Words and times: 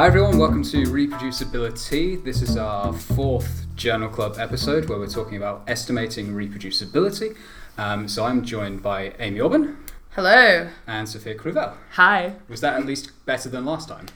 Hi 0.00 0.06
everyone, 0.06 0.38
welcome 0.38 0.62
to 0.62 0.84
Reproducibility. 0.84 2.24
This 2.24 2.40
is 2.40 2.56
our 2.56 2.90
fourth 2.90 3.66
Journal 3.76 4.08
Club 4.08 4.36
episode 4.38 4.88
where 4.88 4.98
we're 4.98 5.06
talking 5.06 5.36
about 5.36 5.62
estimating 5.66 6.28
reproducibility. 6.28 7.36
Um, 7.76 8.08
so 8.08 8.24
I'm 8.24 8.42
joined 8.42 8.82
by 8.82 9.12
Amy 9.18 9.40
Orben 9.40 9.76
Hello. 10.12 10.70
and 10.86 11.06
Sophia 11.06 11.34
Crüwell. 11.34 11.74
Hi. 11.96 12.36
Was 12.48 12.62
that 12.62 12.80
at 12.80 12.86
least 12.86 13.10
better 13.26 13.50
than 13.50 13.66
last 13.66 13.90
time? 13.90 14.06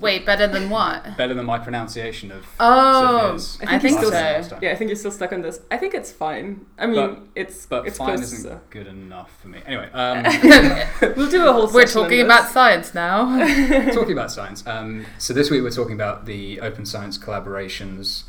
Wait, 0.00 0.24
better 0.24 0.46
than 0.46 0.70
what? 0.70 1.16
Better 1.16 1.34
than 1.34 1.44
my 1.46 1.58
pronunciation 1.58 2.32
of 2.32 2.46
Oh, 2.58 3.36
Sophia's 3.36 3.58
I 3.66 3.78
think 3.78 3.96
last 3.96 4.04
so. 4.06 4.10
time, 4.10 4.32
last 4.34 4.50
time. 4.50 4.58
Yeah, 4.62 4.70
I 4.72 4.74
think 4.76 4.88
you're 4.88 4.96
still 4.96 5.10
stuck 5.10 5.32
on 5.32 5.42
this. 5.42 5.60
I 5.70 5.76
think 5.76 5.94
it's 5.94 6.10
fine. 6.10 6.64
I 6.78 6.86
mean, 6.86 6.96
But- 6.96 7.22
it's 7.34 7.66
But 7.66 7.86
it's 7.86 7.98
fine 7.98 8.14
isn't 8.14 8.38
so- 8.42 8.60
good 8.70 8.86
enough 8.86 9.30
for 9.40 9.48
me. 9.48 9.60
Anyway, 9.66 9.88
um, 9.92 10.24
We'll 11.16 11.30
do 11.30 11.46
a 11.48 11.52
whole. 11.52 11.66
We're 11.70 11.86
session 11.86 11.98
on 12.00 12.04
talking 12.04 12.18
this. 12.18 12.24
about 12.24 12.48
science 12.50 12.94
now. 12.94 13.24
talking 13.92 14.12
about 14.12 14.30
science. 14.30 14.66
Um, 14.66 15.04
so 15.18 15.34
this 15.34 15.50
week 15.50 15.62
we're 15.62 15.70
talking 15.70 15.94
about 15.94 16.26
the 16.26 16.60
Open 16.60 16.86
Science 16.86 17.18
Collaborations 17.18 18.24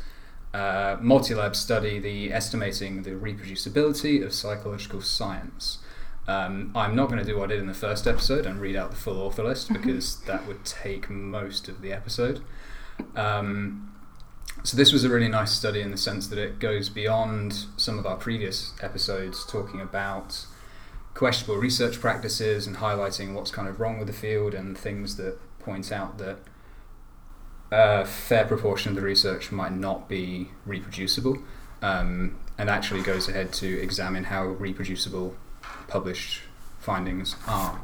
uh, 0.54 0.96
multi-lab 1.00 1.56
study, 1.56 1.98
the 1.98 2.30
estimating 2.32 3.02
the 3.04 3.12
reproducibility 3.12 4.22
of 4.22 4.34
psychological 4.34 5.00
science. 5.00 5.78
Um, 6.28 6.70
I'm 6.74 6.94
not 6.94 7.08
going 7.08 7.18
to 7.18 7.24
do 7.24 7.36
what 7.36 7.50
I 7.50 7.54
did 7.54 7.60
in 7.60 7.66
the 7.66 7.74
first 7.74 8.06
episode 8.06 8.46
and 8.46 8.60
read 8.60 8.76
out 8.76 8.90
the 8.90 8.96
full 8.96 9.20
author 9.20 9.42
list 9.42 9.72
because 9.72 10.20
that 10.22 10.46
would 10.46 10.64
take 10.64 11.10
most 11.10 11.68
of 11.68 11.82
the 11.82 11.92
episode. 11.92 12.42
Um, 13.16 13.92
so 14.62 14.76
this 14.76 14.92
was 14.92 15.02
a 15.02 15.08
really 15.08 15.28
nice 15.28 15.52
study 15.52 15.80
in 15.80 15.90
the 15.90 15.96
sense 15.96 16.28
that 16.28 16.38
it 16.38 16.60
goes 16.60 16.88
beyond 16.88 17.66
some 17.76 17.98
of 17.98 18.06
our 18.06 18.16
previous 18.16 18.72
episodes 18.80 19.44
talking 19.44 19.80
about 19.80 20.46
questionable 21.14 21.60
research 21.60 22.00
practices 22.00 22.66
and 22.66 22.76
highlighting 22.76 23.34
what's 23.34 23.50
kind 23.50 23.68
of 23.68 23.80
wrong 23.80 23.98
with 23.98 24.06
the 24.06 24.12
field 24.12 24.54
and 24.54 24.78
things 24.78 25.16
that 25.16 25.38
point 25.58 25.90
out 25.90 26.18
that 26.18 26.38
a 27.72 28.04
fair 28.04 28.44
proportion 28.44 28.90
of 28.90 28.96
the 28.96 29.02
research 29.02 29.50
might 29.50 29.72
not 29.72 30.08
be 30.08 30.48
reproducible 30.64 31.38
um, 31.80 32.38
and 32.56 32.70
actually 32.70 33.02
goes 33.02 33.28
ahead 33.28 33.52
to 33.52 33.80
examine 33.80 34.24
how 34.24 34.44
reproducible 34.44 35.34
published 35.92 36.40
findings 36.78 37.36
are. 37.46 37.80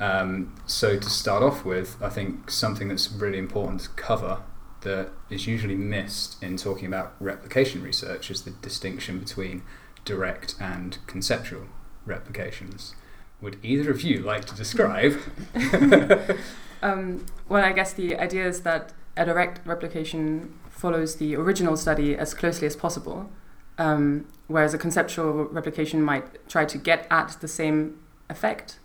Um, 0.00 0.54
so 0.66 0.98
to 0.98 1.10
start 1.10 1.42
off 1.42 1.64
with, 1.64 1.96
I 2.02 2.08
think 2.08 2.50
something 2.50 2.88
that's 2.88 3.12
really 3.12 3.38
important 3.38 3.82
to 3.82 3.88
cover 3.90 4.42
that 4.80 5.10
is 5.30 5.46
usually 5.46 5.76
missed 5.76 6.42
in 6.42 6.56
talking 6.56 6.86
about 6.86 7.14
replication 7.20 7.82
research 7.82 8.30
is 8.30 8.42
the 8.42 8.50
distinction 8.50 9.18
between 9.18 9.62
direct 10.04 10.56
and 10.58 10.98
conceptual 11.06 11.66
replications. 12.06 12.94
Would 13.40 13.58
either 13.62 13.90
of 13.90 14.02
you 14.02 14.20
like 14.20 14.44
to 14.46 14.54
describe? 14.54 15.20
Um, 16.82 17.24
well, 17.48 17.64
I 17.64 17.72
guess 17.72 17.92
the 17.92 18.16
idea 18.16 18.46
is 18.46 18.62
that 18.62 18.92
a 19.16 19.24
direct 19.24 19.64
replication 19.64 20.58
follows 20.68 21.16
the 21.16 21.36
original 21.36 21.76
study 21.76 22.16
as 22.16 22.34
closely 22.34 22.66
as 22.66 22.74
possible, 22.74 23.30
um, 23.78 24.26
whereas 24.46 24.74
a 24.74 24.78
conceptual 24.78 25.44
replication 25.46 26.02
might 26.02 26.48
try 26.48 26.64
to 26.64 26.78
get 26.78 27.06
at 27.10 27.36
the 27.40 27.48
same 27.48 27.98
effect, 28.28 28.78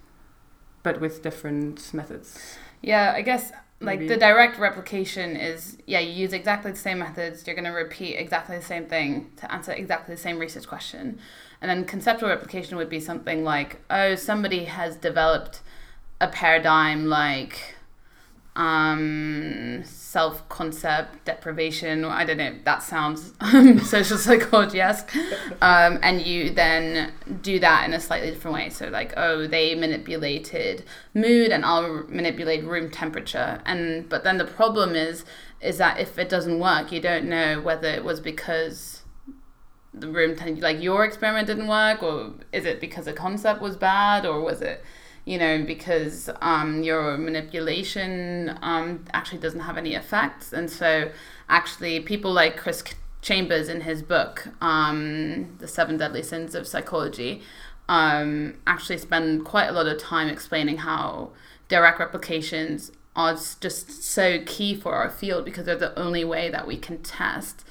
but 0.84 1.00
with 1.02 1.22
different 1.22 1.94
methods. 1.94 2.58
yeah, 2.82 3.14
I 3.16 3.22
guess 3.22 3.52
like 3.80 4.00
Maybe. 4.00 4.08
the 4.08 4.18
direct 4.18 4.58
replication 4.58 5.36
is 5.36 5.78
yeah, 5.86 6.00
you 6.00 6.12
use 6.12 6.34
exactly 6.34 6.72
the 6.72 6.78
same 6.78 7.00
methods. 7.00 7.46
You're 7.46 7.56
going 7.56 7.66
to 7.66 7.72
repeat 7.72 8.16
exactly 8.16 8.58
the 8.58 8.64
same 8.64 8.88
thing 8.88 9.30
to 9.38 9.52
answer 9.52 9.72
exactly 9.72 10.16
the 10.16 10.22
same 10.22 10.40
research 10.40 10.68
question. 10.68 11.20
And 11.62 11.70
then 11.70 11.86
conceptual 11.86 12.30
replication 12.30 12.78
would 12.78 12.90
be 12.90 13.00
something 13.00 13.44
like, 13.44 13.82
oh, 13.90 14.16
somebody 14.16 14.66
has 14.66 14.95
developed 14.95 15.61
a 16.20 16.28
paradigm 16.28 17.06
like 17.06 17.76
um, 18.58 19.84
self 19.86 20.48
concept 20.50 21.23
deprivation. 21.26 22.04
I 22.04 22.26
don't 22.26 22.38
know. 22.38 22.56
That 22.64 22.82
sounds 22.82 23.34
social 23.88 24.18
psychology 24.18 24.82
esque. 24.82 25.16
Um, 25.62 26.00
and 26.02 26.22
you 26.22 26.50
then 26.50 27.14
do 27.42 27.60
that 27.60 27.88
in 27.88 27.94
a 27.94 28.00
slightly 28.00 28.32
different 28.32 28.56
way. 28.56 28.70
So 28.70 28.88
like, 28.88 29.14
oh, 29.16 29.46
they 29.46 29.76
manipulated 29.76 30.84
mood, 31.14 31.52
and 31.52 31.64
I'll 31.64 32.04
manipulate 32.10 32.66
room 32.66 32.90
temperature. 32.90 33.62
And 33.66 34.10
but 34.10 34.23
then 34.23 34.40
the 34.40 34.46
problem 34.46 34.96
is, 34.96 35.23
is 35.62 35.78
that 35.78 36.00
if 36.00 36.17
it 36.17 36.28
doesn't 36.28 36.60
work, 36.60 36.92
you 36.92 37.00
don't 37.00 37.30
know 37.30 37.62
whether 37.62 37.88
it 37.88 38.04
was 38.04 38.20
because 38.20 39.04
the 39.94 40.08
room 40.10 40.36
like 40.60 40.82
your 40.82 41.06
experiment 41.06 41.46
didn't 41.46 41.67
work, 41.67 42.02
or 42.02 42.34
is 42.52 42.66
it 42.66 42.82
because 42.82 43.06
the 43.06 43.14
concept 43.14 43.62
was 43.62 43.78
bad, 43.78 44.26
or 44.26 44.42
was 44.42 44.62
it 44.62 44.84
you 45.27 45.38
know, 45.38 45.61
because 45.61 46.30
um, 46.39 46.83
your 46.83 47.17
manipulation 47.17 48.58
um, 48.61 49.04
actually 49.14 49.39
doesn't 49.39 49.60
have 49.60 49.77
any 49.77 49.93
effects. 49.93 50.54
And 50.54 50.71
so, 50.71 51.11
actually, 51.49 51.99
people 51.99 52.32
like 52.32 52.55
Chris 52.55 52.82
Chambers 53.21 53.67
in 53.67 53.82
his 53.82 54.02
book, 54.02 54.48
um, 54.61 55.58
The 55.60 55.67
Seven 55.67 55.98
Deadly 55.98 56.23
Sins 56.23 56.55
of 56.55 56.66
Psychology, 56.66 57.42
um, 57.89 58.55
actually 58.66 58.99
spend 58.99 59.43
quite 59.43 59.66
a 59.66 59.73
lot 59.73 59.86
of 59.86 59.99
time 59.99 60.30
explaining 60.30 60.77
how 60.77 61.32
direct 61.67 61.99
replications 61.99 62.93
are 63.14 63.37
just 63.60 64.04
so 64.04 64.42
key 64.45 64.76
for 64.76 64.93
our 64.93 65.10
field 65.10 65.43
because 65.43 65.66
they're 65.66 65.76
the 65.76 65.99
only 65.99 66.23
way 66.23 66.49
that 66.49 66.66
we 66.66 66.77
can 66.77 66.99
test 66.99 67.66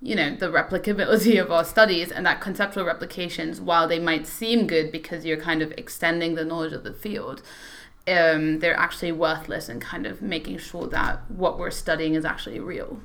you 0.00 0.14
know 0.14 0.34
the 0.36 0.46
replicability 0.46 1.40
of 1.40 1.50
our 1.50 1.64
studies 1.64 2.10
and 2.10 2.26
that 2.26 2.40
conceptual 2.40 2.84
replications 2.84 3.60
while 3.60 3.88
they 3.88 3.98
might 3.98 4.26
seem 4.26 4.66
good 4.66 4.92
because 4.92 5.24
you're 5.24 5.40
kind 5.40 5.62
of 5.62 5.72
extending 5.78 6.34
the 6.34 6.44
knowledge 6.44 6.72
of 6.72 6.84
the 6.84 6.92
field 6.92 7.42
um, 8.08 8.60
they're 8.60 8.76
actually 8.76 9.10
worthless 9.10 9.68
and 9.68 9.80
kind 9.80 10.06
of 10.06 10.22
making 10.22 10.58
sure 10.58 10.86
that 10.86 11.28
what 11.30 11.58
we're 11.58 11.70
studying 11.70 12.14
is 12.14 12.24
actually 12.24 12.60
real 12.60 13.00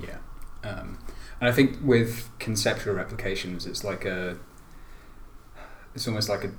Yeah. 0.00 0.18
Um, 0.64 0.98
and 1.42 1.48
I 1.50 1.52
think 1.52 1.78
with 1.82 2.30
conceptual 2.38 2.94
replications, 2.94 3.66
it's 3.66 3.82
like 3.82 4.04
a. 4.04 4.38
It's 5.92 6.06
almost 6.06 6.28
like 6.28 6.44
a 6.44 6.52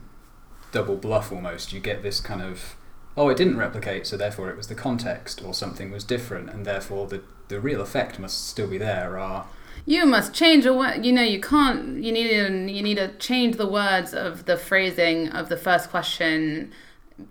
double 0.73 0.97
bluff 0.97 1.31
almost. 1.31 1.71
You 1.71 1.79
get 1.79 2.03
this 2.03 2.19
kind 2.19 2.41
of. 2.41 2.75
Oh, 3.15 3.29
it 3.29 3.37
didn't 3.37 3.57
replicate, 3.57 4.07
so 4.07 4.17
therefore 4.17 4.49
it 4.49 4.57
was 4.57 4.67
the 4.67 4.75
context, 4.75 5.43
or 5.43 5.53
something 5.53 5.91
was 5.91 6.03
different, 6.03 6.49
and 6.49 6.65
therefore 6.65 7.07
the, 7.07 7.21
the 7.47 7.59
real 7.59 7.81
effect 7.81 8.17
must 8.17 8.47
still 8.47 8.67
be 8.67 8.77
there. 8.77 9.19
Are 9.19 9.45
you 9.85 10.05
must 10.05 10.33
change 10.33 10.65
a 10.65 10.73
word 10.73 11.05
you 11.05 11.11
know 11.11 11.21
you 11.21 11.41
can't 11.41 12.01
you 12.01 12.11
need 12.11 12.29
to 12.29 12.71
you 12.71 12.81
need 12.81 12.95
to 12.95 13.09
change 13.17 13.57
the 13.57 13.67
words 13.67 14.13
of 14.13 14.45
the 14.45 14.55
phrasing 14.55 15.27
of 15.29 15.49
the 15.49 15.57
first 15.57 15.89
question 15.89 16.71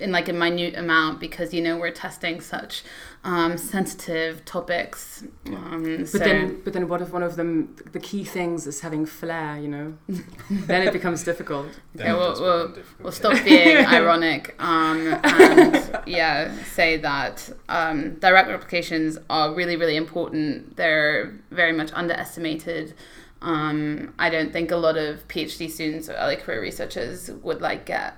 in 0.01 0.13
like 0.13 0.29
a 0.29 0.33
minute 0.33 0.75
amount 0.77 1.21
because 1.21 1.53
you 1.55 1.61
know 1.63 1.77
we're 1.77 1.91
testing 1.91 2.41
such 2.41 2.83
um, 3.25 3.57
sensitive 3.57 4.45
topics 4.45 5.23
um, 5.47 5.99
But 5.99 6.09
so- 6.09 6.19
then, 6.19 6.61
but 6.65 6.73
then, 6.73 6.89
what 6.89 7.01
if 7.01 7.11
one 7.13 7.23
of 7.23 7.37
them, 7.37 7.77
the 7.93 8.01
key 8.01 8.25
things, 8.25 8.67
is 8.67 8.81
having 8.81 9.07
flair? 9.07 9.59
You 9.59 9.69
know, 9.69 9.95
then 10.51 10.87
it 10.87 10.93
becomes 10.93 11.23
difficult. 11.23 11.69
then 11.95 12.07
Yeah, 12.07 12.15
we'll- 12.17 12.41
we'll- 12.41 12.69
difficult, 12.69 12.99
We'll 13.01 13.13
yeah. 13.13 13.19
stop 13.37 13.45
being 13.45 13.77
ironic 13.99 14.55
um, 14.59 15.07
and 15.23 16.01
yeah, 16.07 16.53
say 16.65 16.97
that 16.99 17.49
um, 17.69 18.15
direct 18.17 18.49
replications 18.49 19.19
are 19.31 19.55
really, 19.55 19.77
really 19.77 19.97
important. 19.97 20.77
They're 20.77 21.33
very 21.51 21.73
much 21.73 21.91
underestimated. 21.93 22.95
Um, 23.41 24.15
I 24.19 24.31
don't 24.31 24.53
think 24.53 24.71
a 24.71 24.77
lot 24.77 24.97
of 24.97 25.27
PhD 25.29 25.69
students 25.71 26.09
or 26.09 26.13
early 26.15 26.37
career 26.37 26.61
researchers 26.61 27.29
would 27.43 27.61
like 27.61 27.87
get 27.87 28.17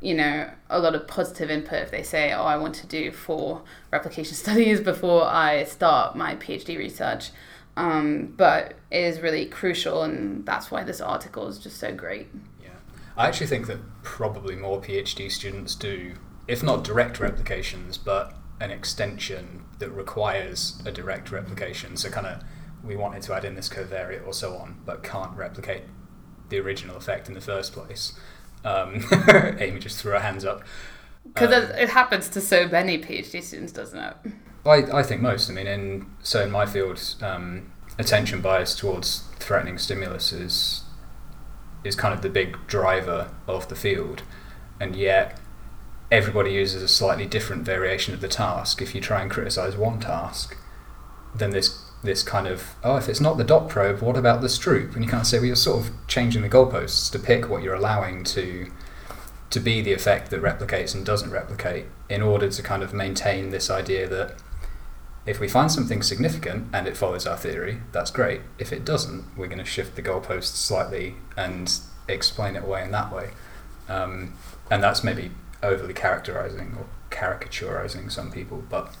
you 0.00 0.14
know 0.14 0.50
a 0.68 0.78
lot 0.78 0.94
of 0.94 1.06
positive 1.06 1.50
input 1.50 1.82
if 1.82 1.90
they 1.90 2.02
say 2.02 2.32
oh 2.32 2.44
i 2.44 2.56
want 2.56 2.74
to 2.74 2.86
do 2.86 3.10
four 3.10 3.62
replication 3.90 4.34
studies 4.44 4.80
before 4.80 5.24
i 5.24 5.64
start 5.64 6.16
my 6.16 6.34
phd 6.36 6.76
research 6.76 7.30
um, 7.78 8.32
but 8.38 8.76
it 8.90 9.04
is 9.04 9.20
really 9.20 9.44
crucial 9.44 10.02
and 10.02 10.46
that's 10.46 10.70
why 10.70 10.82
this 10.82 11.00
article 11.00 11.46
is 11.46 11.58
just 11.58 11.78
so 11.78 11.94
great 11.94 12.28
Yeah. 12.62 12.70
I 13.16 13.28
actually 13.28 13.48
think 13.48 13.66
that 13.66 13.80
probably 14.02 14.56
more 14.56 14.80
PhD 14.80 15.30
students 15.30 15.74
do, 15.74 16.14
if 16.48 16.62
not 16.62 16.84
direct 16.84 17.20
replications, 17.20 17.98
but 17.98 18.34
an 18.60 18.70
extension 18.70 19.64
that 19.78 19.90
requires 19.90 20.80
a 20.86 20.92
direct 20.92 21.30
replication. 21.30 21.96
So, 21.96 22.08
kind 22.08 22.26
of, 22.26 22.42
we 22.82 22.96
wanted 22.96 23.22
to 23.22 23.34
add 23.34 23.44
in 23.44 23.54
this 23.54 23.68
covariate 23.68 24.26
or 24.26 24.32
so 24.32 24.56
on, 24.56 24.80
but 24.84 25.02
can't 25.02 25.36
replicate 25.36 25.82
the 26.48 26.58
original 26.58 26.96
effect 26.96 27.28
in 27.28 27.34
the 27.34 27.40
first 27.40 27.72
place. 27.72 28.18
Um, 28.66 29.04
Amy 29.58 29.78
just 29.78 30.00
threw 30.00 30.12
her 30.12 30.20
hands 30.20 30.44
up. 30.44 30.64
Because 31.24 31.52
Um, 31.52 31.76
it, 31.76 31.88
happens 31.90 32.28
to 32.30 32.40
so 32.40 32.68
many 32.68 32.98
PhD 32.98 33.42
students, 33.42 33.72
doesn't 33.72 33.98
it? 33.98 34.16
I, 34.64 34.98
I 34.98 35.02
think 35.02 35.22
most. 35.22 35.48
I 35.48 35.52
mean, 35.52 35.66
in 35.66 36.06
so 36.22 36.42
in 36.42 36.50
my 36.50 36.66
field, 36.66 37.00
um, 37.22 37.72
attention 37.98 38.40
bias 38.40 38.74
towards 38.74 39.24
threatening 39.38 39.78
stimulus 39.78 40.32
is 40.32 40.82
is 41.84 41.94
kind 41.94 42.12
of 42.12 42.22
the 42.22 42.28
big 42.28 42.56
driver 42.66 43.30
of 43.46 43.68
the 43.68 43.76
field, 43.76 44.22
and 44.80 44.96
yet 44.96 45.38
everybody 46.10 46.52
uses 46.52 46.82
a 46.82 46.88
slightly 46.88 47.26
different 47.26 47.64
variation 47.64 48.14
of 48.14 48.20
the 48.20 48.28
task. 48.28 48.82
If 48.82 48.94
you 48.94 49.00
try 49.00 49.22
and 49.22 49.30
criticize 49.30 49.76
one 49.76 50.00
task, 50.00 50.56
then 51.34 51.50
this 51.50 51.85
this 52.06 52.22
kind 52.22 52.46
of 52.46 52.74
oh, 52.82 52.96
if 52.96 53.08
it's 53.08 53.20
not 53.20 53.36
the 53.36 53.44
dot 53.44 53.68
probe, 53.68 54.00
what 54.00 54.16
about 54.16 54.40
the 54.40 54.46
Stroop? 54.48 54.94
And 54.94 55.04
you 55.04 55.10
can't 55.10 55.26
say 55.26 55.38
well, 55.38 55.46
you're 55.46 55.56
sort 55.56 55.86
of 55.86 55.92
changing 56.08 56.42
the 56.42 56.48
goalposts 56.48 57.10
to 57.12 57.18
pick 57.18 57.48
what 57.48 57.62
you're 57.62 57.74
allowing 57.74 58.24
to 58.24 58.70
to 59.50 59.60
be 59.60 59.80
the 59.80 59.92
effect 59.92 60.30
that 60.30 60.42
replicates 60.42 60.94
and 60.94 61.04
doesn't 61.06 61.30
replicate 61.30 61.86
in 62.08 62.22
order 62.22 62.50
to 62.50 62.62
kind 62.62 62.82
of 62.82 62.92
maintain 62.92 63.50
this 63.50 63.70
idea 63.70 64.08
that 64.08 64.34
if 65.24 65.40
we 65.40 65.48
find 65.48 65.70
something 65.70 66.02
significant 66.02 66.68
and 66.72 66.86
it 66.86 66.96
follows 66.96 67.26
our 67.26 67.36
theory, 67.36 67.80
that's 67.92 68.10
great. 68.10 68.40
If 68.58 68.72
it 68.72 68.84
doesn't, 68.84 69.24
we're 69.36 69.48
going 69.48 69.58
to 69.58 69.64
shift 69.64 69.96
the 69.96 70.02
goalposts 70.02 70.54
slightly 70.56 71.16
and 71.36 71.72
explain 72.08 72.54
it 72.54 72.62
away 72.62 72.84
in 72.84 72.92
that 72.92 73.12
way. 73.12 73.30
Um, 73.88 74.34
and 74.70 74.82
that's 74.82 75.02
maybe 75.02 75.32
overly 75.62 75.94
characterizing 75.94 76.76
or 76.78 76.86
caricaturizing 77.10 78.10
some 78.10 78.30
people, 78.30 78.64
but 78.68 78.94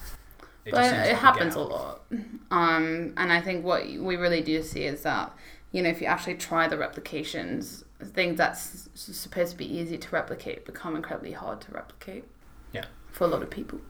it, 0.66 0.72
but 0.72 0.92
it 0.92 1.16
happens 1.16 1.54
a 1.54 1.60
lot. 1.60 2.02
Um, 2.50 3.14
and 3.16 3.32
I 3.32 3.40
think 3.40 3.64
what 3.64 3.86
we 3.86 4.16
really 4.16 4.42
do 4.42 4.62
see 4.62 4.82
is 4.82 5.02
that 5.02 5.32
you 5.72 5.82
know 5.82 5.88
if 5.88 6.00
you 6.00 6.06
actually 6.06 6.34
try 6.34 6.68
the 6.68 6.76
replications, 6.76 7.84
things 8.02 8.36
that's 8.38 8.88
supposed 8.94 9.52
to 9.52 9.56
be 9.56 9.64
easy 9.64 9.96
to 9.96 10.08
replicate 10.10 10.66
become 10.66 10.96
incredibly 10.96 11.32
hard 11.32 11.60
to 11.62 11.72
replicate. 11.72 12.24
Yeah, 12.72 12.86
for 13.10 13.24
a 13.24 13.28
lot 13.28 13.42
of 13.42 13.50
people. 13.50 13.80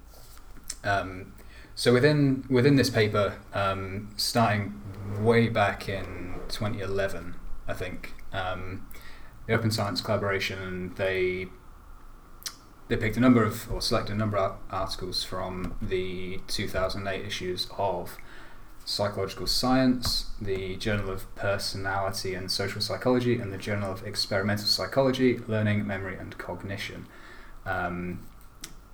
Um, 0.85 1.33
so 1.75 1.93
within 1.93 2.45
within 2.49 2.77
this 2.77 2.91
paper, 2.91 3.35
um, 3.53 4.11
starting 4.17 4.81
way 5.21 5.49
back 5.49 5.89
in 5.89 6.35
2011, 6.49 7.35
I 7.67 7.73
think 7.73 8.15
um, 8.33 8.87
the 9.47 9.55
Open 9.55 9.71
Science 9.71 10.01
Collaboration 10.01 10.93
they 10.97 11.49
they 12.89 12.97
picked 12.97 13.17
a 13.17 13.21
number 13.21 13.43
of 13.43 13.71
or 13.71 13.81
selected 13.81 14.13
a 14.13 14.19
number 14.19 14.37
of 14.37 14.57
articles 14.71 15.25
from 15.25 15.77
the 15.83 16.41
2008 16.47 17.25
issues 17.25 17.69
of 17.77 18.17
Psychological 18.85 19.49
Science, 19.49 20.27
the 20.41 20.77
Journal 20.77 21.11
of 21.11 21.35
Personality 21.35 22.35
and 22.35 22.49
Social 22.49 22.81
Psychology, 22.81 23.37
and 23.37 23.53
the 23.53 23.59
Journal 23.59 23.91
of 23.91 24.07
Experimental 24.07 24.67
Psychology, 24.67 25.39
Learning, 25.49 25.85
Memory, 25.85 26.17
and 26.17 26.39
Cognition. 26.39 27.07
Um, 27.65 28.25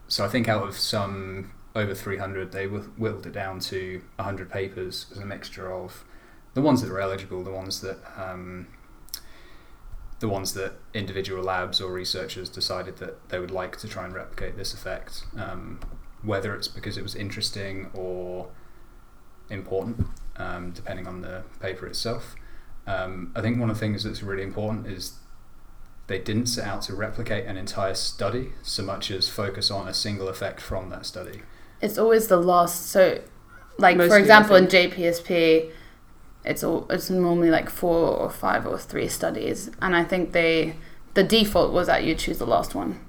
so 0.08 0.24
I 0.24 0.28
think 0.28 0.48
out 0.48 0.66
of 0.66 0.78
some 0.78 1.52
over 1.74 1.94
300, 1.94 2.52
they 2.52 2.66
whittled 2.66 3.26
it 3.26 3.32
down 3.32 3.60
to 3.60 4.02
100 4.16 4.50
papers 4.50 5.06
as 5.12 5.18
a 5.18 5.26
mixture 5.26 5.70
of 5.70 6.04
the 6.54 6.62
ones 6.62 6.80
that 6.80 6.90
were 6.90 7.00
eligible, 7.00 7.44
the 7.44 7.50
ones 7.50 7.82
that 7.82 7.98
um, 8.16 8.68
the 10.22 10.28
ones 10.28 10.54
that 10.54 10.72
individual 10.94 11.42
labs 11.42 11.80
or 11.80 11.92
researchers 11.92 12.48
decided 12.48 12.96
that 12.96 13.28
they 13.28 13.38
would 13.38 13.50
like 13.50 13.76
to 13.76 13.86
try 13.86 14.06
and 14.06 14.14
replicate 14.14 14.56
this 14.56 14.72
effect, 14.72 15.24
um, 15.36 15.78
whether 16.22 16.54
it's 16.54 16.68
because 16.68 16.96
it 16.96 17.02
was 17.02 17.14
interesting 17.14 17.90
or 17.92 18.48
important, 19.50 20.06
um, 20.36 20.70
depending 20.70 21.06
on 21.06 21.20
the 21.20 21.42
paper 21.60 21.86
itself. 21.86 22.34
Um, 22.86 23.32
I 23.36 23.42
think 23.42 23.60
one 23.60 23.68
of 23.68 23.76
the 23.76 23.80
things 23.80 24.04
that's 24.04 24.22
really 24.22 24.42
important 24.42 24.86
is 24.86 25.18
they 26.06 26.18
didn't 26.18 26.46
set 26.46 26.66
out 26.66 26.82
to 26.82 26.94
replicate 26.94 27.44
an 27.46 27.58
entire 27.58 27.94
study 27.94 28.52
so 28.62 28.82
much 28.82 29.10
as 29.10 29.28
focus 29.28 29.70
on 29.70 29.86
a 29.86 29.94
single 29.94 30.28
effect 30.28 30.60
from 30.60 30.88
that 30.88 31.04
study 31.04 31.42
it's 31.82 31.98
always 31.98 32.28
the 32.28 32.38
last. 32.38 32.86
So, 32.86 33.20
like 33.76 33.96
Mostly, 33.96 34.10
for 34.10 34.18
example, 34.18 34.56
in 34.56 34.68
JPSP, 34.68 35.70
it's 36.44 36.64
all 36.64 36.86
it's 36.90 37.10
normally 37.10 37.50
like 37.50 37.70
four 37.70 38.08
or 38.16 38.30
five 38.30 38.66
or 38.66 38.78
three 38.78 39.08
studies, 39.08 39.70
and 39.80 39.94
I 39.94 40.04
think 40.04 40.32
they 40.32 40.76
the 41.14 41.22
default 41.22 41.72
was 41.72 41.86
that 41.86 42.04
you 42.04 42.14
choose 42.14 42.38
the 42.38 42.46
last 42.46 42.74
one 42.74 43.00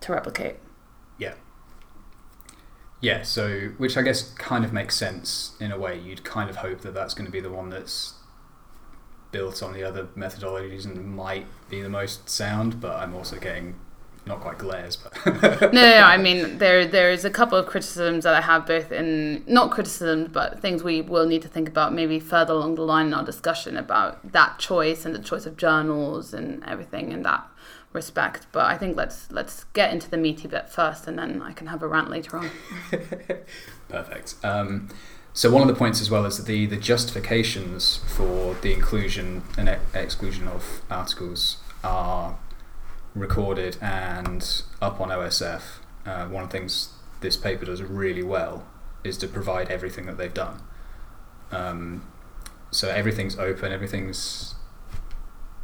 to 0.00 0.12
replicate. 0.12 0.56
Yeah. 1.18 1.34
Yeah. 3.00 3.22
So, 3.22 3.70
which 3.78 3.96
I 3.96 4.02
guess 4.02 4.32
kind 4.34 4.64
of 4.64 4.72
makes 4.72 4.96
sense 4.96 5.56
in 5.60 5.72
a 5.72 5.78
way. 5.78 5.98
You'd 5.98 6.24
kind 6.24 6.48
of 6.48 6.56
hope 6.56 6.80
that 6.82 6.94
that's 6.94 7.14
going 7.14 7.26
to 7.26 7.32
be 7.32 7.40
the 7.40 7.50
one 7.50 7.70
that's 7.70 8.14
built 9.30 9.62
on 9.62 9.72
the 9.72 9.82
other 9.82 10.04
methodologies 10.16 10.84
and 10.84 11.14
might 11.14 11.46
be 11.68 11.82
the 11.82 11.88
most 11.88 12.28
sound, 12.28 12.80
but 12.80 12.96
I'm 12.96 13.14
also 13.14 13.38
getting 13.38 13.74
not 14.28 14.40
quite 14.40 14.58
glares, 14.58 14.96
but 14.96 15.12
no, 15.60 15.68
no, 15.72 15.96
I 15.98 16.16
mean 16.16 16.58
there 16.58 16.86
there's 16.86 17.24
a 17.24 17.30
couple 17.30 17.58
of 17.58 17.66
criticisms 17.66 18.24
that 18.24 18.34
I 18.34 18.40
have 18.40 18.66
both 18.66 18.92
in 18.92 19.42
not 19.46 19.70
criticisms 19.70 20.28
but 20.32 20.60
things 20.60 20.84
we 20.84 21.00
will 21.00 21.26
need 21.26 21.42
to 21.42 21.48
think 21.48 21.68
about 21.68 21.92
maybe 21.92 22.20
further 22.20 22.52
along 22.52 22.76
the 22.76 22.82
line 22.82 23.06
in 23.06 23.14
our 23.14 23.24
discussion 23.24 23.76
about 23.76 24.32
that 24.32 24.58
choice 24.58 25.04
and 25.04 25.14
the 25.14 25.18
choice 25.18 25.46
of 25.46 25.56
journals 25.56 26.32
and 26.32 26.62
everything 26.64 27.10
in 27.12 27.22
that 27.22 27.48
respect. 27.92 28.46
But 28.52 28.66
I 28.66 28.76
think 28.76 28.96
let's 28.96 29.30
let's 29.30 29.64
get 29.72 29.92
into 29.92 30.08
the 30.10 30.16
meaty 30.16 30.48
bit 30.48 30.68
first, 30.68 31.06
and 31.06 31.18
then 31.18 31.42
I 31.42 31.52
can 31.52 31.66
have 31.68 31.82
a 31.82 31.88
rant 31.88 32.10
later 32.10 32.36
on. 32.38 32.50
Perfect. 33.88 34.34
Um, 34.42 34.88
so 35.32 35.50
one 35.50 35.62
of 35.62 35.68
the 35.68 35.74
points 35.74 36.00
as 36.00 36.10
well 36.10 36.24
is 36.24 36.36
that 36.36 36.46
the, 36.46 36.66
the 36.66 36.76
justifications 36.76 38.00
for 38.08 38.54
the 38.60 38.72
inclusion 38.72 39.44
and 39.56 39.78
exclusion 39.94 40.48
of 40.48 40.82
articles 40.90 41.58
are 41.84 42.36
recorded 43.18 43.76
and 43.80 44.62
up 44.80 45.00
on 45.00 45.08
OSF, 45.08 45.62
uh, 46.06 46.26
one 46.26 46.44
of 46.44 46.50
the 46.50 46.58
things 46.58 46.90
this 47.20 47.36
paper 47.36 47.64
does 47.64 47.82
really 47.82 48.22
well 48.22 48.66
is 49.04 49.16
to 49.18 49.28
provide 49.28 49.68
everything 49.68 50.06
that 50.06 50.18
they've 50.18 50.34
done. 50.34 50.62
Um, 51.50 52.06
so 52.70 52.88
everything's 52.88 53.38
open, 53.38 53.72
everything's, 53.72 54.54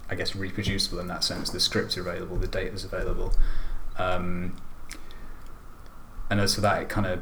I 0.09 0.15
guess, 0.15 0.35
reproducible 0.35 0.99
in 0.99 1.09
that 1.09 1.25
sense. 1.25 1.51
The 1.51 1.61
scripts 1.61 1.97
available, 1.97 2.37
the 2.37 2.47
data's 2.47 2.85
available. 2.85 3.35
Um, 3.99 4.57
and 6.31 6.41
as 6.41 6.55
for 6.55 6.61
that, 6.63 6.83
it 6.83 6.89
kind 6.89 7.07
of, 7.07 7.21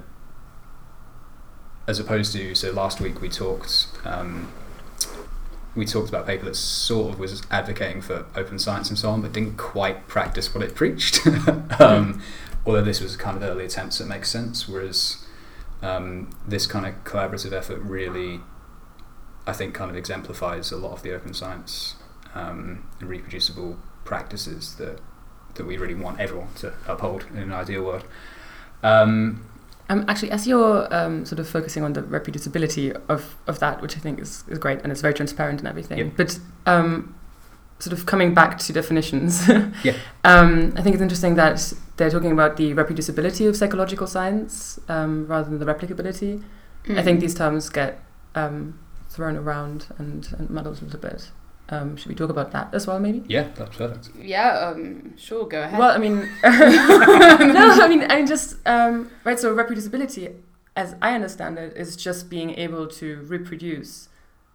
as 1.87 1.99
opposed 1.99 2.33
to, 2.35 2.55
so 2.55 2.71
last 2.71 3.01
week 3.01 3.21
we 3.21 3.29
talked 3.29 3.89
um, 4.05 4.53
we 5.75 5.87
talked 5.87 6.09
about 6.09 6.23
a 6.23 6.27
paper 6.27 6.45
that 6.45 6.57
sort 6.57 7.15
of 7.15 7.19
was 7.19 7.43
advocating 7.51 8.03
for 8.03 8.27
open 8.37 8.59
science 8.59 8.89
and 8.91 8.99
so 8.99 9.11
on, 9.11 9.23
but 9.23 9.33
didn't 9.33 9.57
quite 9.57 10.07
practice 10.07 10.55
what 10.55 10.63
it 10.63 10.75
preached. 10.75 11.27
um, 11.81 12.23
although 12.67 12.83
this 12.83 13.01
was 13.01 13.17
kind 13.17 13.37
of 13.37 13.43
early 13.43 13.65
attempts 13.65 13.99
that 13.99 14.07
make 14.07 14.25
sense, 14.25 14.69
whereas 14.69 15.25
um, 15.81 16.31
this 16.47 16.67
kind 16.67 16.87
of 16.87 17.03
collaborative 17.05 17.53
effort 17.53 17.79
really, 17.81 18.41
I 19.47 19.53
think, 19.53 19.75
kind 19.75 19.91
of 19.91 19.97
exemplifies 19.97 20.71
a 20.73 20.77
lot 20.77 20.93
of 20.93 21.03
the 21.03 21.13
open 21.15 21.33
science 21.33 21.97
um, 22.35 22.87
and 23.01 23.09
reproducible 23.09 23.79
practices 24.05 24.77
that 24.77 25.01
that 25.55 25.67
we 25.67 25.77
really 25.77 25.95
want 25.95 26.19
everyone 26.19 26.49
to 26.55 26.73
uphold 26.87 27.27
in 27.31 27.37
an 27.37 27.53
ideal 27.53 27.83
world. 27.83 28.05
Um, 28.83 29.45
um, 29.93 30.07
actually, 30.09 30.31
as 30.31 30.47
you're 30.47 30.93
um, 30.95 31.27
sort 31.27 31.39
of 31.39 31.47
focusing 31.47 31.85
on 31.85 31.93
the 31.93 32.03
reproducibility 32.03 32.99
of, 33.09 33.37
of 33.47 33.59
that, 33.59 33.83
which 33.83 33.95
I 33.97 34.01
think 34.01 34.21
is, 34.21 34.43
is 34.49 34.59
great 34.59 34.81
and 34.83 34.91
it's 34.91 35.03
very 35.03 35.13
transparent 35.13 35.61
and 35.61 35.69
everything, 35.69 35.99
yep. 35.99 36.13
but 36.17 36.39
um, 36.65 37.15
sort 37.79 37.93
of 37.93 38.07
coming 38.07 38.33
back 38.33 38.59
to 38.59 38.73
definitions, 38.73 39.47
yeah. 39.85 39.95
Um, 40.25 40.73
I 40.77 40.83
think 40.83 40.95
it's 40.95 41.03
interesting 41.03 41.35
that 41.35 41.75
they're 41.99 42.11
talking 42.11 42.33
about 42.33 42.57
the 42.57 42.73
reproducibility 42.73 43.47
of 43.47 43.55
psychological 43.55 44.07
science 44.07 44.81
um, 44.89 45.27
rather 45.27 45.51
than 45.51 45.59
the 45.59 45.67
replicability. 45.67 46.43
Mm. 46.87 46.99
I 46.99 47.03
think 47.03 47.21
these 47.21 47.35
terms 47.35 47.69
get 47.69 48.01
um, 48.35 48.79
thrown 49.11 49.37
around 49.37 49.89
and, 49.99 50.27
and 50.39 50.49
muddled 50.49 50.81
a 50.81 50.87
little 50.87 51.01
bit. 51.01 51.31
Um, 51.69 51.97
should 51.97 52.09
we 52.09 52.15
talk 52.15 52.29
about 52.29 52.51
that 52.53 52.75
as 52.75 52.87
well, 52.87 52.99
maybe? 52.99 53.23
Yeah, 53.29 53.49
that's 53.55 53.77
perfect. 53.77 54.11
Yeah, 54.21 54.59
um, 54.59 55.17
sure, 55.17 55.47
go 55.47 55.63
ahead. 55.63 55.79
Well, 55.79 55.91
I 55.91 55.99
mean, 55.99 56.17
no, 56.45 56.51
I 57.83 57.87
mean, 57.89 58.05
I 58.11 58.17
mean, 58.17 58.27
just 58.27 58.57
um, 58.67 59.11
right. 59.25 59.39
So 59.39 59.55
reproducibility, 59.55 60.35
as 60.77 60.97
I 61.01 61.15
understand 61.15 61.59
it, 61.59 61.77
is 61.77 61.97
just 61.97 62.29
being 62.29 62.51
able 62.51 62.87
to 62.89 63.23
reproduce 63.23 64.09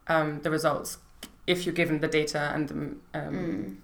um, 0.07 0.41
the 0.41 0.51
results 0.51 0.97
if 1.47 1.65
you're 1.65 1.73
given 1.73 2.01
the 2.01 2.07
data 2.07 2.51
and 2.53 2.67
the, 2.67 2.75
um, 2.75 3.01
mm. 3.13 3.75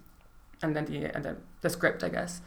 and 0.61 0.75
then 0.75 0.85
the 0.85 1.05
and 1.15 1.25
the, 1.25 1.37
the 1.61 1.69
script, 1.69 2.03
I 2.03 2.09
guess. 2.09 2.41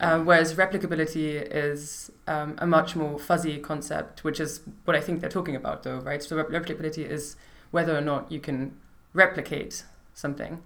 Um, 0.00 0.26
whereas 0.26 0.54
replicability 0.54 1.46
is 1.48 2.10
um, 2.26 2.56
a 2.58 2.66
much 2.66 2.96
more 2.96 3.18
fuzzy 3.20 3.58
concept, 3.58 4.24
which 4.24 4.40
is 4.40 4.60
what 4.84 4.96
I 4.96 5.00
think 5.00 5.20
they're 5.20 5.30
talking 5.30 5.54
about, 5.54 5.84
though, 5.84 5.98
right? 5.98 6.20
So 6.22 6.36
replicability 6.42 7.08
is 7.08 7.36
whether 7.70 7.96
or 7.96 8.00
not 8.00 8.30
you 8.32 8.40
can 8.40 8.76
replicate 9.14 9.84
something. 10.14 10.62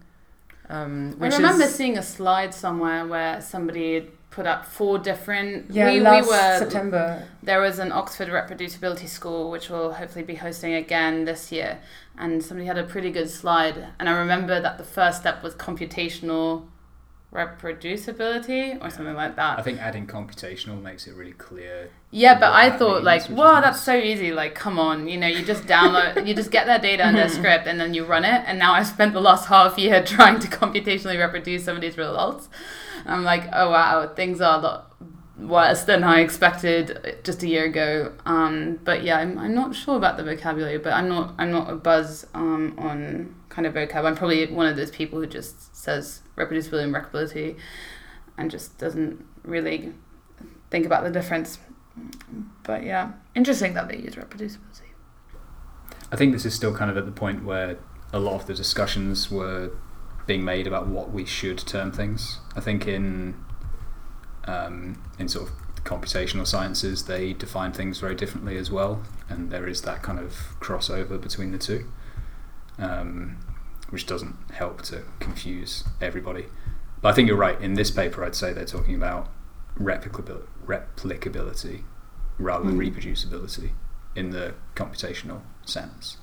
Um, 0.69 1.17
I 1.21 1.29
remember 1.29 1.65
is, 1.65 1.75
seeing 1.75 1.97
a 1.97 2.03
slide 2.03 2.53
somewhere 2.53 3.07
where 3.07 3.41
somebody 3.41 4.09
put 4.31 4.47
up 4.47 4.67
four 4.67 4.99
different. 4.99 5.71
Yeah, 5.71 5.91
we, 5.91 6.01
last 6.01 6.25
we 6.25 6.31
were, 6.31 6.59
September. 6.59 7.23
There 7.43 7.61
was 7.61 7.79
an 7.79 7.93
Oxford 7.93 8.29
Reproducibility 8.29 9.09
School, 9.09 9.51
which 9.51 9.71
we'll 9.71 9.93
hopefully 9.93 10.25
be 10.25 10.35
hosting 10.35 10.75
again 10.75 11.25
this 11.25 11.53
year, 11.53 11.79
and 12.19 12.43
somebody 12.43 12.67
had 12.67 12.79
a 12.79 12.85
pretty 12.85 13.11
good 13.11 13.31
slide. 13.31 13.87
And 13.99 14.09
I 14.09 14.13
remember 14.19 14.61
that 14.61 14.79
the 14.79 14.85
first 14.85 15.21
step 15.21 15.43
was 15.43 15.55
computational 15.55 16.67
reproducibility 17.37 18.83
or 18.83 18.91
something 18.91 19.15
like 19.15 19.37
that. 19.37 19.59
I 19.59 19.63
think 19.63 19.79
adding 19.81 20.07
computational 20.07 20.81
makes 20.81 21.07
it 21.07 21.15
really 21.15 21.33
clear. 21.33 21.91
Yeah, 22.11 22.39
but 22.39 22.53
I 22.53 22.77
thought 22.77 23.05
like, 23.05 23.29
wow, 23.29 23.61
that's 23.61 23.81
so 23.81 23.95
easy. 23.95 24.33
Like, 24.33 24.55
come 24.55 24.79
on, 24.79 25.09
you 25.09 25.19
know, 25.19 25.27
you 25.27 25.45
just 25.45 25.65
download, 25.65 26.27
you 26.27 26.35
just 26.35 26.51
get 26.51 26.67
their 26.67 26.79
data 26.79 27.05
and 27.05 27.17
their 27.17 27.29
script, 27.39 27.67
and 27.67 27.79
then 27.79 27.95
you 27.95 28.05
run 28.05 28.25
it. 28.25 28.43
And 28.47 28.59
now 28.59 28.73
I've 28.73 28.87
spent 28.87 29.13
the 29.13 29.21
last 29.21 29.49
half 29.49 29.79
year 29.79 30.03
trying 30.07 30.41
to 30.41 30.49
computationally 30.49 31.19
reproduce 31.19 31.65
some 31.65 31.77
of 31.77 31.83
these 31.83 31.99
results. 31.99 32.49
I'm 33.05 33.23
like, 33.25 33.49
oh 33.53 33.71
wow, 33.71 34.13
things 34.15 34.41
are 34.41 34.59
a 34.59 34.63
lot 34.63 34.93
worse 35.39 35.85
than 35.85 36.03
I 36.03 36.21
expected 36.21 37.19
just 37.23 37.43
a 37.43 37.49
year 37.49 37.67
ago. 37.67 38.13
Um, 38.25 38.81
but 38.85 39.03
yeah, 39.03 39.19
I'm, 39.19 39.39
I'm 39.39 39.55
not 39.55 39.75
sure 39.75 39.97
about 39.97 40.17
the 40.17 40.25
vocabulary, 40.25 40.79
but 40.79 40.93
I'm 40.93 41.09
not 41.09 41.35
I'm 41.39 41.51
not 41.51 41.71
a 41.71 41.77
buzz 41.77 42.27
um, 42.35 42.75
on 42.79 43.35
kind 43.49 43.67
of 43.67 43.75
vocab. 43.75 44.05
I'm 44.05 44.17
probably 44.17 44.47
one 44.47 44.67
of 44.67 44.77
those 44.77 44.91
people 44.91 45.21
who 45.21 45.27
just 45.27 45.76
says 45.87 46.21
reproducibility 46.37 46.85
and 46.85 46.95
replicability. 46.95 47.57
and 48.37 48.51
just 48.51 48.77
doesn't 48.77 49.25
really 49.45 49.95
think 50.71 50.85
about 50.85 51.05
the 51.05 51.11
difference. 51.11 51.59
But 52.65 52.85
yeah, 52.85 53.13
interesting 53.35 53.73
that 53.75 53.89
they 53.89 53.97
use 53.97 54.17
reproducibility. 54.17 54.91
I 56.13 56.17
think 56.17 56.33
this 56.33 56.45
is 56.45 56.55
still 56.55 56.75
kind 56.75 56.91
of 56.91 56.97
at 56.99 57.07
the 57.07 57.13
point 57.13 57.45
where 57.45 57.79
a 58.13 58.19
lot 58.19 58.35
of 58.35 58.47
the 58.47 58.55
discussions 58.55 59.31
were 59.31 59.71
being 60.27 60.45
made 60.45 60.67
about 60.67 60.87
what 60.89 61.13
we 61.13 61.25
should 61.25 61.59
term 61.59 61.91
things. 61.93 62.41
I 62.55 62.61
think 62.61 62.87
in 62.87 63.35
um, 64.47 65.03
in 65.19 65.29
sort 65.29 65.49
of 65.49 65.55
computational 65.85 66.47
sciences, 66.47 67.05
they 67.05 67.33
define 67.33 67.73
things 67.73 67.99
very 68.01 68.15
differently 68.15 68.57
as 68.57 68.71
well, 68.71 69.03
and 69.29 69.51
there 69.51 69.67
is 69.67 69.83
that 69.83 70.03
kind 70.03 70.19
of 70.19 70.33
crossover 70.61 71.21
between 71.21 71.53
the 71.53 71.59
two, 71.59 71.91
um, 72.79 73.39
which 73.91 74.07
doesn't 74.07 74.37
help 74.55 74.83
to 74.83 75.03
confuse 75.21 75.85
everybody. 76.01 76.47
But 77.03 77.11
I 77.11 77.13
think 77.13 77.29
you're 77.29 77.37
right. 77.37 77.61
In 77.61 77.75
this 77.75 77.91
paper, 77.91 78.25
I'd 78.25 78.35
say 78.35 78.53
they're 78.53 78.65
talking 78.65 78.95
about 78.95 79.29
replicabil- 79.79 80.47
replicability 80.67 81.83
rather 82.39 82.65
than 82.65 82.77
Mm. 82.79 82.93
reproducibility 82.95 83.71
in 84.15 84.31
the 84.31 84.55
computational 84.75 85.41
sense. 85.65 86.17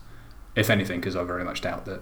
If 0.55 0.69
anything, 0.69 0.99
because 0.99 1.15
I 1.15 1.23
very 1.23 1.43
much 1.43 1.61
doubt 1.61 1.85
that 1.85 2.01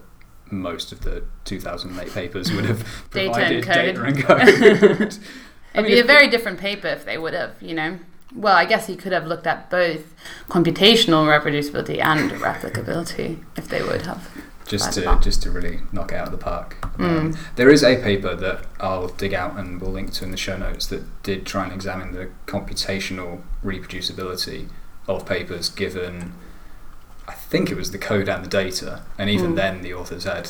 most 0.50 0.92
of 0.92 1.02
the 1.02 1.24
2008 1.46 2.14
papers 2.14 2.52
would 2.52 2.66
have 2.66 2.80
Data 3.12 3.32
provided 3.32 3.56
and 3.58 3.66
code. 3.66 3.76
data 3.76 4.04
and 4.04 4.24
code. 5.00 5.02
It'd 5.74 5.86
mean, 5.86 5.96
be 5.96 6.00
a 6.00 6.04
very 6.04 6.28
different 6.30 6.60
paper 6.60 6.88
if 6.88 7.06
they 7.06 7.18
would 7.18 7.34
have, 7.34 7.56
you 7.62 7.74
know. 7.74 8.00
Well, 8.36 8.56
I 8.56 8.66
guess 8.66 8.88
he 8.88 8.96
could 8.98 9.12
have 9.14 9.26
looked 9.26 9.48
at 9.48 9.70
both 9.70 10.14
computational 10.50 11.26
reproducibility 11.28 12.02
and 12.04 12.32
replicability 12.32 13.44
if 13.58 13.68
they 13.70 13.82
would 13.82 14.02
have. 14.04 14.30
Just 14.72 14.94
to 14.94 15.06
Right. 15.06 15.22
just 15.22 15.44
to 15.44 15.52
really 15.52 15.82
knock 15.92 16.12
it 16.14 16.16
out 16.16 16.28
of 16.28 16.32
the 16.32 16.38
park. 16.52 16.78
Mm. 16.98 17.20
Um, 17.20 17.38
there 17.58 17.70
is 17.70 17.84
a 17.84 17.98
paper 18.02 18.34
that 18.36 18.66
I'll 18.80 19.10
dig 19.10 19.34
out 19.34 19.58
and 19.60 19.80
we'll 19.82 19.92
link 19.92 20.14
to 20.14 20.24
in 20.26 20.32
the 20.32 20.38
show 20.38 20.56
notes 20.58 20.86
that 20.88 21.04
did 21.24 21.46
try 21.46 21.64
and 21.66 21.74
examine 21.74 22.14
the 22.14 22.30
computational 22.48 23.42
reproducibility 23.64 24.70
of 25.08 25.26
papers 25.26 25.70
given 25.70 26.34
I 27.28 27.34
think 27.34 27.70
it 27.72 27.76
was 27.78 27.92
the 27.92 27.98
code 27.98 28.28
and 28.30 28.44
the 28.44 28.50
data 28.50 29.02
and 29.18 29.30
even 29.30 29.52
Mm. 29.54 29.56
then 29.56 29.82
the 29.82 29.94
authors 29.94 30.24
had 30.24 30.50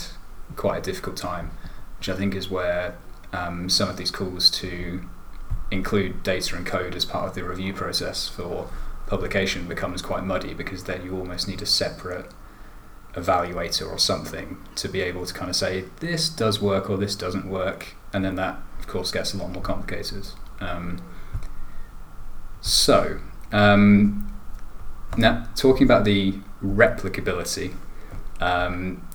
quite 0.56 0.78
a 0.78 0.82
difficult 0.82 1.18
time 1.18 1.52
which 1.98 2.10
I 2.10 2.16
think 2.16 2.36
is 2.36 2.50
where 2.50 2.96
um, 3.34 3.70
some 3.70 3.90
of 3.90 3.98
these 3.98 4.12
calls 4.12 4.50
to 4.62 5.02
include 5.72 6.22
data 6.24 6.56
and 6.56 6.66
code 6.66 6.96
as 6.96 7.06
part 7.06 7.28
of 7.30 7.34
the 7.36 7.44
review 7.44 7.74
process 7.74 8.28
for 8.28 8.70
publication 9.08 9.68
becomes 9.68 10.02
quite 10.02 10.24
muddy 10.26 10.54
because 10.54 10.84
then 10.84 11.04
you 11.06 11.18
almost 11.18 11.48
need 11.48 11.62
a 11.62 11.66
separate 11.66 12.28
evaluator 13.16 13.90
or 13.90 13.98
something 13.98 14.58
to 14.76 14.88
be 14.88 15.02
able 15.02 15.26
to 15.26 15.34
kind 15.34 15.50
of 15.50 15.56
say 15.56 15.86
this 16.00 16.30
does 16.30 16.62
work 16.62 16.90
or 16.90 16.98
this 16.98 17.16
doesn't 17.16 17.50
work, 17.50 17.96
and 18.14 18.24
then 18.24 18.36
that 18.36 18.58
of 18.80 18.88
course 18.88 19.12
gets 19.12 19.34
a 19.34 19.38
lot 19.38 19.52
more 19.52 19.62
complicated. 19.62 20.28
Um, 20.60 21.02
so 22.62 23.20
um, 23.52 24.32
now 25.18 25.48
talking 25.56 25.84
about 25.84 26.06
the 26.06 26.36
replicability, 26.64 27.76
um, 28.40 29.08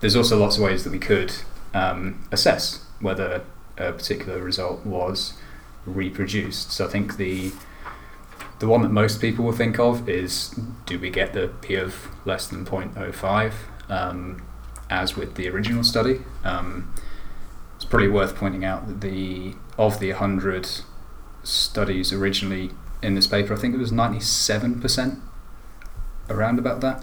there's 0.00 0.16
also 0.16 0.38
lots 0.38 0.56
of 0.56 0.62
ways 0.62 0.84
that 0.84 0.90
we 0.90 0.98
could 0.98 1.32
um, 1.74 2.26
assess 2.30 2.84
whether 3.00 3.42
a 3.78 3.92
particular 3.92 4.40
result 4.40 4.84
was 4.84 5.34
reproduced. 5.86 6.70
So 6.70 6.86
I 6.86 6.88
think 6.88 7.16
the 7.16 7.52
the 8.62 8.68
one 8.68 8.82
that 8.82 8.92
most 8.92 9.20
people 9.20 9.44
will 9.44 9.52
think 9.52 9.80
of 9.80 10.08
is 10.08 10.54
do 10.86 10.96
we 10.96 11.10
get 11.10 11.32
the 11.32 11.48
p 11.62 11.74
of 11.74 12.06
less 12.24 12.46
than 12.46 12.64
0.05 12.64 13.52
um, 13.88 14.40
as 14.88 15.16
with 15.16 15.34
the 15.34 15.48
original 15.48 15.82
study? 15.82 16.20
Um, 16.44 16.94
it's 17.74 17.84
probably 17.84 18.06
worth 18.06 18.36
pointing 18.36 18.64
out 18.64 18.86
that 18.86 19.00
the 19.00 19.54
of 19.76 19.98
the 19.98 20.10
100 20.10 20.68
studies 21.42 22.12
originally 22.12 22.70
in 23.02 23.16
this 23.16 23.26
paper 23.26 23.52
i 23.52 23.56
think 23.56 23.74
it 23.74 23.78
was 23.78 23.90
97% 23.90 25.20
around 26.30 26.60
about 26.60 26.80
that. 26.82 27.02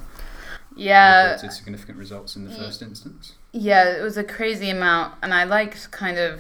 Yeah, 0.78 1.32
reported 1.32 1.52
significant 1.52 1.98
results 1.98 2.38
in 2.38 2.46
the 2.46 2.56
first 2.56 2.82
instance. 2.82 3.34
Yeah, 3.52 3.98
it 3.98 4.02
was 4.02 4.16
a 4.16 4.24
crazy 4.24 4.70
amount, 4.70 5.16
and 5.22 5.34
I 5.34 5.44
liked 5.44 5.92
kind 5.92 6.18
of 6.18 6.40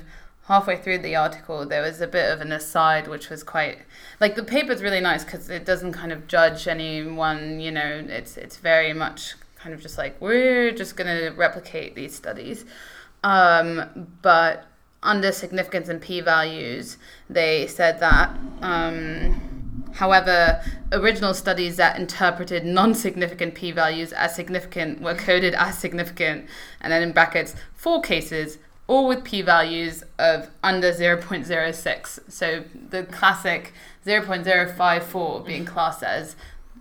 halfway 0.50 0.75
through 0.75 0.98
the 0.98 1.15
article 1.15 1.65
there 1.65 1.82
was 1.82 2.01
a 2.01 2.08
bit 2.08 2.29
of 2.29 2.41
an 2.41 2.51
aside 2.51 3.08
which 3.08 3.29
was 3.29 3.44
quite 3.44 3.77
like 4.20 4.36
the 4.36 4.44
paper's 4.44 4.82
really 4.82 5.00
nice 5.00 5.24
because 5.24 5.50
it 5.50 5.63
doesn't 5.63 5.94
kind 5.94 6.12
of 6.12 6.27
judge 6.27 6.68
anyone 6.68 7.60
you 7.60 7.72
know 7.72 8.03
it's 8.10 8.36
it's 8.36 8.58
very 8.58 8.91
much 8.91 9.36
kind 9.60 9.74
of 9.74 9.82
just 9.82 9.98
like 9.98 10.20
we're 10.22 10.72
just 10.72 10.96
going 10.96 11.08
to 11.08 11.29
replicate 11.36 11.96
these 11.96 12.15
studies. 12.15 12.65
Um, 13.24 14.08
but 14.22 14.65
under 15.03 15.32
significance 15.32 15.88
and 15.88 16.01
p-values 16.01 16.98
they 17.29 17.68
said 17.68 18.00
that 18.00 18.38
um, 18.62 19.41
However, 19.94 20.62
original 20.91 21.34
studies 21.34 21.77
that 21.77 21.98
interpreted 21.98 22.63
non-significant 22.63 23.56
p-values 23.56 24.13
as 24.13 24.36
significant 24.36 25.01
were 25.01 25.15
coded 25.15 25.56
as 25.56 25.79
significant, 25.79 26.46
and 26.79 26.94
then 26.94 27.01
in 27.01 27.12
brackets, 27.12 27.56
four 27.74 28.00
cases, 28.01 28.60
all 28.89 29.08
with 29.08 29.24
p-values 29.24 30.03
of 30.17 30.50
under 30.63 30.91
0.06. 30.91 32.19
So 32.31 32.63
the 32.89 33.03
classic 33.03 33.72
0.054 34.05 35.46
being 35.46 35.65
classed 35.65 36.03
as 36.03 36.36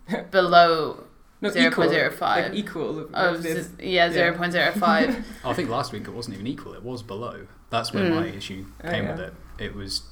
below 0.30 1.04
No, 1.40 1.50
0.05. 1.50 2.20
Like 2.20 2.54
equal 2.54 3.00
of, 3.00 3.14
of 3.14 3.42
this. 3.42 3.66
z- 3.68 3.72
yeah, 3.90 4.10
Yeah. 4.10 4.32
0.05. 4.32 5.22
i 5.44 5.52
think 5.52 5.68
last 5.68 5.92
week 5.92 6.04
it 6.08 6.10
wasn't 6.12 6.34
even 6.34 6.46
equal 6.46 6.72
it 6.74 6.82
was 6.82 7.02
below 7.02 7.46
that's 7.70 7.92
where 7.92 8.04
Mm. 8.04 8.14
my 8.14 8.26
issue 8.28 8.64
Oh, 8.82 8.90
came 8.90 9.04
yeah. 9.04 9.10
with 9.12 9.20
it 9.20 9.34
it 9.58 9.74
was 9.74 10.02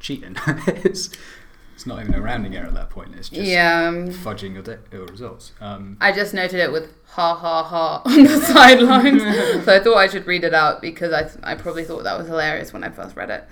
cheating 0.00 0.34
it's, 1.80 1.86
not 1.86 2.00
even 2.00 2.14
a 2.14 2.20
rounding 2.20 2.54
error 2.54 2.66
at 2.66 2.74
that 2.74 2.90
point 2.90 3.14
it's 3.16 3.28
just 3.30 3.48
yeah. 3.48 3.88
um, 3.88 4.08
fudging 4.08 4.52
your, 4.52 4.62
de- 4.62 4.78
your 4.92 5.06
results. 5.06 5.52
Um, 5.60 5.96
I 6.00 6.12
just 6.12 6.34
noted 6.34 6.60
it 6.60 6.70
with 6.70 6.92
ha 7.06 7.34
ha 7.34 7.62
ha 7.62 8.02
on 8.06 8.24
the 8.24 8.38
sidelines. 8.38 9.22
so 9.64 9.74
I 9.74 9.80
thought 9.80 9.96
I 9.96 10.06
should 10.06 10.26
read 10.26 10.44
it 10.44 10.54
out 10.54 10.82
because 10.82 11.12
I, 11.12 11.52
I 11.52 11.54
probably 11.54 11.84
thought 11.84 12.04
that 12.04 12.18
was 12.18 12.26
hilarious 12.26 12.72
when 12.72 12.84
I 12.84 12.90
first 12.90 13.16
read 13.16 13.30
it. 13.30 13.44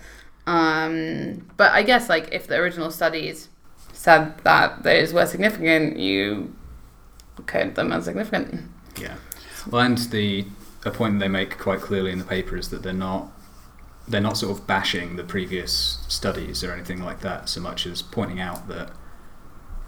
Um, 0.46 1.50
but 1.56 1.72
I 1.72 1.82
guess 1.82 2.08
like 2.08 2.28
if 2.32 2.46
the 2.46 2.56
original 2.56 2.90
studies 2.90 3.48
said 3.92 4.38
that 4.44 4.82
those 4.82 5.12
were 5.12 5.26
significant, 5.26 5.98
you 5.98 6.54
code 7.46 7.74
them 7.74 7.92
as 7.92 8.04
significant. 8.04 8.70
yeah. 8.96 9.16
Well, 9.70 9.82
and 9.82 9.98
the 9.98 10.46
a 10.84 10.90
point 10.90 11.18
they 11.18 11.28
make 11.28 11.58
quite 11.58 11.80
clearly 11.80 12.12
in 12.12 12.18
the 12.18 12.24
paper 12.24 12.56
is 12.56 12.68
that 12.70 12.82
they're 12.82 12.92
not 12.92 13.32
they're 14.08 14.20
not 14.20 14.36
sort 14.36 14.58
of 14.58 14.66
bashing 14.66 15.16
the 15.16 15.24
previous 15.24 16.04
studies 16.08 16.64
or 16.64 16.72
anything 16.72 17.02
like 17.04 17.20
that 17.20 17.48
so 17.48 17.60
much 17.60 17.86
as 17.86 18.00
pointing 18.00 18.40
out 18.40 18.66
that 18.68 18.90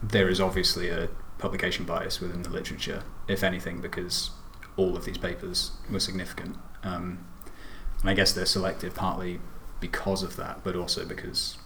there 0.03 0.29
is 0.29 0.41
obviously 0.41 0.89
a 0.91 1.09
publication 1.39 1.85
bias 1.85 2.21
within 2.21 2.43
the 2.43 2.51
literature, 2.51 3.03
if 3.29 3.43
anything, 3.43 3.81
because 3.81 4.31
all 4.77 4.97
of 4.97 5.05
these 5.05 5.19
papers 5.19 5.73
were 5.91 6.01
significant. 6.01 6.57
Um, 6.83 7.25
and 8.01 8.11
I 8.11 8.15
guess 8.15 8.33
they're 8.33 8.47
selected 8.47 8.95
partly 8.95 9.41
because 9.81 10.23
of 10.23 10.37
that, 10.37 10.63
but 10.63 10.77
also 10.77 11.05
because 11.05 11.57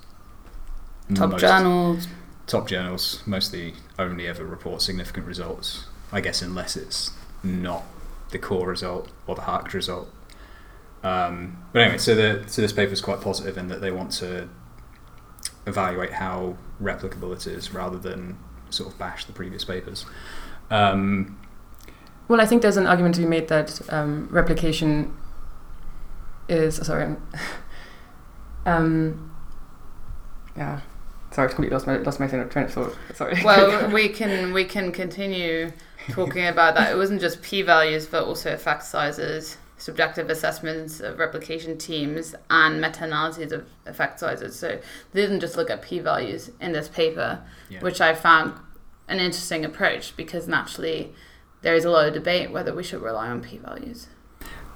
Top 1.15 1.37
journals. 1.39 2.09
top 2.47 2.67
journals 2.67 3.23
mostly 3.27 3.75
only 3.99 4.27
ever 4.27 4.45
report 4.45 4.81
significant 4.81 5.27
results. 5.27 5.87
I 6.13 6.21
guess 6.21 6.41
unless 6.41 6.77
it's 6.77 7.11
not 7.43 7.85
the 8.31 8.39
core 8.39 8.69
result 8.69 9.11
or 9.27 9.35
the 9.35 9.43
HARKed 9.43 9.75
result. 9.75 10.09
Um, 11.05 11.59
but 11.73 11.83
anyway, 11.83 11.99
so 11.99 12.15
the 12.15 12.45
so 12.49 12.63
this 12.63 12.73
paper 12.73 12.93
is 12.93 13.01
quite 13.03 13.21
positive 13.21 13.59
in 13.59 13.69
that 13.69 13.81
they 13.81 13.91
want 13.91 14.11
to 14.13 14.49
evaluate 15.67 16.13
how 16.13 16.57
replicable 16.83 17.33
it 17.35 17.47
is 17.47 17.73
rather 17.73 17.99
than 17.99 18.39
sort 18.71 18.93
of 18.93 18.99
bash 18.99 19.27
the 19.27 19.33
previous 19.33 19.65
papers. 19.65 20.07
Um, 20.71 21.39
Well, 22.27 22.41
I 22.41 22.47
think 22.47 22.63
there's 22.63 22.79
an 22.79 22.87
argument 22.87 23.15
to 23.17 23.21
be 23.21 23.27
made 23.27 23.49
that 23.49 23.81
um, 23.93 24.29
replication 24.31 25.15
is 26.49 26.77
sorry. 26.77 27.17
um, 28.67 29.31
yeah, 30.57 30.81
sorry, 31.33 31.49
I 31.49 31.53
completely 31.53 31.75
lost 31.75 31.87
my 31.87 31.99
lost 31.99 32.19
my 32.19 32.27
train 32.27 32.41
of 32.43 32.51
train 32.51 32.65
of 32.65 32.73
thought. 32.73 32.97
Sorry. 33.15 33.41
Well, 33.45 33.91
we 33.91 34.09
can 34.09 34.55
we 34.55 34.65
can 34.65 34.91
continue 34.91 35.71
talking 36.11 36.47
about 36.47 36.75
that. 36.77 36.93
It 36.93 36.97
wasn't 36.97 37.21
just 37.21 37.43
p-values, 37.43 38.07
but 38.07 38.25
also 38.25 38.53
effect 38.55 38.85
sizes, 38.85 39.59
subjective 39.85 40.31
assessments 40.31 40.99
of 40.99 41.19
replication 41.19 41.77
teams, 41.77 42.35
and 42.49 42.81
meta-analyses 42.81 43.53
of 43.53 43.67
effect 43.85 44.19
sizes. 44.19 44.59
So 44.59 44.81
they 45.13 45.21
didn't 45.21 45.41
just 45.41 45.59
look 45.59 45.69
at 45.69 45.83
p-values 45.83 46.51
in 46.59 46.73
this 46.73 46.89
paper, 46.89 47.43
yeah. 47.69 47.81
which 47.81 48.01
I 48.01 48.15
found 48.15 48.55
an 49.09 49.19
interesting 49.19 49.63
approach 49.63 50.17
because 50.17 50.49
naturally 50.49 51.13
there 51.61 51.75
is 51.75 51.85
a 51.85 51.91
lot 51.91 52.09
of 52.09 52.15
debate 52.15 52.51
whether 52.51 52.75
we 52.75 52.83
should 52.83 53.03
rely 53.03 53.29
on 53.29 53.43
p-values. 53.43 54.09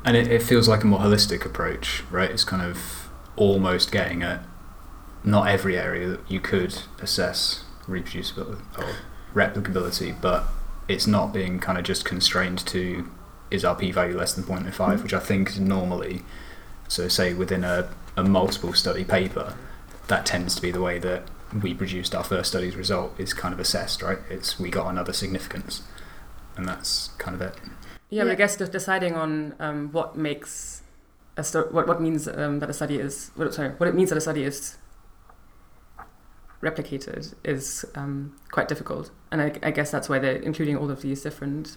And 0.04 0.14
it, 0.14 0.28
it 0.28 0.42
feels 0.42 0.68
like 0.68 0.84
a 0.84 0.86
more 0.86 0.98
holistic 0.98 1.46
approach, 1.46 2.02
right? 2.10 2.30
It's 2.30 2.44
kind 2.44 2.60
of 2.60 3.08
almost 3.34 3.90
getting 3.90 4.22
at 4.22 4.44
not 5.24 5.48
every 5.48 5.78
area 5.78 6.06
that 6.08 6.30
you 6.30 6.38
could 6.38 6.82
assess 7.00 7.64
reproducibility 7.86 8.60
or 8.78 8.94
replicability, 9.32 10.20
but 10.20 10.44
it's 10.86 11.06
not 11.06 11.32
being 11.32 11.60
kind 11.60 11.78
of 11.78 11.84
just 11.84 12.04
constrained 12.04 12.58
to 12.66 13.10
is 13.50 13.64
our 13.64 13.74
p 13.74 13.90
value 13.90 14.16
less 14.16 14.34
than 14.34 14.44
0.05, 14.44 15.02
which 15.02 15.14
I 15.14 15.18
think 15.18 15.50
is 15.50 15.60
normally, 15.60 16.22
so 16.88 17.08
say 17.08 17.34
within 17.34 17.64
a 17.64 17.88
a 18.18 18.24
multiple 18.24 18.72
study 18.72 19.04
paper, 19.04 19.54
that 20.08 20.26
tends 20.26 20.54
to 20.56 20.62
be 20.62 20.70
the 20.70 20.80
way 20.80 20.98
that 20.98 21.22
we 21.62 21.72
produced 21.72 22.14
our 22.14 22.24
first 22.24 22.50
study's 22.50 22.76
result 22.76 23.18
is 23.18 23.32
kind 23.32 23.54
of 23.54 23.60
assessed, 23.60 24.02
right? 24.02 24.18
It's 24.28 24.58
we 24.58 24.70
got 24.70 24.88
another 24.88 25.12
significance, 25.12 25.82
and 26.56 26.68
that's 26.68 27.08
kind 27.18 27.34
of 27.34 27.40
it. 27.40 27.54
Yeah, 28.10 28.24
but 28.24 28.32
I 28.32 28.34
guess 28.34 28.56
just 28.56 28.72
deciding 28.72 29.14
on 29.14 29.54
um, 29.60 29.92
what 29.92 30.16
makes 30.16 30.82
a 31.36 31.44
stu- 31.44 31.68
what 31.70 31.86
what 31.86 32.00
means 32.00 32.26
um, 32.26 32.58
that 32.58 32.68
a 32.68 32.72
study 32.72 32.98
is 32.98 33.30
what, 33.36 33.54
sorry 33.54 33.70
what 33.70 33.88
it 33.88 33.94
means 33.94 34.10
that 34.10 34.18
a 34.18 34.20
study 34.20 34.42
is 34.42 34.76
replicated 36.60 37.34
is 37.44 37.84
um, 37.94 38.36
quite 38.50 38.66
difficult, 38.66 39.10
and 39.30 39.40
I, 39.40 39.52
I 39.62 39.70
guess 39.70 39.90
that's 39.90 40.08
why 40.08 40.18
they're 40.18 40.36
including 40.36 40.76
all 40.76 40.90
of 40.90 41.02
these 41.02 41.22
different 41.22 41.76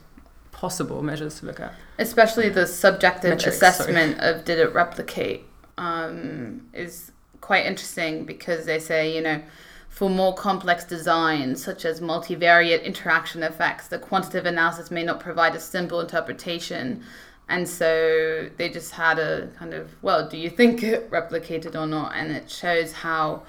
possible 0.52 1.02
measures 1.02 1.40
to 1.40 1.46
look 1.46 1.60
at. 1.60 1.74
especially 1.98 2.50
the 2.50 2.68
subjective 2.68 3.30
Metrics, 3.32 3.58
sorry. 3.58 3.72
assessment 3.72 4.20
of 4.20 4.46
did 4.46 4.60
it 4.60 4.74
replicate 4.74 5.46
um, 5.78 6.68
is 6.74 7.12
quite 7.42 7.66
interesting 7.66 8.26
because 8.26 8.66
they 8.66 8.80
say 8.80 9.16
you 9.16 9.22
know 9.22 9.42
for 9.90 10.10
more 10.10 10.34
complex 10.34 10.86
designs 10.86 11.64
such 11.64 11.84
as 11.86 12.00
multivariate 12.00 12.84
interaction 12.84 13.44
effects 13.44 13.88
the 13.88 13.98
quantitative 14.00 14.46
analysis 14.46 14.92
may 14.92 15.04
not 15.04 15.20
provide 15.20 15.56
a 15.56 15.60
simple 15.60 16.00
interpretation 16.00 17.04
and 17.50 17.68
so 17.68 18.50
they 18.58 18.70
just 18.70 18.92
had 18.92 19.20
a 19.20 19.48
kind 19.58 19.74
of 19.74 19.90
well 20.02 20.28
do 20.30 20.38
you 20.38 20.50
think 20.50 20.84
it 20.84 21.10
replicated 21.12 21.76
or 21.76 21.86
not 21.86 22.14
and 22.16 22.32
it 22.32 22.50
shows 22.50 22.94
how 22.94 23.44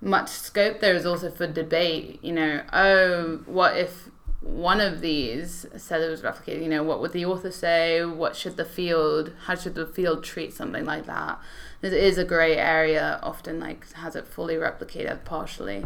much 0.00 0.28
scope 0.28 0.78
there 0.80 0.94
is 0.94 1.04
also 1.04 1.30
for 1.30 1.46
debate 1.46 2.20
you 2.22 2.32
know 2.32 2.62
oh 2.72 3.40
what 3.46 3.76
if 3.76 4.07
one 4.40 4.80
of 4.80 5.00
these 5.00 5.66
said 5.76 6.00
it 6.00 6.08
was 6.08 6.22
replicated 6.22 6.62
you 6.62 6.68
know 6.68 6.82
what 6.82 7.00
would 7.00 7.12
the 7.12 7.24
author 7.24 7.50
say 7.50 8.04
what 8.04 8.36
should 8.36 8.56
the 8.56 8.64
field 8.64 9.32
how 9.46 9.54
should 9.56 9.74
the 9.74 9.84
field 9.84 10.22
treat 10.22 10.54
something 10.54 10.84
like 10.84 11.06
that 11.06 11.40
it 11.82 11.92
is 11.92 12.18
a 12.18 12.24
gray 12.24 12.56
area 12.56 13.18
often 13.20 13.58
like 13.58 13.92
has 13.94 14.14
it 14.14 14.28
fully 14.28 14.54
replicated 14.54 15.24
partially 15.24 15.84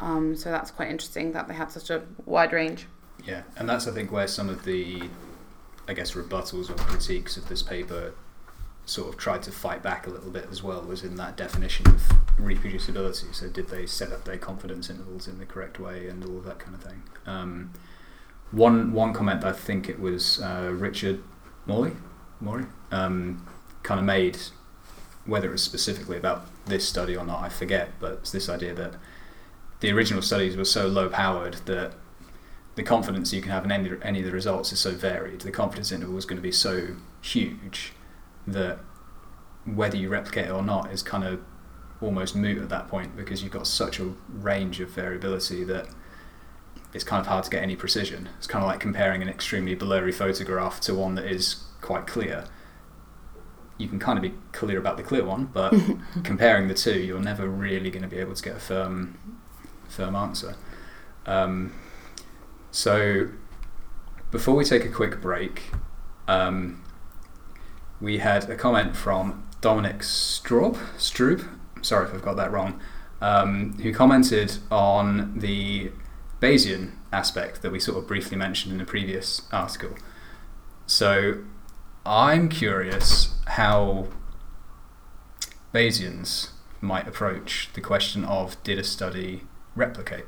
um, 0.00 0.36
so 0.36 0.50
that's 0.50 0.70
quite 0.70 0.90
interesting 0.90 1.32
that 1.32 1.48
they 1.48 1.54
had 1.54 1.72
such 1.72 1.90
a 1.90 2.02
wide 2.24 2.52
range 2.52 2.86
Yeah, 3.24 3.42
and 3.56 3.68
that's 3.68 3.86
I 3.88 3.92
think 3.92 4.12
where 4.12 4.28
some 4.28 4.48
of 4.48 4.64
the, 4.64 5.02
I 5.88 5.94
guess, 5.94 6.12
rebuttals 6.12 6.70
or 6.70 6.74
critiques 6.74 7.36
of 7.36 7.48
this 7.48 7.62
paper 7.62 8.14
sort 8.86 9.08
of 9.08 9.18
tried 9.18 9.42
to 9.42 9.52
fight 9.52 9.82
back 9.82 10.06
a 10.06 10.10
little 10.10 10.30
bit 10.30 10.46
as 10.50 10.62
well 10.62 10.80
was 10.82 11.02
in 11.02 11.16
that 11.16 11.36
definition 11.36 11.86
of 11.88 12.00
reproducibility. 12.38 13.34
So 13.34 13.48
did 13.48 13.68
they 13.68 13.86
set 13.86 14.12
up 14.12 14.24
their 14.24 14.38
confidence 14.38 14.88
intervals 14.88 15.28
in 15.28 15.38
the 15.38 15.44
correct 15.44 15.78
way 15.78 16.08
and 16.08 16.24
all 16.24 16.38
of 16.38 16.44
that 16.44 16.58
kind 16.58 16.74
of 16.74 16.82
thing. 16.82 17.02
Um, 17.26 17.72
one 18.50 18.92
one 18.92 19.12
comment 19.12 19.44
I 19.44 19.52
think 19.52 19.88
it 19.88 20.00
was 20.00 20.40
uh, 20.40 20.70
Richard 20.72 21.22
Morey, 21.66 21.92
Morey, 22.40 22.64
um, 22.90 23.46
kind 23.82 24.00
of 24.00 24.06
made, 24.06 24.38
whether 25.26 25.48
it 25.48 25.52
was 25.52 25.62
specifically 25.62 26.16
about 26.16 26.46
this 26.66 26.88
study 26.88 27.16
or 27.16 27.24
not, 27.24 27.42
I 27.42 27.48
forget, 27.48 27.90
but 28.00 28.12
it's 28.12 28.30
this 28.30 28.48
idea 28.48 28.74
that 28.74 28.94
the 29.80 29.92
original 29.92 30.22
studies 30.22 30.56
were 30.56 30.64
so 30.64 30.86
low 30.88 31.08
powered 31.08 31.54
that 31.66 31.92
the 32.74 32.82
confidence 32.82 33.32
you 33.32 33.42
can 33.42 33.50
have 33.50 33.64
in 33.64 33.72
any, 33.72 33.90
any 34.02 34.20
of 34.20 34.24
the 34.24 34.32
results 34.32 34.72
is 34.72 34.78
so 34.78 34.92
varied. 34.92 35.40
The 35.40 35.50
confidence 35.50 35.92
interval 35.92 36.16
is 36.16 36.24
going 36.24 36.36
to 36.36 36.42
be 36.42 36.52
so 36.52 36.96
huge 37.20 37.92
that 38.46 38.78
whether 39.64 39.96
you 39.96 40.08
replicate 40.08 40.46
it 40.46 40.52
or 40.52 40.62
not 40.62 40.92
is 40.92 41.02
kind 41.02 41.24
of 41.24 41.40
almost 42.00 42.36
moot 42.36 42.58
at 42.58 42.68
that 42.68 42.88
point 42.88 43.16
because 43.16 43.42
you've 43.42 43.52
got 43.52 43.66
such 43.66 43.98
a 43.98 44.12
range 44.32 44.80
of 44.80 44.88
variability 44.90 45.64
that 45.64 45.88
it's 46.94 47.04
kind 47.04 47.20
of 47.20 47.26
hard 47.26 47.44
to 47.44 47.50
get 47.50 47.62
any 47.62 47.76
precision. 47.76 48.28
It's 48.38 48.46
kind 48.46 48.64
of 48.64 48.68
like 48.68 48.80
comparing 48.80 49.22
an 49.22 49.28
extremely 49.28 49.74
blurry 49.74 50.12
photograph 50.12 50.80
to 50.82 50.94
one 50.94 51.14
that 51.16 51.26
is 51.26 51.64
quite 51.80 52.06
clear. 52.06 52.44
You 53.76 53.88
can 53.88 53.98
kind 53.98 54.18
of 54.18 54.22
be 54.22 54.34
clear 54.52 54.78
about 54.78 54.96
the 54.96 55.02
clear 55.02 55.24
one, 55.24 55.46
but 55.46 55.74
comparing 56.24 56.68
the 56.68 56.74
two, 56.74 56.98
you're 56.98 57.20
never 57.20 57.46
really 57.46 57.90
going 57.90 58.02
to 58.02 58.08
be 58.08 58.16
able 58.16 58.34
to 58.34 58.42
get 58.42 58.56
a 58.56 58.60
firm, 58.60 59.18
firm 59.88 60.16
answer. 60.16 60.56
Um, 61.26 61.74
so, 62.70 63.28
before 64.30 64.54
we 64.54 64.64
take 64.64 64.84
a 64.84 64.88
quick 64.88 65.20
break, 65.20 65.70
um, 66.26 66.82
we 68.00 68.18
had 68.18 68.48
a 68.50 68.56
comment 68.56 68.96
from 68.96 69.46
Dominic 69.60 69.98
Straub, 69.98 70.76
Stroob, 70.96 71.46
sorry 71.82 72.08
if 72.08 72.14
I've 72.14 72.22
got 72.22 72.36
that 72.36 72.50
wrong, 72.50 72.80
um, 73.20 73.74
who 73.82 73.92
commented 73.92 74.58
on 74.70 75.38
the 75.38 75.90
Bayesian 76.40 76.92
aspect 77.12 77.62
that 77.62 77.72
we 77.72 77.80
sort 77.80 77.98
of 77.98 78.06
briefly 78.06 78.36
mentioned 78.36 78.72
in 78.72 78.78
the 78.78 78.84
previous 78.84 79.42
article. 79.52 79.96
So, 80.86 81.44
I'm 82.06 82.48
curious 82.48 83.34
how 83.46 84.08
Bayesians 85.74 86.50
might 86.80 87.06
approach 87.06 87.68
the 87.74 87.80
question 87.80 88.24
of 88.24 88.62
did 88.62 88.78
a 88.78 88.84
study 88.84 89.42
replicate? 89.74 90.24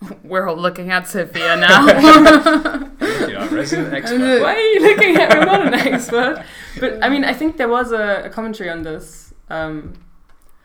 we're 0.22 0.46
all 0.46 0.56
looking 0.56 0.90
at 0.90 1.08
sophia 1.08 1.56
now 1.60 1.86
You 1.86 3.32
know, 3.32 3.48
resident 3.50 3.92
expert. 3.98 4.42
Why 4.42 4.54
are 4.54 4.58
you 4.58 4.80
looking 4.80 5.16
at 5.16 5.30
me? 5.30 5.36
I'm 5.40 5.46
not 5.46 5.66
an 5.66 5.74
expert. 5.74 6.44
But 6.78 7.02
I 7.02 7.08
mean, 7.08 7.24
I 7.24 7.32
think 7.34 7.56
there 7.56 7.68
was 7.68 7.90
a, 7.92 8.22
a 8.26 8.30
commentary 8.30 8.70
on 8.70 8.82
this 8.82 9.34
um, 9.50 9.94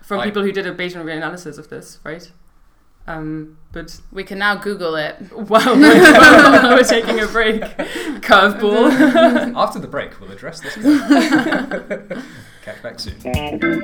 from 0.04 0.20
I- 0.20 0.26
people 0.26 0.44
who 0.44 0.52
did 0.52 0.68
a 0.68 0.74
Bayesian 0.74 1.04
reanalysis 1.04 1.58
of 1.58 1.70
this, 1.70 2.00
right? 2.04 2.32
Um, 3.06 3.58
but 3.74 4.00
we 4.12 4.24
can 4.24 4.40
now 4.40 4.56
google 4.56 4.96
it 4.96 5.16
while 5.34 5.76
we're, 5.76 6.14
while 6.14 6.76
we're 6.76 6.84
taking 6.84 7.20
a 7.20 7.28
break, 7.28 7.62
curveball. 8.22 9.56
After 9.56 9.80
the 9.80 9.88
break, 9.88 10.20
we'll 10.22 10.32
address 10.32 10.62
this. 10.62 10.76
Catch 12.62 12.82
back 12.82 13.00
soon. 13.00 13.84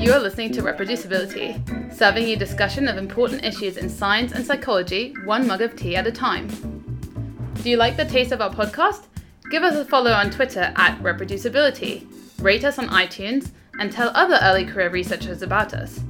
You 0.00 0.12
are 0.14 0.20
listening 0.20 0.50
to 0.52 0.62
Reproducibility, 0.62 1.94
serving 1.94 2.26
you 2.26 2.34
discussion 2.34 2.88
of 2.88 2.96
important 2.96 3.44
issues 3.44 3.76
in 3.76 3.90
science 3.90 4.32
and 4.32 4.46
psychology, 4.46 5.14
one 5.24 5.46
mug 5.46 5.60
of 5.60 5.76
tea 5.76 5.94
at 5.96 6.06
a 6.06 6.12
time. 6.12 6.48
Do 7.62 7.68
you 7.68 7.76
like 7.76 7.98
the 7.98 8.06
taste 8.06 8.32
of 8.32 8.40
our 8.40 8.50
podcast? 8.50 9.04
Give 9.50 9.62
us 9.62 9.76
a 9.76 9.84
follow 9.84 10.12
on 10.12 10.30
Twitter 10.30 10.72
at 10.76 10.98
Reproducibility, 11.02 12.06
rate 12.42 12.64
us 12.64 12.78
on 12.78 12.88
iTunes, 12.88 13.50
and 13.80 13.90
tell 13.90 14.12
other 14.14 14.38
early 14.42 14.64
career 14.64 14.90
researchers 14.90 15.42
about 15.42 15.74
us. 15.74 16.00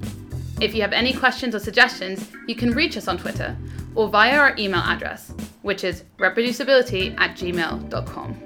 If 0.60 0.74
you 0.74 0.82
have 0.82 0.92
any 0.92 1.14
questions 1.14 1.54
or 1.54 1.60
suggestions, 1.60 2.30
you 2.46 2.54
can 2.54 2.72
reach 2.72 2.98
us 2.98 3.08
on 3.08 3.16
Twitter 3.16 3.56
or 3.94 4.08
via 4.08 4.36
our 4.36 4.54
email 4.58 4.80
address, 4.80 5.32
which 5.62 5.84
is 5.84 6.04
reproducibility 6.18 7.18
at 7.18 7.36
gmail.com. 7.36 8.36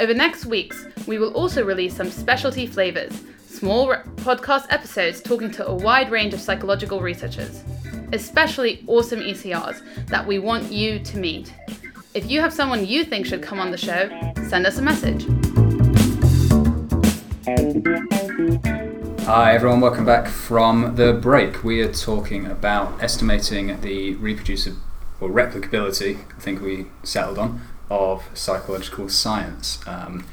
Over 0.00 0.14
next 0.14 0.46
weeks, 0.46 0.86
we 1.06 1.18
will 1.18 1.32
also 1.34 1.64
release 1.64 1.94
some 1.94 2.10
specialty 2.10 2.66
flavors, 2.66 3.22
small 3.46 3.88
re- 3.88 3.98
podcast 4.16 4.66
episodes 4.70 5.20
talking 5.20 5.50
to 5.52 5.66
a 5.66 5.74
wide 5.74 6.10
range 6.10 6.34
of 6.34 6.40
psychological 6.40 7.00
researchers, 7.00 7.62
especially 8.12 8.82
awesome 8.86 9.20
ECRs 9.20 10.06
that 10.06 10.26
we 10.26 10.38
want 10.38 10.72
you 10.72 10.98
to 10.98 11.18
meet. 11.18 11.52
If 12.14 12.30
you 12.30 12.40
have 12.40 12.52
someone 12.52 12.86
you 12.86 13.04
think 13.04 13.26
should 13.26 13.42
come 13.42 13.60
on 13.60 13.70
the 13.70 13.78
show, 13.78 14.08
send 14.48 14.66
us 14.66 14.78
a 14.78 14.82
message. 14.82 15.26
Hi 17.52 17.58
everyone, 19.54 19.82
welcome 19.82 20.06
back 20.06 20.26
from 20.26 20.96
the 20.96 21.12
break. 21.12 21.62
We 21.62 21.82
are 21.82 21.92
talking 21.92 22.46
about 22.46 23.02
estimating 23.02 23.78
the 23.82 24.16
reproducibility 24.16 24.78
or 25.20 25.28
replicability, 25.28 26.24
I 26.34 26.40
think 26.40 26.62
we 26.62 26.86
settled 27.02 27.38
on, 27.38 27.60
of 27.90 28.24
psychological 28.32 29.10
science. 29.10 29.86
Um, 29.86 30.24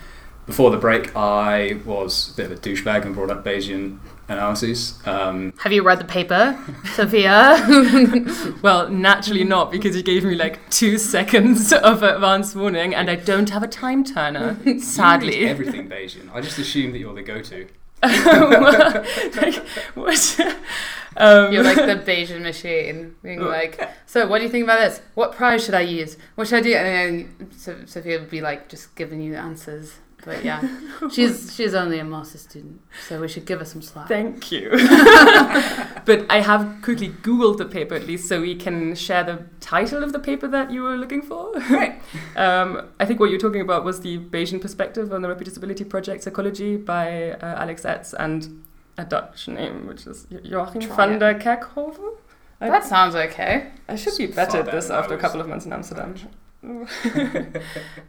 before 0.46 0.72
the 0.72 0.78
break, 0.78 1.14
I 1.14 1.82
was 1.86 2.32
a 2.32 2.38
bit 2.38 2.46
of 2.46 2.52
a 2.54 2.56
douchebag 2.56 3.06
and 3.06 3.14
brought 3.14 3.32
up 3.32 3.44
Bayesian 3.44 4.00
analyses. 4.30 5.00
Um, 5.06 5.54
Have 5.60 5.72
you 5.74 5.84
read 5.84 6.00
the 6.00 6.06
paper, 6.06 6.58
Sophia? 6.94 7.58
well, 8.62 8.90
naturally 8.90 9.44
not, 9.44 9.72
because 9.72 9.96
you 9.96 10.04
gave 10.04 10.24
me 10.24 10.36
like 10.36 10.70
two 10.70 10.98
seconds 10.98 11.74
of 11.92 12.04
advance 12.04 12.56
warning, 12.56 12.96
and 12.96 13.10
I 13.10 13.16
don't 13.16 13.50
have 13.50 13.64
a 13.64 13.68
time 13.68 14.04
turner, 14.04 14.58
you 14.64 14.74
read 14.74 14.82
sadly. 14.82 15.46
everything 15.48 15.90
Bayesian. 15.90 16.34
I 16.34 16.42
just 16.42 16.58
assume 16.58 16.92
that 16.94 17.00
you're 17.00 17.14
the 17.14 17.24
go-to. 17.24 17.68
like, 18.02 19.56
what? 19.96 20.40
Um, 21.18 21.52
You're 21.52 21.64
like 21.64 21.76
the 21.76 22.02
Bayesian 22.10 22.44
machine, 22.44 23.16
being 23.22 23.42
like, 23.42 23.90
so 24.06 24.26
what 24.26 24.38
do 24.38 24.46
you 24.46 24.50
think 24.50 24.64
about 24.64 24.80
this? 24.80 25.02
What 25.16 25.34
prize 25.34 25.66
should 25.66 25.74
I 25.74 25.82
use? 25.82 26.16
What 26.36 26.48
should 26.48 26.60
I 26.60 26.62
do? 26.62 26.74
And 26.76 27.28
then 27.60 27.88
Sophia 27.88 28.20
would 28.20 28.30
be 28.30 28.40
like, 28.40 28.70
just 28.70 28.96
giving 28.96 29.22
you 29.22 29.34
the 29.34 29.40
answers. 29.40 29.96
But 30.26 30.44
yeah, 30.44 30.62
she's 31.12 31.56
she's 31.56 31.74
only 31.74 32.00
a 32.00 32.04
master 32.04 32.38
student, 32.38 32.82
so 33.08 33.22
we 33.22 33.28
should 33.28 33.46
give 33.46 33.60
her 33.60 33.66
some 33.66 33.82
slack. 33.82 34.08
Thank 34.08 34.52
you. 34.52 34.70
but 36.06 36.26
I 36.30 36.42
have 36.42 36.82
quickly 36.82 37.10
Googled 37.10 37.58
the 37.58 37.66
paper 37.66 37.96
at 37.96 38.06
least 38.06 38.28
so 38.28 38.42
we 38.42 38.56
can 38.56 38.96
share 38.96 39.24
the 39.24 39.46
title 39.62 40.04
of 40.04 40.12
the 40.12 40.20
paper 40.20 40.48
that 40.48 40.72
you 40.72 40.84
were 40.84 40.98
looking 40.98 41.22
for. 41.22 41.54
Right. 41.70 42.02
um, 42.36 42.90
I 43.00 43.06
think 43.06 43.20
what 43.20 43.30
you're 43.30 43.40
talking 43.40 43.62
about 43.62 43.86
was 43.86 44.02
the 44.02 44.20
Bayesian 44.20 44.62
perspective 44.62 45.14
on 45.14 45.22
the 45.22 45.30
reproducibility 45.30 45.88
project 45.88 46.24
psychology 46.24 46.76
by 46.76 47.32
uh, 47.32 47.62
Alex 47.62 47.84
Etz 47.84 48.14
and 48.14 48.66
a 48.98 49.06
Dutch 49.06 49.48
name, 49.48 49.88
which 49.88 50.06
is 50.06 50.28
Joachim 50.30 50.82
Try 50.82 50.96
van 50.96 51.14
it. 51.14 51.20
der 51.20 51.40
Kerkhoven. 51.40 52.18
I, 52.62 52.70
That 52.70 52.84
sounds 52.84 53.16
okay. 53.16 53.72
I 53.88 53.96
should 53.96 54.18
be 54.18 54.28
Far 54.28 54.46
better 54.46 54.58
at 54.60 54.72
this 54.72 54.90
after 54.90 55.14
a 55.14 55.18
couple 55.18 55.40
of 55.40 55.48
months 55.48 55.66
in 55.66 55.72
Amsterdam. 55.72 56.16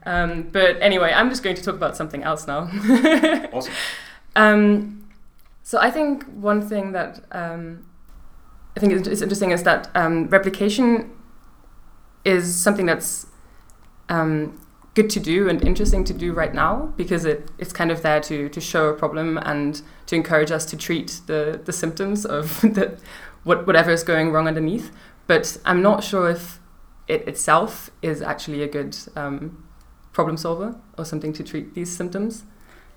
um, 0.04 0.48
but 0.50 0.76
anyway, 0.80 1.12
I'm 1.14 1.28
just 1.28 1.42
going 1.42 1.56
to 1.56 1.62
talk 1.62 1.74
about 1.74 1.96
something 1.96 2.22
else 2.22 2.46
now. 2.46 2.70
awesome. 3.52 3.72
Um, 4.36 5.08
so 5.62 5.78
I 5.78 5.90
think 5.90 6.24
one 6.24 6.60
thing 6.62 6.92
that 6.92 7.20
um, 7.32 7.86
I 8.76 8.80
think 8.80 8.92
is 9.06 9.22
interesting 9.22 9.50
is 9.50 9.62
that 9.64 9.88
um, 9.94 10.28
replication 10.28 11.10
is 12.24 12.54
something 12.54 12.86
that's 12.86 13.26
um, 14.08 14.60
good 14.94 15.10
to 15.10 15.20
do 15.20 15.48
and 15.48 15.64
interesting 15.64 16.04
to 16.04 16.12
do 16.12 16.32
right 16.32 16.54
now 16.54 16.92
because 16.96 17.24
it, 17.24 17.48
it's 17.58 17.72
kind 17.72 17.90
of 17.90 18.02
there 18.02 18.20
to, 18.20 18.48
to 18.48 18.60
show 18.60 18.88
a 18.88 18.94
problem 18.94 19.38
and 19.38 19.82
to 20.06 20.16
encourage 20.16 20.50
us 20.50 20.64
to 20.66 20.76
treat 20.76 21.20
the, 21.26 21.60
the 21.64 21.72
symptoms 21.72 22.26
of 22.26 22.60
the, 22.62 22.98
what, 23.44 23.66
whatever 23.66 23.90
is 23.90 24.02
going 24.02 24.32
wrong 24.32 24.46
underneath. 24.48 24.90
But 25.26 25.56
I'm 25.64 25.80
not 25.82 26.02
sure 26.02 26.28
if 26.28 26.59
it 27.10 27.26
itself 27.26 27.90
is 28.02 28.22
actually 28.22 28.62
a 28.62 28.68
good 28.68 28.96
um, 29.16 29.64
problem 30.12 30.36
solver 30.36 30.76
or 30.96 31.04
something 31.04 31.32
to 31.32 31.42
treat 31.42 31.74
these 31.74 31.94
symptoms. 31.94 32.44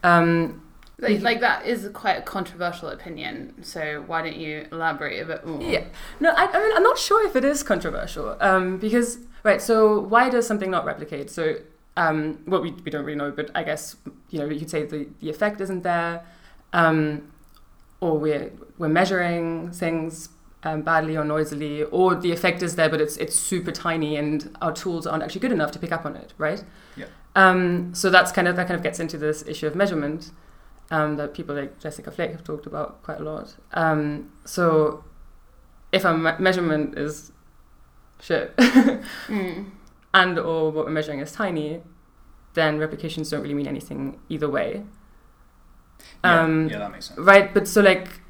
Um, 0.04 0.62
like, 1.00 1.22
like, 1.22 1.40
that 1.42 1.66
is 1.66 1.90
quite 1.94 2.18
a 2.18 2.22
controversial 2.22 2.90
opinion. 2.90 3.64
So 3.64 4.04
why 4.06 4.22
don't 4.22 4.38
you 4.38 4.68
elaborate 4.72 5.20
a 5.22 5.26
bit 5.26 5.46
more? 5.46 5.62
Yeah, 5.62 5.86
no, 6.20 6.30
I, 6.30 6.46
I 6.46 6.60
mean, 6.60 6.72
I'm 6.76 6.84
not 6.84 6.98
sure 6.98 7.28
if 7.28 7.36
it 7.36 7.44
is 7.44 7.64
controversial 7.64 8.38
um, 8.40 8.78
because 8.78 9.18
right. 9.44 9.62
So 9.62 10.00
why 10.00 10.30
does 10.30 10.46
something 10.46 10.70
not 10.70 10.86
replicate? 10.86 11.30
So 11.32 11.58
um, 11.98 12.40
well, 12.46 12.62
we, 12.62 12.72
we 12.72 12.92
don't 12.92 13.06
really 13.06 13.18
know, 13.18 13.32
but 13.32 13.50
I 13.56 13.64
guess 13.64 13.96
you 14.30 14.40
know 14.40 14.46
you 14.46 14.60
could 14.60 14.70
say 14.70 14.86
the, 14.86 15.08
the 15.20 15.30
effect 15.30 15.60
isn't 15.62 15.82
there, 15.82 16.24
um, 16.72 17.32
or 18.00 18.18
we're 18.18 18.52
we're 18.78 18.88
measuring 18.88 19.72
things 19.72 20.30
um, 20.64 20.82
badly 20.82 21.18
or 21.18 21.24
noisily, 21.24 21.84
or 21.84 22.16
the 22.16 22.32
effect 22.32 22.62
is 22.64 22.76
there, 22.76 22.90
but 22.90 23.02
it's 23.02 23.18
it's 23.18 23.36
super 23.36 23.72
tiny, 23.72 24.16
and 24.16 24.56
our 24.62 24.72
tools 24.72 25.06
aren't 25.06 25.24
actually 25.24 25.42
good 25.42 25.52
enough 25.52 25.72
to 25.72 25.80
pick 25.80 25.92
up 25.92 26.06
on 26.06 26.16
it, 26.16 26.34
right? 26.38 26.64
Yeah. 26.96 27.06
Um, 27.36 27.94
so 27.94 28.10
that's 28.10 28.32
kind 28.32 28.48
of 28.48 28.56
that 28.56 28.68
kind 28.68 28.78
of 28.78 28.84
gets 28.84 29.00
into 29.00 29.18
this 29.18 29.44
issue 29.48 29.68
of 29.68 29.76
measurement 29.76 30.32
um, 30.92 31.16
that 31.18 31.34
people 31.34 31.56
like 31.56 31.80
Jessica 31.80 32.12
Flake 32.12 32.32
have 32.32 32.44
talked 32.44 32.66
about 32.66 33.02
quite 33.04 33.20
a 33.20 33.24
lot. 33.24 33.56
Um, 33.74 34.32
so 34.46 35.04
if 35.92 36.06
a 36.06 36.18
me- 36.18 36.32
measurement 36.40 36.98
is 36.98 37.32
shit, 38.22 38.56
mm. 38.58 39.70
and 40.14 40.40
or 40.40 40.72
what 40.72 40.86
we're 40.86 40.92
measuring 40.92 41.20
is 41.20 41.32
tiny, 41.32 41.82
then 42.54 42.78
replications 42.78 43.30
don't 43.30 43.42
really 43.42 43.54
mean 43.54 43.68
anything 43.68 44.20
either 44.30 44.50
way. 44.50 44.84
Yeah, 46.24 46.42
Um, 46.42 46.70
yeah 46.70 46.80
that 46.80 46.92
makes 46.92 47.08
sense. 47.08 47.20
Right, 47.20 47.54
but 47.54 47.68
so 47.68 47.82
like 47.82 48.22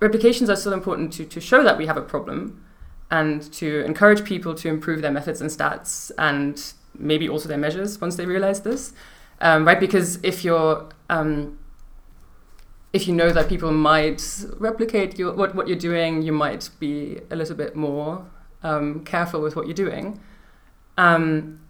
replications 0.00 0.50
are 0.50 0.56
still 0.56 0.72
important 0.72 1.12
to, 1.14 1.24
to 1.24 1.40
show 1.40 1.62
that 1.62 1.78
we 1.78 1.86
have 1.86 1.96
a 1.96 2.02
problem 2.02 2.64
and 3.10 3.52
to 3.52 3.84
encourage 3.84 4.24
people 4.24 4.54
to 4.54 4.68
improve 4.68 5.00
their 5.00 5.12
methods 5.12 5.40
and 5.40 5.50
stats 5.50 6.10
and 6.18 6.72
maybe 6.98 7.28
also 7.28 7.48
their 7.48 7.58
measures 7.58 8.00
once 8.00 8.16
they 8.16 8.26
realize 8.26 8.62
this. 8.62 8.92
Um, 9.40 9.66
right, 9.66 9.78
because 9.78 10.18
if 10.22 10.44
you're 10.44 10.88
um, 11.10 11.58
if 12.92 13.06
you 13.06 13.14
know 13.14 13.30
that 13.30 13.48
people 13.48 13.70
might 13.70 14.22
replicate 14.58 15.18
your, 15.18 15.34
what, 15.34 15.54
what 15.54 15.68
you're 15.68 15.76
doing, 15.76 16.22
you 16.22 16.32
might 16.32 16.70
be 16.80 17.20
a 17.30 17.36
little 17.36 17.54
bit 17.54 17.76
more 17.76 18.26
um, 18.62 19.04
careful 19.04 19.40
with 19.42 19.54
what 19.54 19.66
you're 19.66 19.74
doing. 19.74 20.18
Um, 20.96 21.60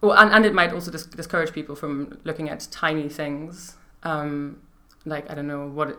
well, 0.00 0.12
and, 0.12 0.32
and 0.32 0.46
it 0.46 0.54
might 0.54 0.72
also 0.72 0.90
dis- 0.90 1.06
discourage 1.06 1.52
people 1.52 1.76
from 1.76 2.18
looking 2.24 2.48
at 2.48 2.66
tiny 2.70 3.08
things, 3.08 3.76
um, 4.02 4.62
like 5.04 5.30
I 5.30 5.34
don't 5.34 5.46
know 5.46 5.66
what 5.66 5.90
it, 5.90 5.98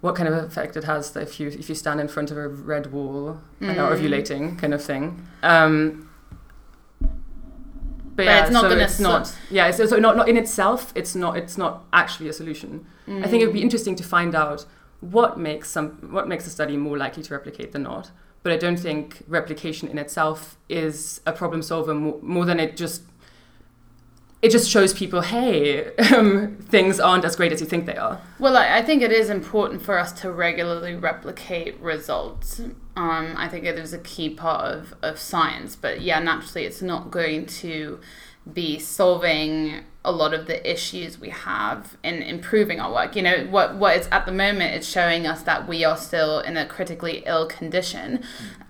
what 0.00 0.14
kind 0.16 0.28
of 0.28 0.34
effect 0.44 0.76
it 0.76 0.84
has 0.84 1.14
if 1.16 1.38
you 1.40 1.48
if 1.48 1.68
you 1.68 1.74
stand 1.74 2.00
in 2.00 2.08
front 2.08 2.30
of 2.30 2.36
a 2.38 2.48
red 2.48 2.92
wall 2.92 3.40
and 3.60 3.78
are 3.78 3.94
Mm. 3.94 3.98
ovulating, 4.00 4.58
kind 4.58 4.72
of 4.74 4.82
thing. 4.82 5.26
Um, 5.42 6.08
but, 7.00 8.16
But 8.16 8.24
yeah, 8.24 8.42
it's 8.42 8.50
not 8.50 8.70
so 8.70 8.78
it's 8.78 9.00
not. 9.00 9.36
Yeah, 9.50 9.66
it's, 9.68 9.76
so 9.78 9.96
not, 9.96 10.16
not 10.16 10.28
in 10.28 10.36
itself. 10.36 10.92
It's 10.94 11.14
not. 11.14 11.36
It's 11.36 11.56
not 11.56 11.84
actually 11.92 12.28
a 12.28 12.32
solution. 12.32 12.86
I 13.08 13.26
think 13.26 13.42
it 13.42 13.46
would 13.46 13.54
be 13.54 13.62
interesting 13.62 13.96
to 13.96 14.04
find 14.04 14.34
out 14.34 14.66
what 15.00 15.38
makes 15.38 15.70
some 15.70 15.90
what 16.12 16.28
makes 16.28 16.46
a 16.46 16.50
study 16.50 16.76
more 16.76 16.96
likely 16.98 17.22
to 17.22 17.34
replicate 17.34 17.72
than 17.72 17.82
not. 17.82 18.10
But 18.42 18.52
I 18.52 18.56
don't 18.56 18.78
think 18.78 19.22
replication 19.28 19.88
in 19.88 19.98
itself 19.98 20.56
is 20.68 21.20
a 21.26 21.32
problem 21.32 21.60
solver 21.62 21.92
more, 21.94 22.18
more 22.22 22.44
than 22.46 22.58
it 22.60 22.76
just 22.76 23.02
it 24.42 24.50
just 24.50 24.70
shows 24.70 24.94
people, 24.94 25.20
hey, 25.20 25.94
um, 26.14 26.56
things 26.68 26.98
aren't 26.98 27.24
as 27.24 27.36
great 27.36 27.52
as 27.52 27.60
you 27.60 27.66
think 27.66 27.84
they 27.84 27.96
are. 27.96 28.20
Well, 28.38 28.56
I, 28.56 28.78
I 28.78 28.82
think 28.82 29.02
it 29.02 29.12
is 29.12 29.28
important 29.28 29.82
for 29.82 29.98
us 29.98 30.12
to 30.20 30.32
regularly 30.32 30.94
replicate 30.94 31.78
results. 31.80 32.60
Um, 32.96 33.34
I 33.36 33.48
think 33.48 33.66
it 33.66 33.78
is 33.78 33.92
a 33.92 33.98
key 33.98 34.30
part 34.30 34.64
of, 34.64 34.94
of 35.02 35.18
science. 35.18 35.76
But 35.76 36.00
yeah, 36.00 36.20
naturally, 36.20 36.64
it's 36.64 36.80
not 36.80 37.10
going 37.10 37.46
to 37.46 38.00
be 38.54 38.78
solving 38.78 39.84
a 40.02 40.10
lot 40.10 40.32
of 40.32 40.46
the 40.46 40.70
issues 40.70 41.18
we 41.20 41.28
have 41.28 41.96
in 42.02 42.22
improving 42.22 42.80
our 42.80 42.90
work. 42.92 43.14
You 43.14 43.22
know, 43.22 43.46
what 43.50 43.76
what 43.76 43.96
it's 43.96 44.08
at 44.10 44.24
the 44.24 44.32
moment, 44.32 44.74
it's 44.74 44.86
showing 44.88 45.26
us 45.26 45.42
that 45.42 45.68
we 45.68 45.84
are 45.84 45.96
still 45.96 46.40
in 46.40 46.56
a 46.56 46.64
critically 46.66 47.22
ill 47.26 47.46
condition. 47.46 48.22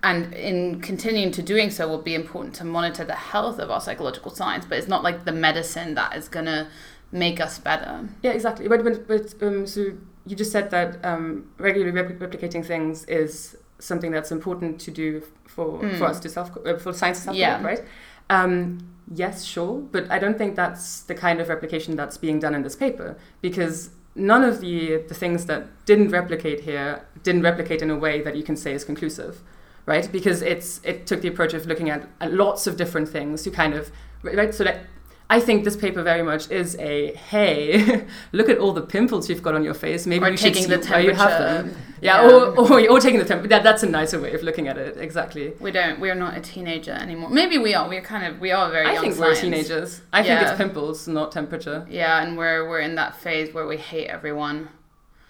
And 0.02 0.34
in 0.34 0.80
continuing 0.80 1.30
to 1.32 1.42
doing 1.42 1.70
so 1.70 1.86
will 1.86 2.02
be 2.02 2.14
important 2.14 2.54
to 2.56 2.64
monitor 2.64 3.04
the 3.04 3.14
health 3.14 3.58
of 3.58 3.70
our 3.70 3.80
psychological 3.80 4.32
science, 4.34 4.64
but 4.66 4.78
it's 4.78 4.88
not 4.88 5.02
like 5.04 5.24
the 5.24 5.32
medicine 5.32 5.94
that 5.94 6.16
is 6.16 6.28
gonna 6.28 6.68
make 7.12 7.40
us 7.40 7.58
better. 7.58 8.08
Yeah, 8.22 8.32
exactly. 8.32 8.66
But 8.66 8.82
but, 8.82 9.06
but 9.06 9.34
um, 9.46 9.66
so 9.66 9.80
you 10.26 10.34
just 10.36 10.50
said 10.52 10.70
that 10.70 11.04
um, 11.04 11.50
regularly 11.58 11.92
repli- 11.92 12.18
replicating 12.18 12.64
things 12.64 13.04
is 13.04 13.56
something 13.78 14.10
that's 14.10 14.32
important 14.32 14.80
to 14.80 14.90
do 14.90 15.22
for 15.46 15.80
Mm. 15.80 15.98
for 15.98 16.06
us 16.06 16.18
to 16.20 16.28
self 16.28 16.50
uh, 16.66 16.76
for 16.76 16.92
science 16.92 17.18
to 17.18 17.24
self 17.24 17.36
Yeah. 17.36 17.62
right? 17.62 17.82
Um, 18.30 18.78
yes, 19.12 19.44
sure, 19.44 19.80
but 19.80 20.10
I 20.10 20.18
don't 20.18 20.38
think 20.38 20.56
that's 20.56 21.02
the 21.02 21.14
kind 21.14 21.40
of 21.40 21.48
replication 21.48 21.96
that's 21.96 22.16
being 22.16 22.38
done 22.38 22.54
in 22.54 22.62
this 22.62 22.76
paper 22.76 23.16
because 23.40 23.90
none 24.14 24.42
of 24.42 24.60
the 24.60 24.98
the 25.08 25.14
things 25.14 25.46
that 25.46 25.84
didn't 25.86 26.10
replicate 26.10 26.60
here 26.60 27.06
didn't 27.22 27.42
replicate 27.42 27.82
in 27.82 27.90
a 27.90 27.96
way 27.96 28.20
that 28.20 28.36
you 28.36 28.42
can 28.42 28.56
say 28.56 28.72
is 28.72 28.84
conclusive, 28.84 29.42
right? 29.86 30.10
Because 30.10 30.42
it's 30.42 30.80
it 30.84 31.06
took 31.06 31.20
the 31.20 31.28
approach 31.28 31.54
of 31.54 31.66
looking 31.66 31.90
at, 31.90 32.08
lots 32.32 32.66
of 32.66 32.76
different 32.76 33.08
things 33.08 33.42
to 33.42 33.50
kind 33.50 33.74
of 33.74 33.90
right. 34.22 34.54
So 34.54 34.64
that 34.64 34.86
I 35.36 35.38
think 35.40 35.64
this 35.64 35.76
paper 35.76 36.02
very 36.02 36.22
much 36.22 36.50
is 36.50 36.76
a 36.80 37.12
hey, 37.30 38.04
look 38.32 38.48
at 38.48 38.58
all 38.58 38.72
the 38.72 38.82
pimples 38.82 39.28
you've 39.30 39.42
got 39.42 39.54
on 39.54 39.62
your 39.64 39.74
face. 39.74 40.04
Maybe 40.06 40.24
or 40.24 40.30
you 40.30 40.36
should 40.36 40.56
see 40.56 40.64
the 40.66 40.78
you 41.02 41.12
have 41.14 41.30
temperature. 41.30 41.62
them. 41.68 41.76
Yeah, 42.02 42.26
Or, 42.26 42.58
or 42.58 42.90
or 42.90 42.98
taking 43.00 43.20
the 43.20 43.26
temperature. 43.26 43.48
That, 43.54 43.62
that's 43.62 43.82
a 43.82 43.86
nicer 43.86 44.18
way 44.20 44.32
of 44.34 44.42
looking 44.42 44.66
at 44.68 44.76
it. 44.76 44.96
Exactly. 44.96 45.52
we 45.60 45.70
don't. 45.70 46.00
We're 46.00 46.16
not 46.26 46.36
a 46.36 46.40
teenager 46.40 46.92
anymore. 46.92 47.30
Maybe 47.30 47.58
we 47.58 47.74
are. 47.74 47.88
We're 47.88 48.02
kind 48.02 48.24
of. 48.26 48.40
We 48.40 48.50
are 48.50 48.70
very 48.72 48.86
I 48.88 48.92
young. 48.94 49.02
think 49.04 49.18
we're 49.18 49.34
teenagers. 49.36 50.00
I 50.12 50.22
think 50.24 50.42
it's 50.42 50.56
pimples, 50.56 51.06
not 51.06 51.30
temperature. 51.30 51.86
Yeah, 51.88 52.22
and 52.22 52.36
we're 52.36 52.68
we're 52.68 52.80
in 52.80 52.94
that 52.96 53.12
phase 53.24 53.54
where 53.54 53.66
we 53.66 53.76
hate 53.76 54.08
everyone, 54.08 54.68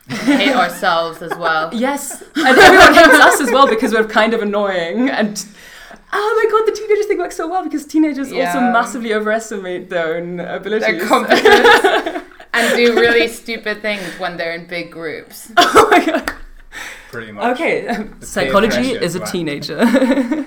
we 0.08 0.16
hate 0.16 0.54
ourselves 0.54 1.20
as 1.22 1.36
well. 1.36 1.70
Yes, 1.86 2.22
and 2.36 2.56
everyone 2.58 2.94
hates 2.94 3.20
us 3.28 3.40
as 3.40 3.50
well 3.50 3.66
because 3.68 3.92
we're 3.92 4.06
kind 4.06 4.32
of 4.32 4.40
annoying. 4.40 5.10
And 5.10 5.44
oh 6.12 6.42
my 6.42 6.51
god, 6.51 6.66
the 6.66 6.73
teenagers 6.79 7.07
thing 7.07 7.18
works 7.18 7.37
so 7.37 7.49
well 7.49 7.64
because 7.64 7.87
teenagers 7.87 8.33
also 8.33 8.61
massively 8.61 9.14
overestimate 9.14 9.90
their 9.90 10.16
own 10.16 10.40
abilities. 10.40 10.87
Their 10.87 11.07
competence 11.07 12.25
and 12.53 12.77
do 12.77 12.94
really 12.94 13.29
stupid 13.29 13.83
things 13.83 14.18
when 14.18 14.37
they're 14.37 14.55
in 14.55 14.66
big 14.66 14.90
groups. 14.90 15.51
oh 15.57 15.88
my 15.90 16.05
god. 16.05 16.33
Pretty 17.11 17.33
much. 17.33 17.57
Okay, 17.57 17.83
The 17.83 18.01
um, 18.01 18.23
psychology 18.23 18.92
is 18.92 19.16
a 19.16 19.20
right. 19.20 19.33
teenager. 19.33 19.81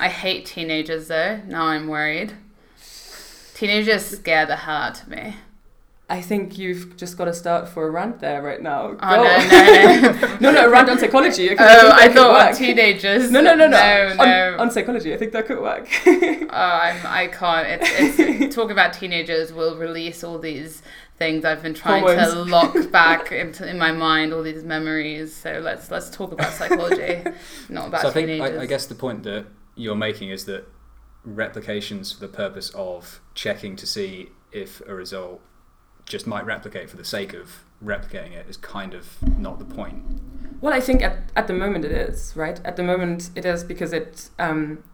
I 0.00 0.08
hate 0.08 0.46
teenagers 0.46 1.08
though. 1.08 1.40
Now 1.46 1.66
I'm 1.66 1.88
worried. 1.88 2.34
Teenagers 3.54 4.06
scare 4.06 4.46
the 4.46 4.56
hell 4.56 4.76
out 4.76 5.02
of 5.02 5.08
me. 5.08 5.36
I 6.10 6.20
think 6.20 6.58
you've 6.58 6.96
just 6.96 7.16
got 7.16 7.26
to 7.26 7.32
start 7.32 7.68
for 7.68 7.86
a 7.86 7.90
rant 7.90 8.18
there 8.18 8.42
right 8.42 8.60
now. 8.60 8.96
Oh 9.00 9.14
Go. 9.14 9.22
no 9.22 9.22
no 9.22 10.10
no! 10.10 10.38
no, 10.40 10.50
no, 10.50 10.66
a 10.66 10.68
rant 10.68 10.90
on 10.90 10.98
psychology. 10.98 11.50
oh, 11.50 11.54
think 11.54 11.60
I 11.60 12.12
thought 12.12 12.32
work. 12.32 12.50
of 12.50 12.58
teenagers. 12.58 13.30
No, 13.30 13.40
no, 13.40 13.54
no, 13.54 13.68
no. 13.68 13.78
no, 13.78 14.16
on, 14.18 14.28
no. 14.28 14.56
on 14.58 14.70
psychology, 14.72 15.14
I 15.14 15.16
think 15.16 15.30
that 15.30 15.46
could 15.46 15.60
work. 15.60 15.88
Oh, 16.06 16.48
I'm, 16.52 17.06
I 17.06 17.28
can't. 17.28 17.82
It's, 17.82 18.18
it's 18.18 18.54
talk 18.56 18.72
about 18.72 18.92
teenagers 18.92 19.52
will 19.52 19.76
release 19.76 20.24
all 20.24 20.40
these 20.40 20.82
things 21.16 21.44
I've 21.44 21.62
been 21.62 21.74
trying 21.74 22.04
to 22.04 22.42
lock 22.42 22.74
back 22.90 23.30
into 23.30 23.68
in 23.68 23.78
my 23.78 23.92
mind, 23.92 24.32
all 24.32 24.42
these 24.42 24.64
memories. 24.64 25.36
So 25.36 25.60
let's 25.62 25.92
let's 25.92 26.10
talk 26.10 26.32
about 26.32 26.52
psychology, 26.54 27.22
not 27.68 27.86
about 27.86 28.02
so 28.02 28.08
I 28.08 28.12
think. 28.12 28.42
I, 28.42 28.62
I 28.62 28.66
guess 28.66 28.86
the 28.86 28.96
point 28.96 29.22
that 29.22 29.46
you're 29.76 29.94
making 29.94 30.30
is 30.30 30.44
that 30.46 30.66
replications 31.24 32.10
for 32.10 32.18
the 32.18 32.32
purpose 32.32 32.70
of 32.70 33.20
checking 33.34 33.76
to 33.76 33.86
see 33.86 34.30
if 34.50 34.80
a 34.88 34.94
result 34.94 35.40
just 36.10 36.26
might 36.26 36.44
replicate 36.44 36.90
for 36.90 36.96
the 36.96 37.04
sake 37.04 37.32
of 37.32 37.64
replicating 37.82 38.32
it 38.32 38.46
is 38.48 38.56
kind 38.58 38.92
of 38.92 39.16
not 39.38 39.58
the 39.58 39.64
point. 39.64 40.04
Well, 40.60 40.74
I 40.74 40.80
think 40.80 41.00
at, 41.02 41.30
at 41.34 41.46
the 41.46 41.54
moment 41.54 41.86
it 41.86 41.92
is, 41.92 42.34
right? 42.36 42.60
At 42.64 42.76
the 42.76 42.82
moment 42.82 43.30
it 43.34 43.46
is 43.46 43.64
because 43.64 43.94
it. 43.94 44.28
Um, 44.38 44.84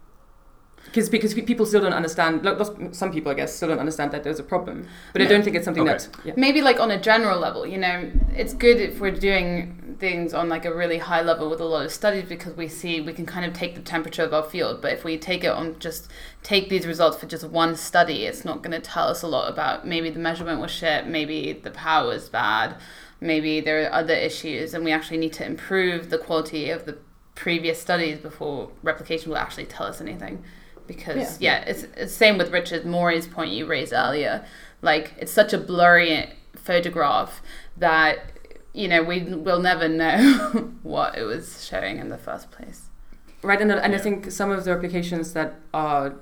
because 0.87 1.09
because 1.09 1.35
people 1.35 1.66
still 1.66 1.81
don't 1.83 1.92
understand. 1.92 2.44
Like, 2.44 2.59
some 2.92 3.12
people, 3.12 3.31
I 3.33 3.35
guess, 3.35 3.55
still 3.55 3.68
don't 3.68 3.79
understand 3.79 4.11
that 4.12 4.25
there's 4.25 4.38
a 4.38 4.42
problem. 4.44 4.87
But 5.12 5.22
I 5.22 5.27
don't 5.27 5.42
think 5.42 5.55
it's 5.57 5.64
something 5.64 5.88
Okay. 5.88 5.99
that. 5.99 6.09
Yeah. 6.25 6.35
maybe 6.37 6.62
like 6.62 6.81
on 6.81 6.90
a 6.90 7.01
general 7.01 7.38
level 7.38 7.66
you 7.66 7.79
know 7.79 8.11
it's 8.35 8.55
good 8.55 8.79
if 8.81 9.01
we're 9.01 9.11
doing 9.11 9.96
things 9.99 10.35
on 10.35 10.49
like 10.49 10.64
a 10.64 10.75
really 10.75 10.99
high 10.99 11.22
level 11.22 11.49
with 11.49 11.61
a 11.61 11.64
lot 11.64 11.85
of 11.87 11.92
studies 11.92 12.25
because 12.29 12.55
we 12.55 12.68
see 12.68 13.01
we 13.01 13.12
can 13.12 13.25
kind 13.27 13.44
of 13.46 13.53
take 13.53 13.75
the 13.75 13.81
temperature 13.81 14.22
of 14.22 14.33
our 14.35 14.42
field 14.42 14.81
but 14.83 14.92
if 14.92 15.05
we 15.05 15.16
take 15.16 15.42
it 15.44 15.49
on 15.49 15.79
just 15.79 16.11
take 16.42 16.68
these 16.68 16.87
results 16.87 17.16
for 17.18 17.27
just 17.27 17.44
one 17.44 17.75
study 17.77 18.27
it's 18.27 18.44
not 18.44 18.62
going 18.62 18.72
to 18.72 18.81
tell 18.81 19.07
us 19.09 19.22
a 19.22 19.27
lot 19.27 19.51
about 19.51 19.87
maybe 19.87 20.11
the 20.11 20.18
measurement 20.18 20.61
was 20.61 20.70
shit 20.70 21.07
maybe 21.07 21.53
the 21.53 21.70
power 21.70 22.09
was 22.09 22.29
bad 22.29 22.77
maybe 23.20 23.61
there 23.61 23.85
are 23.87 23.92
other 23.92 24.14
issues 24.14 24.75
and 24.75 24.85
we 24.85 24.92
actually 24.92 25.16
need 25.16 25.33
to 25.33 25.44
improve 25.46 26.11
the 26.11 26.18
quality 26.18 26.68
of 26.68 26.85
the 26.85 26.99
previous 27.35 27.81
studies 27.81 28.18
before 28.18 28.70
replication 28.83 29.31
will 29.31 29.38
actually 29.38 29.64
tell 29.66 29.87
us 29.87 30.01
anything 30.01 30.42
because 30.87 31.40
yeah, 31.40 31.64
it's, 31.66 31.85
it's 31.96 32.14
same 32.14 32.38
with 32.38 32.53
richard 32.53 32.85
morey's 32.85 33.27
point 33.27 33.51
you 33.53 33.66
raised 33.66 33.92
earlier. 33.92 34.44
Like 34.83 35.14
it's 35.18 35.33
such 35.33 35.53
a 35.53 35.59
blurry 35.59 36.31
photograph 36.55 37.42
that 37.77 38.33
you 38.72 38.88
know 38.88 39.03
we 39.03 39.22
will 39.22 39.61
never 39.61 39.88
know 39.88 40.72
what 40.83 41.16
it 41.16 41.25
was 41.25 41.64
showing 41.64 41.99
in 41.99 42.09
the 42.09 42.18
first 42.18 42.51
place. 42.51 42.88
Right, 43.42 43.61
and, 43.61 43.70
and 43.70 43.94
I 43.94 43.99
think 43.99 44.31
some 44.31 44.51
of 44.51 44.64
the 44.64 44.75
replications 44.75 45.33
that 45.35 45.55
are 45.72 46.14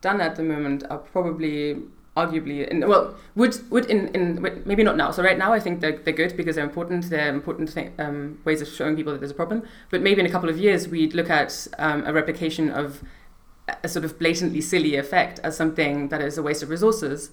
done 0.00 0.20
at 0.20 0.36
the 0.36 0.42
moment 0.42 0.84
are 0.90 0.98
probably 0.98 1.76
arguably 2.16 2.68
in, 2.68 2.86
well 2.86 3.14
would 3.34 3.56
would 3.70 3.86
in, 3.86 4.08
in 4.08 4.42
maybe 4.66 4.82
not 4.82 4.96
now. 4.96 5.10
So 5.10 5.22
right 5.22 5.38
now 5.38 5.52
i 5.52 5.60
think 5.60 5.80
they're, 5.80 5.96
they're 5.96 6.12
good 6.12 6.36
because 6.36 6.56
they're 6.56 6.64
important. 6.64 7.08
They're 7.08 7.28
important 7.28 7.70
thing, 7.70 7.92
um, 7.98 8.38
ways 8.44 8.60
of 8.60 8.68
showing 8.68 8.96
people 8.96 9.12
that 9.12 9.20
there's 9.20 9.30
a 9.30 9.34
problem. 9.34 9.62
But 9.90 10.02
maybe 10.02 10.20
in 10.20 10.26
a 10.26 10.30
couple 10.30 10.48
of 10.48 10.58
years 10.58 10.88
we'd 10.88 11.14
look 11.14 11.30
at 11.30 11.66
um, 11.78 12.04
a 12.06 12.12
replication 12.12 12.70
of 12.70 13.02
a 13.82 13.88
sort 13.88 14.04
of 14.04 14.18
blatantly 14.18 14.60
silly 14.60 14.96
effect 14.96 15.38
as 15.42 15.56
something 15.56 16.08
that 16.08 16.20
is 16.20 16.38
a 16.38 16.42
waste 16.42 16.62
of 16.62 16.70
resources 16.70 17.30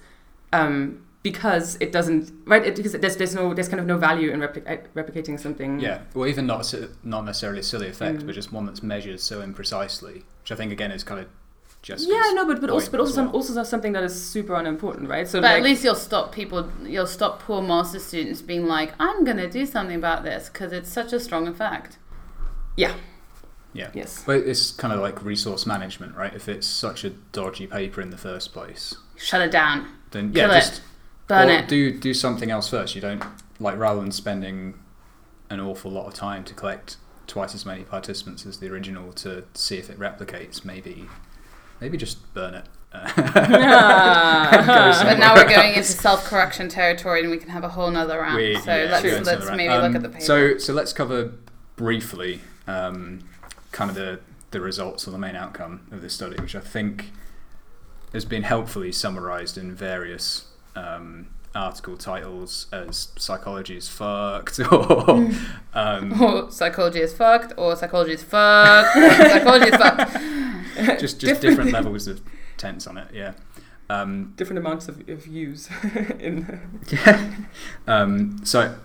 um, 0.53 1.05
because 1.23 1.77
it 1.79 1.91
doesn't 1.91 2.31
right 2.45 2.65
it, 2.65 2.75
because 2.75 2.93
there's, 2.93 3.17
there's 3.17 3.35
no 3.35 3.53
there's 3.53 3.67
kind 3.67 3.79
of 3.79 3.85
no 3.85 3.97
value 3.97 4.31
in 4.31 4.39
repli- 4.39 4.87
replicating 4.95 5.39
something 5.39 5.79
Yeah, 5.79 6.01
well, 6.13 6.27
even 6.27 6.47
not 6.47 6.73
a 6.73 6.89
not 7.03 7.25
necessarily 7.25 7.59
a 7.59 7.63
silly 7.63 7.87
effect, 7.87 8.19
Mm. 8.19 8.25
but 8.25 8.35
just 8.35 8.51
one 8.53 8.65
that's 8.65 8.81
measured 8.81 9.19
so 9.19 9.41
imprecisely, 9.41 10.23
which 10.41 10.51
I 10.51 10.55
think 10.55 10.71
again 10.71 10.91
is 10.91 11.03
kind 11.03 11.19
of 11.21 11.27
just 11.81 12.09
yeah 12.09 12.31
no 12.33 12.45
but, 12.45 12.59
but 12.59 12.69
also 12.69 12.85
point 12.87 12.91
but 12.91 12.99
also 12.99 13.11
as 13.11 13.15
some, 13.15 13.29
also 13.33 13.63
something 13.63 13.93
that 13.93 14.03
is 14.03 14.13
super 14.13 14.53
unimportant 14.55 15.07
right 15.07 15.29
so 15.29 15.39
but 15.39 15.47
like, 15.47 15.57
at 15.59 15.63
least 15.63 15.81
you'll 15.81 15.95
stop 15.95 16.33
people 16.33 16.69
you'll 16.83 17.07
stop 17.07 17.39
poor 17.39 17.61
master 17.61 17.99
students 17.99 18.41
being 18.41 18.65
like 18.65 18.91
i'm 18.99 19.23
going 19.23 19.37
to 19.37 19.49
do 19.49 19.65
something 19.65 19.95
about 19.95 20.25
this 20.25 20.49
because 20.49 20.73
it's 20.73 20.91
such 20.91 21.13
a 21.13 21.19
strong 21.21 21.47
effect 21.47 21.97
yeah. 22.75 22.93
Yes 23.73 24.23
But 24.25 24.37
it's 24.47 24.71
kind 24.71 24.93
of 24.93 24.99
like 24.99 25.23
resource 25.23 25.65
management, 25.65 26.15
right? 26.15 26.33
If 26.33 26.47
it's 26.49 26.65
such 26.67 27.03
a 27.03 27.11
dodgy 27.31 27.67
paper 27.67 28.01
in 28.01 28.09
the 28.09 28.17
first 28.17 28.51
place, 28.53 28.95
shut 29.15 29.41
it 29.41 29.51
down 29.51 29.87
then 30.11 30.33
Kill 30.33 30.49
yeah, 30.49 30.57
it. 30.57 30.81
burn 31.27 31.49
or 31.49 31.51
it 31.51 31.67
do 31.67 31.97
do 31.99 32.13
something 32.13 32.49
else 32.51 32.67
first. 32.69 32.95
You 32.95 33.01
don't 33.01 33.23
like 33.59 33.77
rather 33.77 33.99
than 34.01 34.11
spending 34.11 34.73
an 35.51 35.59
awful 35.59 35.91
lot 35.91 36.07
of 36.07 36.13
time 36.13 36.43
to 36.45 36.53
collect 36.53 36.97
twice 37.27 37.53
as 37.53 37.65
many 37.65 37.83
participants 37.83 38.45
as 38.45 38.57
the 38.59 38.67
original 38.69 39.11
to 39.13 39.43
see 39.53 39.77
if 39.77 39.89
it 39.89 39.99
replicates. 39.99 40.65
Maybe 40.65 41.05
maybe 41.79 41.95
just 41.97 42.33
burn 42.33 42.55
it. 42.55 42.65
but 42.91 43.49
now 45.19 45.35
we're 45.35 45.47
going 45.47 45.73
into 45.75 45.83
self-correction 46.07 46.69
territory 46.69 47.21
and 47.21 47.29
we 47.29 47.37
can 47.37 47.49
have 47.49 47.63
a 47.63 47.69
whole 47.69 47.91
nother 47.91 48.19
round 48.19 48.37
We- 48.37 48.55
so 48.55 48.75
yeah, 48.75 48.89
let's, 48.91 49.25
let's 49.27 49.45
maybe 49.51 49.67
round. 49.67 49.93
look 49.93 49.95
at 49.95 49.97
Um, 49.97 50.01
the 50.03 50.09
paper 50.09 50.25
So 50.25 50.57
so 50.57 50.73
let's 50.73 50.91
cover 50.93 51.33
briefly 51.75 52.41
um, 52.67 53.19
kind 53.71 53.89
of 53.89 53.95
the 53.95 54.19
the 54.51 54.59
results 54.59 55.07
or 55.07 55.11
the 55.11 55.17
main 55.17 55.35
outcome 55.35 55.81
of 55.91 56.01
this 56.01 56.13
study, 56.13 56.35
which 56.41 56.55
I 56.55 56.59
think 56.59 57.11
has 58.13 58.25
been 58.25 58.43
helpfully 58.43 58.91
summarised 58.91 59.57
in 59.57 59.75
various 59.75 60.45
um, 60.75 61.27
article 61.53 61.97
titles 61.97 62.67
as 62.71 63.09
"Psychology 63.17 63.77
is 63.77 63.87
fucked" 63.87 64.59
or 64.71 65.31
um, 65.73 66.21
or 66.21 66.51
psychology 66.51 66.99
is 66.99 67.13
fucked 67.13 67.53
or 67.57 67.75
psychology 67.75 68.13
is 68.13 68.23
fucked 68.23 68.93
psychology 69.31 69.65
is 69.67 69.75
fucked 69.75 70.99
just 70.99 71.19
just 71.19 71.41
different 71.41 71.71
levels 71.71 72.07
of 72.07 72.21
tense 72.57 72.87
on 72.87 72.97
it. 72.97 73.07
Yeah. 73.13 73.33
Um, 73.91 74.33
different 74.35 74.59
amounts 74.59 74.87
of, 74.87 75.07
of 75.09 75.23
views 75.23 75.67
in 76.19 76.81
Um, 77.87 78.39
so, 78.45 78.75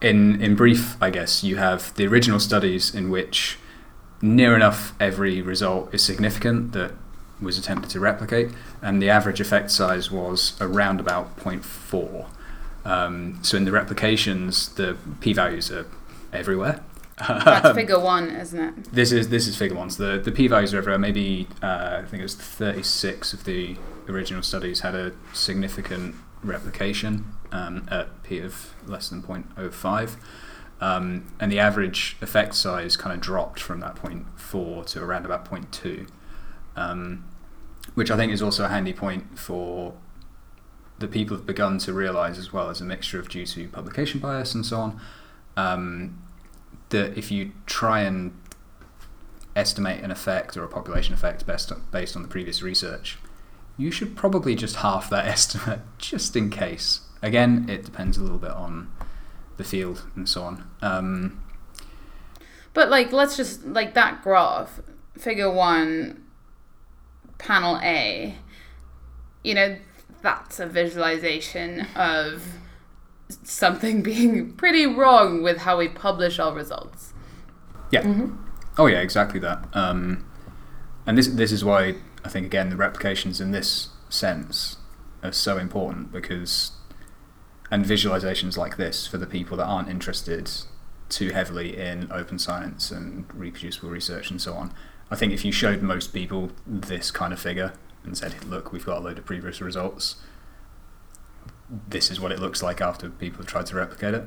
in 0.00 0.40
in 0.40 0.54
brief, 0.54 0.96
I 1.00 1.10
guess 1.10 1.42
you 1.42 1.56
have 1.56 1.92
the 1.96 2.06
original 2.06 2.38
studies 2.38 2.94
in 2.94 3.10
which 3.10 3.58
near 4.24 4.56
enough 4.56 4.94
every 4.98 5.42
result 5.42 5.92
is 5.92 6.02
significant 6.02 6.72
that 6.72 6.92
was 7.40 7.58
attempted 7.58 7.90
to 7.90 8.00
replicate, 8.00 8.50
and 8.80 9.02
the 9.02 9.10
average 9.10 9.40
effect 9.40 9.70
size 9.70 10.10
was 10.10 10.56
around 10.60 10.98
about 10.98 11.36
0.4. 11.36 12.26
Um, 12.86 13.38
so 13.42 13.56
in 13.56 13.64
the 13.64 13.72
replications, 13.72 14.70
the 14.70 14.96
p-values 15.20 15.70
are 15.70 15.86
everywhere. 16.32 16.80
that's 17.18 17.74
figure 17.76 17.98
one 17.98 18.28
isn't 18.30 18.58
it 18.58 18.92
This 18.92 19.12
is 19.12 19.28
this 19.28 19.46
is 19.46 19.56
figure 19.56 19.76
ones. 19.76 19.98
The 19.98 20.18
the 20.18 20.32
p 20.32 20.48
values 20.48 20.74
are 20.74 20.78
everywhere. 20.78 20.98
Maybe 20.98 21.46
uh, 21.62 22.00
I 22.02 22.08
think 22.08 22.20
it 22.20 22.24
was 22.24 22.34
thirty 22.34 22.82
six 22.82 23.32
of 23.32 23.44
the 23.44 23.76
original 24.08 24.42
studies 24.42 24.80
had 24.80 24.96
a 24.96 25.12
significant 25.32 26.16
replication 26.42 27.26
um, 27.52 27.86
at 27.90 28.22
p 28.24 28.40
of 28.40 28.74
less 28.86 29.08
than 29.08 29.22
0.05. 29.22 30.16
Um, 30.80 31.32
and 31.40 31.50
the 31.50 31.58
average 31.58 32.16
effect 32.20 32.54
size 32.54 32.96
kind 32.96 33.14
of 33.14 33.20
dropped 33.20 33.60
from 33.60 33.80
that 33.80 33.96
0.4 33.96 34.86
to 34.86 35.02
around 35.02 35.24
about 35.24 35.48
0.2, 35.50 36.08
um, 36.76 37.24
which 37.94 38.10
I 38.10 38.16
think 38.16 38.32
is 38.32 38.42
also 38.42 38.64
a 38.64 38.68
handy 38.68 38.92
point 38.92 39.38
for 39.38 39.94
the 40.98 41.08
people 41.08 41.36
have 41.36 41.46
begun 41.46 41.78
to 41.78 41.92
realise 41.92 42.38
as 42.38 42.52
well 42.52 42.70
as 42.70 42.80
a 42.80 42.84
mixture 42.84 43.18
of 43.18 43.28
due 43.28 43.46
to 43.46 43.68
publication 43.68 44.20
bias 44.20 44.54
and 44.54 44.64
so 44.64 44.76
on. 44.78 45.00
Um, 45.56 46.22
that 46.90 47.16
if 47.16 47.30
you 47.30 47.52
try 47.66 48.00
and 48.00 48.32
estimate 49.56 50.02
an 50.02 50.10
effect 50.10 50.56
or 50.56 50.64
a 50.64 50.68
population 50.68 51.14
effect 51.14 51.46
based 51.46 51.70
on, 51.72 51.84
based 51.90 52.16
on 52.16 52.22
the 52.22 52.28
previous 52.28 52.62
research, 52.62 53.18
you 53.76 53.90
should 53.90 54.16
probably 54.16 54.54
just 54.54 54.76
half 54.76 55.10
that 55.10 55.26
estimate 55.26 55.80
just 55.98 56.36
in 56.36 56.50
case. 56.50 57.00
Again, 57.22 57.66
it 57.68 57.84
depends 57.84 58.16
a 58.16 58.22
little 58.22 58.38
bit 58.38 58.50
on 58.50 58.90
the 59.56 59.64
field 59.64 60.04
and 60.16 60.28
so 60.28 60.42
on. 60.42 60.70
Um, 60.82 61.42
But 62.72 62.90
like, 62.90 63.12
let's 63.12 63.36
just 63.36 63.64
like 63.64 63.94
that 63.94 64.22
graph, 64.22 64.80
figure 65.16 65.50
one, 65.50 66.24
panel 67.38 67.78
A. 67.82 68.36
You 69.42 69.54
know, 69.54 69.76
that's 70.22 70.58
a 70.58 70.66
visualization 70.66 71.86
of 71.94 72.42
something 73.28 74.02
being 74.10 74.52
pretty 74.54 74.86
wrong 74.86 75.42
with 75.42 75.58
how 75.58 75.78
we 75.78 75.88
publish 75.88 76.38
our 76.38 76.54
results. 76.54 77.12
Yeah. 77.90 78.02
Mm-hmm. 78.02 78.36
Oh 78.76 78.86
yeah, 78.86 79.00
exactly 79.00 79.38
that. 79.40 79.64
Um, 79.72 80.24
and 81.06 81.16
this 81.16 81.28
this 81.28 81.52
is 81.52 81.64
why 81.64 81.96
I 82.24 82.28
think 82.28 82.46
again 82.46 82.70
the 82.70 82.76
replications 82.76 83.40
in 83.40 83.52
this 83.52 83.88
sense 84.08 84.78
are 85.22 85.32
so 85.32 85.58
important 85.58 86.10
because 86.12 86.72
and 87.70 87.84
visualizations 87.84 88.56
like 88.56 88.76
this 88.76 89.06
for 89.06 89.18
the 89.18 89.26
people 89.26 89.56
that 89.56 89.64
aren't 89.64 89.88
interested 89.88 90.50
too 91.08 91.30
heavily 91.30 91.76
in 91.76 92.10
open 92.10 92.38
science 92.38 92.90
and 92.90 93.26
reproducible 93.34 93.90
research 93.90 94.30
and 94.30 94.40
so 94.40 94.54
on. 94.54 94.72
I 95.10 95.16
think 95.16 95.32
if 95.32 95.44
you 95.44 95.52
showed 95.52 95.82
most 95.82 96.12
people 96.12 96.50
this 96.66 97.10
kind 97.10 97.32
of 97.32 97.40
figure 97.40 97.72
and 98.04 98.16
said, 98.16 98.44
"Look, 98.44 98.72
we've 98.72 98.84
got 98.84 98.98
a 98.98 99.00
load 99.00 99.18
of 99.18 99.24
previous 99.24 99.60
results. 99.60 100.16
This 101.88 102.10
is 102.10 102.20
what 102.20 102.32
it 102.32 102.38
looks 102.38 102.62
like 102.62 102.80
after 102.80 103.08
people 103.10 103.38
have 103.38 103.46
tried 103.46 103.66
to 103.66 103.76
replicate 103.76 104.14
it," 104.14 104.24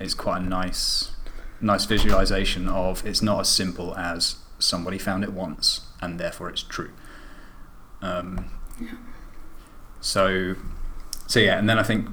it's 0.00 0.14
quite 0.14 0.42
a 0.42 0.44
nice 0.44 1.12
nice 1.60 1.84
visualization 1.86 2.68
of 2.68 3.04
it's 3.04 3.20
not 3.20 3.40
as 3.40 3.48
simple 3.48 3.96
as 3.96 4.36
somebody 4.60 4.96
found 4.96 5.24
it 5.24 5.32
once 5.32 5.80
and 6.00 6.20
therefore 6.20 6.48
it's 6.48 6.62
true. 6.62 6.92
Um, 8.00 8.50
So, 10.00 10.54
so 11.26 11.40
yeah, 11.40 11.58
and 11.58 11.68
then 11.68 11.78
I 11.78 11.82
think 11.82 12.08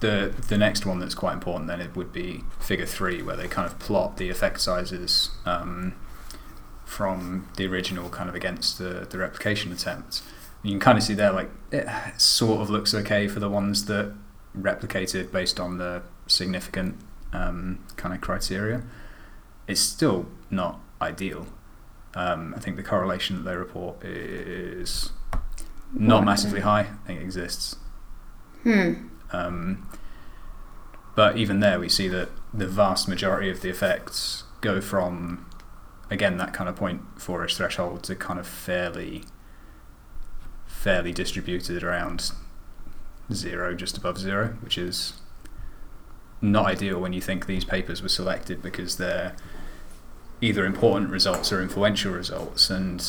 the 0.00 0.34
the 0.48 0.58
next 0.58 0.86
one 0.86 0.98
that's 0.98 1.14
quite 1.14 1.34
important 1.34 1.68
then 1.68 1.80
it 1.80 1.94
would 1.94 2.12
be 2.12 2.42
Figure 2.58 2.86
three, 2.86 3.22
where 3.22 3.36
they 3.36 3.48
kind 3.48 3.66
of 3.70 3.78
plot 3.78 4.16
the 4.16 4.28
effect 4.30 4.60
sizes 4.60 5.30
um, 5.46 5.94
from 6.84 7.48
the 7.56 7.66
original 7.66 8.08
kind 8.10 8.28
of 8.28 8.34
against 8.34 8.78
the 8.78 9.06
the 9.08 9.18
replication 9.18 9.72
attempt. 9.72 10.22
You 10.62 10.72
can 10.72 10.80
kind 10.80 10.98
of 10.98 11.04
see 11.04 11.14
there 11.14 11.32
like 11.32 11.50
it 11.70 11.88
sort 12.18 12.60
of 12.60 12.70
looks 12.70 12.94
okay 12.94 13.28
for 13.28 13.40
the 13.40 13.48
ones 13.48 13.86
that 13.86 14.12
replicated 14.58 15.32
based 15.32 15.58
on 15.60 15.78
the 15.78 16.02
significant 16.26 16.96
um, 17.32 17.78
kind 17.96 18.14
of 18.14 18.20
criteria. 18.20 18.82
It's 19.66 19.80
still 19.80 20.26
not 20.50 20.80
ideal. 21.00 21.46
Um, 22.14 22.54
I 22.56 22.60
think 22.60 22.76
the 22.76 22.82
correlation 22.82 23.36
that 23.36 23.42
they 23.48 23.56
report 23.56 24.04
is 24.04 25.12
not 25.92 26.24
massively 26.24 26.60
high. 26.60 26.80
I 26.80 27.06
think 27.06 27.20
it 27.20 27.22
exists. 27.22 27.76
Hmm. 28.62 29.08
Um, 29.32 29.88
but 31.14 31.36
even 31.36 31.60
there, 31.60 31.78
we 31.78 31.88
see 31.88 32.08
that 32.08 32.30
the 32.52 32.66
vast 32.66 33.08
majority 33.08 33.50
of 33.50 33.60
the 33.60 33.68
effects 33.68 34.44
go 34.60 34.80
from, 34.80 35.46
again, 36.10 36.36
that 36.38 36.52
kind 36.52 36.68
of 36.68 36.76
point 36.76 37.02
four-ish 37.16 37.56
threshold 37.56 38.02
to 38.04 38.14
kind 38.14 38.38
of 38.38 38.46
fairly 38.46 39.24
fairly 40.66 41.12
distributed 41.12 41.82
around 41.82 42.30
zero, 43.32 43.74
just 43.74 43.98
above 43.98 44.18
zero, 44.18 44.56
which 44.62 44.78
is 44.78 45.12
not 46.40 46.64
ideal 46.64 46.98
when 46.98 47.12
you 47.12 47.20
think 47.20 47.44
these 47.44 47.66
papers 47.66 48.00
were 48.02 48.08
selected 48.08 48.62
because 48.62 48.96
they're 48.96 49.36
either 50.40 50.64
important 50.64 51.10
results 51.10 51.52
or 51.52 51.60
influential 51.60 52.12
results, 52.12 52.70
and 52.70 53.00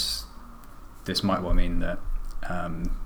this 1.05 1.23
might 1.23 1.41
well 1.41 1.53
mean 1.53 1.79
that 1.79 1.97
um, 2.49 2.97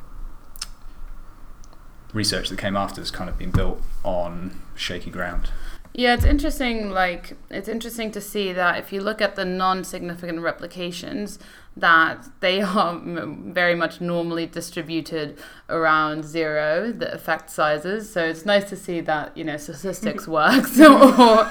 research 2.15 2.49
that 2.49 2.57
came 2.57 2.75
after 2.75 3.01
has 3.01 3.11
kind 3.11 3.29
of 3.29 3.37
been 3.37 3.51
built 3.51 3.81
on 4.03 4.59
shaky 4.75 5.11
ground. 5.11 5.51
Yeah, 5.93 6.13
it's 6.13 6.25
interesting. 6.25 6.89
Like, 6.89 7.37
it's 7.49 7.69
interesting 7.69 8.11
to 8.11 8.21
see 8.21 8.51
that 8.51 8.77
if 8.79 8.91
you 8.91 8.99
look 8.99 9.21
at 9.21 9.35
the 9.35 9.45
non-significant 9.45 10.41
replications, 10.41 11.39
that 11.77 12.27
they 12.39 12.61
are 12.61 12.99
very 13.03 13.75
much 13.75 14.01
normally 14.01 14.45
distributed 14.45 15.37
around 15.69 16.23
zero, 16.23 16.91
the 16.91 17.13
effect 17.13 17.49
sizes. 17.49 18.11
So 18.11 18.25
it's 18.25 18.45
nice 18.45 18.67
to 18.69 18.75
see 18.75 19.01
that 19.01 19.35
you 19.37 19.43
know 19.43 19.57
statistics 19.57 20.27
works. 20.39 20.79
or, 20.81 21.47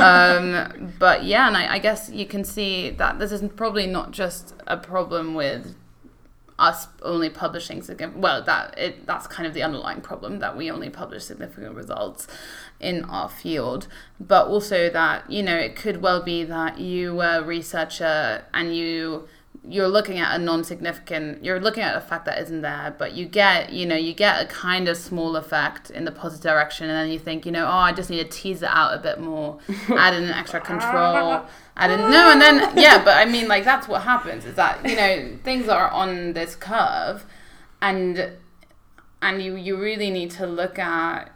um, 0.00 0.94
but 0.98 1.24
yeah, 1.24 1.46
and 1.46 1.56
I, 1.56 1.74
I 1.74 1.78
guess 1.78 2.10
you 2.10 2.26
can 2.26 2.44
see 2.44 2.90
that 2.90 3.18
this 3.18 3.32
is 3.32 3.42
probably 3.54 3.86
not 3.86 4.10
just 4.10 4.54
a 4.66 4.76
problem 4.76 5.34
with 5.34 5.74
us 6.58 6.88
only 7.02 7.28
publishing 7.28 7.82
significant 7.82 8.22
well 8.22 8.42
that 8.42 8.78
it 8.78 9.06
that's 9.06 9.26
kind 9.26 9.46
of 9.46 9.52
the 9.52 9.62
underlying 9.62 10.00
problem 10.00 10.38
that 10.38 10.56
we 10.56 10.70
only 10.70 10.88
publish 10.88 11.24
significant 11.24 11.74
results 11.74 12.26
in 12.80 13.04
our 13.04 13.28
field. 13.28 13.86
But 14.18 14.48
also 14.48 14.88
that 14.90 15.30
you 15.30 15.42
know 15.42 15.56
it 15.56 15.76
could 15.76 16.00
well 16.00 16.22
be 16.22 16.44
that 16.44 16.78
you 16.78 17.14
were 17.14 17.38
a 17.38 17.44
researcher 17.44 18.44
and 18.54 18.74
you 18.74 19.28
you're 19.68 19.88
looking 19.88 20.18
at 20.18 20.38
a 20.38 20.42
non-significant 20.42 21.44
you're 21.44 21.60
looking 21.60 21.82
at 21.82 21.96
a 21.96 22.00
fact 22.00 22.24
that 22.24 22.38
isn't 22.40 22.62
there 22.62 22.94
but 22.98 23.12
you 23.12 23.26
get 23.26 23.72
you 23.72 23.84
know 23.84 23.96
you 23.96 24.12
get 24.12 24.42
a 24.42 24.46
kind 24.46 24.88
of 24.88 24.96
small 24.96 25.36
effect 25.36 25.90
in 25.90 26.04
the 26.04 26.12
positive 26.12 26.42
direction 26.42 26.88
and 26.88 26.96
then 26.96 27.10
you 27.10 27.18
think 27.18 27.44
you 27.44 27.52
know 27.52 27.66
oh 27.66 27.70
i 27.70 27.92
just 27.92 28.08
need 28.08 28.18
to 28.18 28.28
tease 28.28 28.62
it 28.62 28.68
out 28.70 28.94
a 28.94 28.98
bit 28.98 29.18
more 29.20 29.58
add 29.90 30.14
in 30.14 30.24
an 30.24 30.30
extra 30.30 30.60
control 30.60 31.44
i 31.76 31.88
didn't 31.88 32.10
know 32.10 32.30
and 32.30 32.40
then 32.40 32.56
yeah 32.76 33.02
but 33.02 33.16
i 33.16 33.24
mean 33.24 33.48
like 33.48 33.64
that's 33.64 33.88
what 33.88 34.02
happens 34.02 34.44
is 34.44 34.54
that 34.54 34.84
you 34.88 34.94
know 34.94 35.36
things 35.42 35.68
are 35.68 35.90
on 35.90 36.32
this 36.32 36.54
curve 36.54 37.24
and 37.82 38.32
and 39.20 39.42
you 39.42 39.56
you 39.56 39.76
really 39.76 40.10
need 40.10 40.30
to 40.30 40.46
look 40.46 40.78
at 40.78 41.32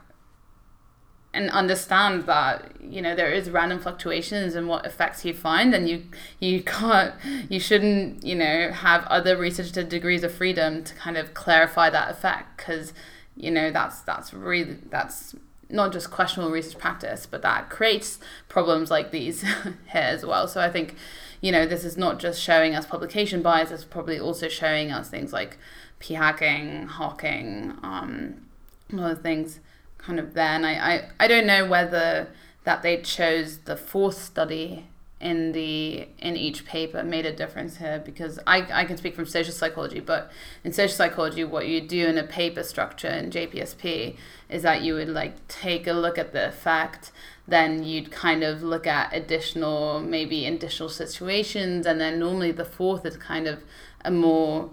and 1.33 1.49
understand 1.51 2.25
that 2.27 2.73
you 2.83 3.01
know 3.01 3.15
there 3.15 3.33
is 3.33 3.51
random 3.51 3.79
fluctuations 3.79 4.55
and 4.55 4.67
what 4.67 4.85
effects 4.85 5.25
you 5.25 5.33
find 5.33 5.75
and 5.75 5.89
you 5.89 6.03
you 6.41 6.63
can't 6.63 7.15
you 7.49 7.61
shouldn't 7.61 8.25
you 8.25 8.35
know 8.35 8.71
have 8.73 9.05
other 9.07 9.37
research 9.37 9.73
degrees 9.89 10.25
of 10.25 10.33
freedom 10.33 10.83
to 10.83 10.95
kind 10.95 11.17
of 11.17 11.33
clarify 11.35 11.89
that 11.89 12.11
effect 12.11 12.57
because 12.57 12.93
you 13.37 13.51
know 13.51 13.71
that's 13.71 14.01
that's 14.03 14.35
really 14.35 14.77
that's 14.91 15.35
not 15.69 15.93
just 15.93 16.11
questionable 16.11 16.51
research 16.51 16.79
practice 16.79 17.27
but 17.27 17.43
that 17.43 17.71
creates 17.71 18.19
problems 18.49 18.91
like 18.91 19.13
these 19.13 19.43
here 19.43 19.75
as 19.95 20.27
well. 20.27 20.49
So 20.49 20.61
i 20.61 20.69
think 20.69 20.97
you 21.41 21.53
know 21.53 21.65
this 21.65 21.85
is 21.85 21.97
not 21.97 22.19
just 22.19 22.43
showing 22.43 22.75
us 22.75 22.87
publication 22.87 23.41
bias 23.41 23.71
it's 23.71 23.85
probably 23.85 24.19
also 24.19 24.49
showing 24.49 24.91
us 24.91 25.09
things 25.09 25.33
like 25.33 25.59
p 26.01 26.15
hacking 26.15 26.89
HARKing 26.89 27.83
um, 27.85 28.49
other 28.93 29.15
things 29.15 29.61
kind 30.01 30.19
of 30.19 30.35
there. 30.35 30.49
And 30.49 30.67
I, 30.67 30.73
I, 30.73 31.09
I 31.21 31.29
don't 31.29 31.47
know 31.47 31.67
whether 31.67 32.29
that 32.65 32.83
they 32.83 32.99
chose 32.99 33.59
the 33.59 33.77
fourth 33.77 34.21
study 34.21 34.87
in 35.21 35.53
the 35.53 36.09
in 36.19 36.35
each 36.35 36.65
paper 36.65 37.03
made 37.03 37.27
a 37.27 37.33
difference 37.33 37.77
here 37.77 38.03
because 38.03 38.39
I, 38.47 38.67
I 38.73 38.85
can 38.87 38.97
speak 38.97 39.15
from 39.15 39.27
social 39.27 39.53
psychology 39.53 40.01
but 40.01 40.33
in 40.65 40.73
social 40.73 40.97
psychology 40.97 41.45
what 41.45 41.69
you 41.69 41.83
do 41.83 42.07
in 42.07 42.17
a 42.17 42.23
paper 42.23 42.63
structure 42.63 43.09
in 43.09 43.31
JPSP 43.31 44.17
is 44.49 44.63
that 44.63 44.81
you 44.81 44.95
would 44.95 45.11
like 45.11 45.47
take 45.47 45.87
a 45.87 45.93
look 45.93 46.17
at 46.17 46.33
the 46.33 46.49
effect 46.49 47.13
then 47.47 47.83
you'd 47.83 48.11
kind 48.11 48.43
of 48.43 48.63
look 48.63 48.87
at 48.87 49.15
additional 49.15 50.01
maybe 50.01 50.47
additional 50.47 50.89
situations 50.89 51.85
and 51.85 52.01
then 52.01 52.19
normally 52.19 52.51
the 52.51 52.65
fourth 52.65 53.05
is 53.05 53.19
kind 53.19 53.47
of 53.47 53.63
a 54.07 54.11
more 54.11 54.71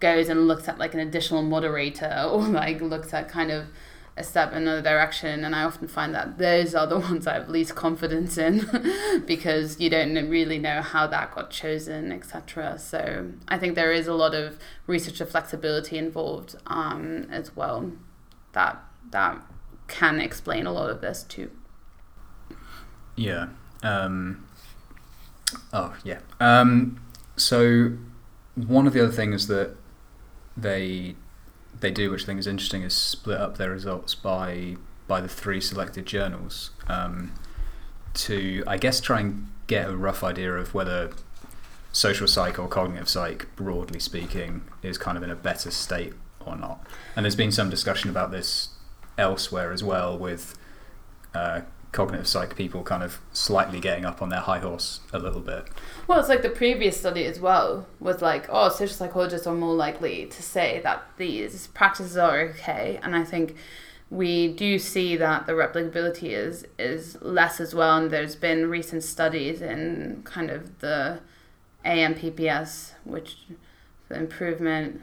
goes 0.00 0.28
and 0.28 0.46
looks 0.46 0.68
at 0.68 0.78
like 0.78 0.92
an 0.92 1.00
additional 1.00 1.42
moderator 1.42 2.26
or 2.30 2.42
like 2.42 2.82
looks 2.82 3.14
at 3.14 3.28
kind 3.28 3.50
of 3.50 3.66
a 4.18 4.24
step 4.24 4.52
in 4.52 4.62
another 4.62 4.82
direction 4.82 5.44
and 5.44 5.54
i 5.54 5.62
often 5.62 5.86
find 5.86 6.14
that 6.14 6.38
those 6.38 6.74
are 6.74 6.86
the 6.86 6.98
ones 7.10 7.26
i 7.26 7.34
have 7.34 7.48
least 7.48 7.74
confidence 7.74 8.38
in 8.38 8.66
because 9.26 9.78
you 9.78 9.90
don't 9.90 10.14
really 10.28 10.58
know 10.58 10.80
how 10.80 11.06
that 11.06 11.34
got 11.34 11.50
chosen 11.50 12.10
etc 12.10 12.78
so 12.78 13.30
i 13.48 13.58
think 13.58 13.74
there 13.74 13.92
is 13.92 14.06
a 14.06 14.14
lot 14.14 14.34
of 14.34 14.58
researcher 14.86 15.26
flexibility 15.26 15.98
involved 15.98 16.56
um, 16.66 17.26
as 17.30 17.54
well 17.54 17.92
that 18.52 18.82
that 19.10 19.40
can 19.88 20.20
explain 20.20 20.66
a 20.66 20.72
lot 20.72 20.90
of 20.90 21.00
this 21.00 21.22
too. 21.22 21.50
Yeah 23.14 23.48
um, 23.82 24.46
oh 25.72 25.94
yeah 26.04 26.18
um, 26.40 27.00
so 27.36 27.92
one 28.54 28.86
of 28.86 28.92
the 28.92 29.02
other 29.02 29.12
things 29.12 29.46
that 29.46 29.76
they 30.56 31.14
they 31.80 31.90
do, 31.90 32.10
which 32.10 32.22
I 32.24 32.26
think 32.26 32.40
is 32.40 32.46
interesting, 32.46 32.82
is 32.82 32.94
split 32.94 33.40
up 33.40 33.58
their 33.58 33.70
results 33.70 34.14
by 34.14 34.76
by 35.06 35.20
the 35.20 35.28
three 35.28 35.60
selected 35.60 36.04
journals 36.04 36.70
um, 36.88 37.32
to, 38.14 38.64
I 38.66 38.76
guess, 38.76 39.00
try 39.00 39.20
and 39.20 39.48
get 39.68 39.88
a 39.88 39.96
rough 39.96 40.24
idea 40.24 40.52
of 40.54 40.74
whether 40.74 41.12
social 41.92 42.26
psych 42.26 42.58
or 42.58 42.66
cognitive 42.66 43.08
psych, 43.08 43.54
broadly 43.54 44.00
speaking, 44.00 44.62
is 44.82 44.98
kind 44.98 45.16
of 45.16 45.22
in 45.22 45.30
a 45.30 45.36
better 45.36 45.70
state 45.70 46.14
or 46.44 46.56
not. 46.56 46.84
And 47.14 47.24
there's 47.24 47.36
been 47.36 47.52
some 47.52 47.70
discussion 47.70 48.10
about 48.10 48.32
this 48.32 48.70
elsewhere 49.16 49.72
as 49.72 49.84
well, 49.84 50.18
with 50.18 50.58
uh, 51.34 51.62
cognitive 51.96 52.28
psych 52.28 52.54
people 52.54 52.82
kind 52.82 53.02
of 53.02 53.18
slightly 53.32 53.80
getting 53.80 54.04
up 54.04 54.20
on 54.20 54.28
their 54.28 54.40
high 54.40 54.58
horse 54.58 55.00
a 55.14 55.18
little 55.18 55.40
bit. 55.40 55.66
Well, 56.06 56.20
it's 56.20 56.28
like 56.28 56.42
the 56.42 56.50
previous 56.50 56.98
study 56.98 57.24
as 57.24 57.40
well 57.40 57.86
was 57.98 58.20
like, 58.20 58.46
oh, 58.50 58.68
social 58.68 58.94
psychologists 58.94 59.46
are 59.46 59.54
more 59.54 59.74
likely 59.74 60.26
to 60.26 60.42
say 60.42 60.80
that 60.84 61.02
these 61.16 61.68
practices 61.68 62.18
are 62.18 62.38
okay, 62.40 63.00
and 63.02 63.16
I 63.16 63.24
think 63.24 63.56
we 64.10 64.48
do 64.48 64.78
see 64.78 65.16
that 65.16 65.46
the 65.46 65.52
replicability 65.54 66.30
is 66.30 66.66
is 66.78 67.16
less 67.22 67.60
as 67.60 67.74
well, 67.74 67.96
and 67.96 68.10
there's 68.10 68.36
been 68.36 68.68
recent 68.68 69.02
studies 69.02 69.62
in 69.62 70.20
kind 70.24 70.50
of 70.50 70.78
the 70.80 71.20
AMPPS, 71.84 72.92
which 73.04 73.38
the 74.08 74.16
improvement. 74.16 75.00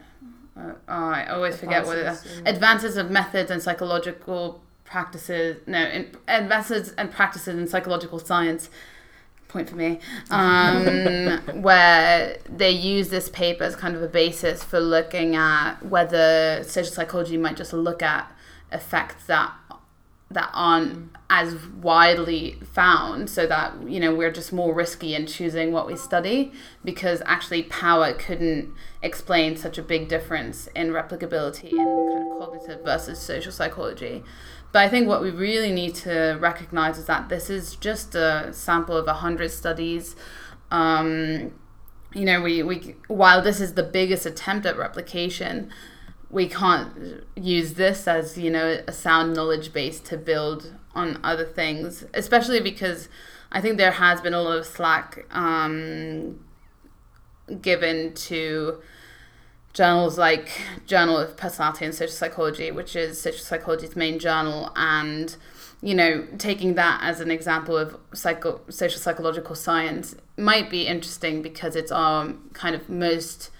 Uh, 0.56 0.74
oh, 0.88 1.10
I 1.10 1.26
always 1.26 1.58
forget 1.58 1.88
what 1.88 1.98
it, 1.98 2.16
advances 2.46 2.96
of 2.96 3.10
methods 3.10 3.50
and 3.50 3.60
psychological 3.60 4.63
practices, 4.94 5.58
no, 5.66 5.80
in, 5.80 6.08
and 6.28 6.48
methods 6.48 6.94
and 7.00 7.12
practices 7.12 7.58
in 7.58 7.68
psychological 7.68 8.20
science. 8.20 8.70
Point 9.48 9.68
for 9.68 9.76
me, 9.76 10.00
um, 10.30 11.40
where 11.64 12.38
they 12.48 12.70
use 12.70 13.10
this 13.10 13.28
paper 13.30 13.64
as 13.64 13.76
kind 13.76 13.96
of 13.96 14.04
a 14.04 14.08
basis 14.08 14.64
for 14.64 14.80
looking 14.80 15.36
at 15.36 15.84
whether 15.84 16.64
social 16.64 16.94
psychology 16.94 17.38
might 17.38 17.58
just 17.58 17.74
look 17.74 18.04
at 18.04 18.32
effects 18.72 19.26
that 19.26 19.52
that 20.30 20.50
aren't 20.54 21.12
as 21.30 21.56
widely 21.82 22.58
found 22.74 23.30
so 23.30 23.46
that 23.46 23.74
you 23.88 24.00
know 24.00 24.14
we're 24.14 24.32
just 24.32 24.52
more 24.52 24.74
risky 24.74 25.14
in 25.14 25.28
choosing 25.28 25.72
what 25.72 25.86
we 25.86 25.96
study 25.96 26.52
because 26.84 27.22
actually 27.26 27.62
power 27.64 28.14
couldn't 28.14 28.72
explain 29.04 29.56
such 29.56 29.78
a 29.78 29.84
big 29.84 30.08
difference 30.08 30.68
in 30.76 30.88
replicability 30.90 31.72
in 31.72 31.78
kind 31.78 32.32
of 32.32 32.40
cognitive 32.40 32.84
versus 32.84 33.20
social 33.20 33.52
psychology 33.52 34.24
but 34.74 34.80
I 34.80 34.90
think 34.90 35.08
what 35.08 35.22
we 35.22 35.30
really 35.30 35.72
need 35.72 35.94
to 35.96 36.38
recognize 36.42 36.98
is 36.98 37.06
that 37.06 37.30
this 37.30 37.50
is 37.50 37.76
just 37.76 38.16
a 38.16 38.52
sample 38.52 38.98
of 38.98 39.06
100 39.06 39.52
studies. 39.52 40.16
Um, 40.72 41.54
you 42.12 42.26
know, 42.26 42.42
we, 42.42 42.64
we 42.64 42.96
while 43.08 43.42
this 43.42 43.62
is 43.62 43.76
the 43.76 43.84
biggest 43.84 44.26
attempt 44.26 44.66
at 44.66 44.76
replication, 44.76 45.72
we 46.32 46.48
can't 46.48 47.24
use 47.36 47.76
this 47.76 48.08
as, 48.08 48.36
you 48.40 48.50
know, 48.50 48.82
a 48.88 48.92
sound 48.92 49.36
knowledge 49.36 49.72
base 49.74 50.00
to 50.00 50.18
build 50.18 50.74
on 50.96 51.20
other 51.24 51.46
things, 51.46 52.04
especially 52.16 52.60
because 52.60 53.10
I 53.52 53.62
think 53.62 53.78
there 53.78 53.92
has 53.92 54.22
been 54.22 54.34
a 54.34 54.42
lot 54.42 54.58
of 54.58 54.66
slack 54.66 55.28
um, 55.30 56.44
given 57.62 58.16
to 58.16 58.82
journals 59.74 60.18
like 60.18 60.50
Journal 60.86 61.18
of 61.18 61.36
Personality 61.36 61.86
and 61.86 61.94
Social 61.94 62.16
Psychology, 62.16 62.72
which 62.72 62.96
is 62.96 63.20
social 63.20 63.44
psychology's 63.44 63.96
main 63.96 64.20
journal, 64.20 64.72
and 64.76 65.36
you 65.82 65.94
know, 65.94 66.26
taking 66.38 66.76
that 66.76 67.00
as 67.04 67.20
an 67.20 67.30
example 67.30 67.78
of 67.78 67.98
psycho- 68.14 68.62
social 68.70 69.00
psychological 69.02 69.54
science 69.54 70.16
might 70.38 70.70
be 70.70 70.88
interesting 70.88 71.42
because 71.42 71.76
it's 71.76 71.92
our 71.92 72.34
kind 72.54 72.74
of 72.74 72.88
most 72.88 73.52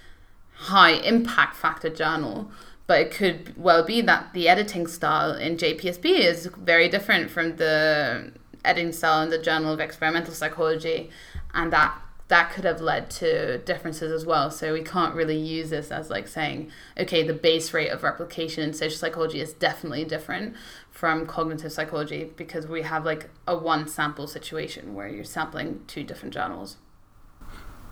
high 0.54 0.92
impact 0.92 1.54
factor 1.54 1.90
journal. 1.90 2.50
But 2.86 3.00
it 3.00 3.10
could 3.10 3.54
well 3.56 3.84
be 3.84 4.00
that 4.02 4.32
the 4.32 4.48
editing 4.48 4.86
style 4.86 5.32
in 5.32 5.56
JPSP 5.56 6.04
is 6.04 6.46
very 6.56 6.88
different 6.88 7.30
from 7.30 7.56
the 7.56 8.32
editing 8.64 8.92
style 8.92 9.22
in 9.22 9.30
the 9.30 9.38
Journal 9.38 9.72
of 9.72 9.80
Experimental 9.80 10.32
Psychology, 10.32 11.10
and 11.52 11.72
that 11.72 11.94
that 12.34 12.50
could 12.50 12.64
have 12.64 12.80
led 12.80 13.08
to 13.08 13.58
differences 13.58 14.10
as 14.10 14.26
well. 14.26 14.50
So 14.50 14.72
we 14.72 14.82
can't 14.82 15.14
really 15.14 15.36
use 15.36 15.70
this 15.70 15.92
as 15.92 16.10
like 16.10 16.26
saying, 16.26 16.68
okay, 16.98 17.22
the 17.22 17.32
base 17.32 17.72
rate 17.72 17.90
of 17.90 18.02
replication 18.02 18.64
in 18.64 18.74
social 18.74 18.98
psychology 18.98 19.40
is 19.40 19.52
definitely 19.52 20.04
different 20.04 20.56
from 20.90 21.26
cognitive 21.26 21.70
psychology 21.70 22.32
because 22.34 22.66
we 22.66 22.82
have 22.82 23.04
like 23.04 23.30
a 23.46 23.56
one 23.56 23.86
sample 23.86 24.26
situation 24.26 24.94
where 24.94 25.06
you're 25.06 25.22
sampling 25.22 25.84
two 25.86 26.02
different 26.02 26.34
journals. 26.34 26.76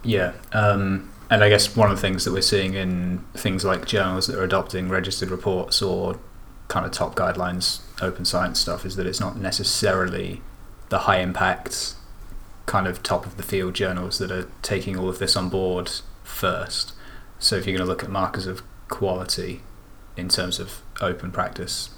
Yeah, 0.03 0.33
um, 0.53 1.13
and 1.31 1.45
I 1.45 1.49
guess 1.49 1.77
one 1.77 1.93
of 1.93 1.97
the 1.97 2.03
things 2.03 2.25
that 2.25 2.33
we're 2.33 2.43
seeing 2.43 2.75
in 2.75 3.25
things 3.35 3.65
like 3.65 3.87
journals 3.87 4.27
that 4.27 4.37
are 4.37 4.43
adopting 4.43 4.89
registered 4.89 5.31
reports 5.31 5.81
or 5.81 6.19
kind 6.67 6.85
of 6.85 6.91
top 6.91 7.15
guidelines, 7.15 7.83
open 8.01 8.25
science 8.25 8.59
stuff, 8.59 8.85
is 8.85 8.97
that 8.97 9.07
it's 9.07 9.21
not 9.21 9.37
necessarily 9.37 10.43
the 10.89 10.99
high 10.99 11.21
impact 11.21 11.95
kind 12.67 12.87
of 12.87 13.03
top 13.03 13.27
of 13.27 13.37
the 13.37 13.43
field 13.43 13.75
journals 13.75 14.19
that 14.19 14.31
are 14.31 14.49
taking 14.63 14.97
all 14.99 15.09
of 15.09 15.19
this 15.19 15.37
on 15.37 15.49
board 15.49 15.91
first. 16.23 16.93
So 17.39 17.57
if 17.57 17.67
you're 17.67 17.77
going 17.77 17.87
to 17.87 17.91
look 17.91 18.03
at 18.05 18.11
markers 18.11 18.47
of 18.47 18.63
quality 18.89 19.63
in 20.17 20.29
terms 20.29 20.59
of 20.61 20.83
open 21.01 21.33
practice, 21.33 21.91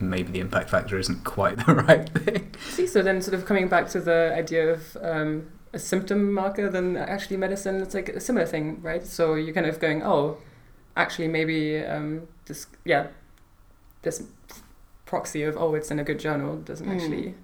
maybe 0.00 0.32
the 0.32 0.40
impact 0.40 0.70
factor 0.70 0.98
isn't 0.98 1.24
quite 1.24 1.56
the 1.66 1.74
right 1.74 2.08
thing. 2.08 2.54
See, 2.70 2.86
so 2.86 3.02
then 3.02 3.20
sort 3.20 3.34
of 3.34 3.44
coming 3.44 3.68
back 3.68 3.88
to 3.90 4.00
the 4.00 4.32
idea 4.34 4.72
of 4.72 4.96
um, 5.02 5.50
a 5.72 5.78
symptom 5.78 6.32
marker 6.32 6.70
than 6.70 6.96
actually 6.96 7.36
medicine, 7.36 7.82
it's 7.82 7.94
like 7.94 8.08
a 8.08 8.20
similar 8.20 8.46
thing, 8.46 8.80
right? 8.82 9.04
So 9.06 9.34
you're 9.34 9.54
kind 9.54 9.66
of 9.66 9.78
going, 9.80 10.02
oh, 10.02 10.38
actually 10.96 11.28
maybe 11.28 11.84
um, 11.84 12.26
this, 12.46 12.66
yeah, 12.84 13.08
this 14.02 14.22
proxy 15.04 15.42
of 15.42 15.56
oh, 15.56 15.74
it's 15.74 15.90
in 15.90 15.98
a 15.98 16.04
good 16.04 16.18
journal 16.18 16.56
doesn't 16.56 16.86
Mm. 16.88 16.94
actually 16.96 17.34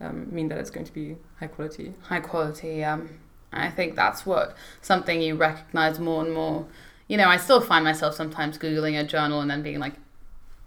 um, 0.00 0.28
mean 0.34 0.48
that 0.48 0.58
it's 0.58 0.70
going 0.70 0.86
to 0.86 0.92
be 0.92 1.16
high 1.40 1.46
quality. 1.46 1.94
high 2.02 2.20
quality. 2.20 2.84
Um, 2.84 3.08
I 3.52 3.70
think 3.70 3.94
that's 3.94 4.26
what 4.26 4.56
something 4.82 5.22
you 5.22 5.36
recognize 5.36 5.98
more 5.98 6.24
and 6.24 6.34
more. 6.34 6.66
You 7.08 7.16
know, 7.16 7.28
I 7.28 7.36
still 7.36 7.60
find 7.60 7.84
myself 7.84 8.14
sometimes 8.14 8.58
googling 8.58 8.98
a 8.98 9.04
journal 9.04 9.40
and 9.40 9.50
then 9.50 9.62
being 9.62 9.78
like, 9.78 9.94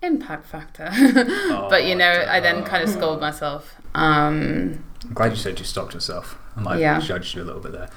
impact 0.02 0.48
factor. 0.48 0.90
but 1.70 1.86
you 1.86 1.96
know, 1.96 2.26
I 2.30 2.40
then 2.40 2.64
kind 2.64 2.84
of 2.84 2.90
scold 2.90 3.20
myself. 3.20 3.76
Um, 3.96 4.84
I'm 5.04 5.14
glad 5.14 5.32
you 5.32 5.38
said 5.38 5.58
you 5.60 5.66
stopped 5.66 5.94
yourself. 5.94 6.38
I 6.56 6.62
might 6.62 6.80
Yeah. 6.80 6.96
have 6.96 7.04
judged 7.04 7.36
you 7.36 7.42
a 7.44 7.46
little 7.46 7.62
bit 7.62 7.72
there. 7.72 7.90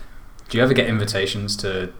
Do 0.48 0.58
you 0.58 0.64
ever 0.64 0.72
get 0.74 0.88
invitations 0.88 1.56
to 1.58 1.92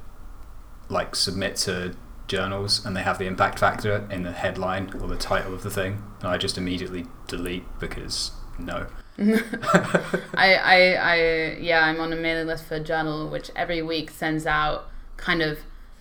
like 0.88 1.14
submit 1.14 1.54
to 1.56 1.94
journals 2.26 2.84
and 2.84 2.96
they 2.96 3.02
have 3.02 3.18
the 3.18 3.26
impact 3.26 3.58
factor 3.58 4.08
in 4.10 4.22
the 4.22 4.32
headline 4.32 4.90
or 5.00 5.06
the 5.06 5.16
title 5.16 5.54
of 5.54 5.62
the 5.62 5.70
thing? 5.70 6.02
And 6.20 6.28
I 6.30 6.38
just 6.38 6.56
immediately 6.58 7.06
delete 7.28 7.64
because 7.78 8.32
no. 8.58 8.86
I, 9.18 10.54
I, 10.54 10.94
I, 10.94 11.56
yeah, 11.60 11.84
I'm 11.84 12.00
on 12.00 12.12
a 12.12 12.16
mailing 12.16 12.46
list 12.46 12.64
for 12.64 12.76
a 12.76 12.80
journal 12.80 13.28
which 13.28 13.50
every 13.54 13.82
week 13.82 14.10
sends 14.10 14.46
out 14.46 14.88
kind 15.16 15.42
of 15.42 15.58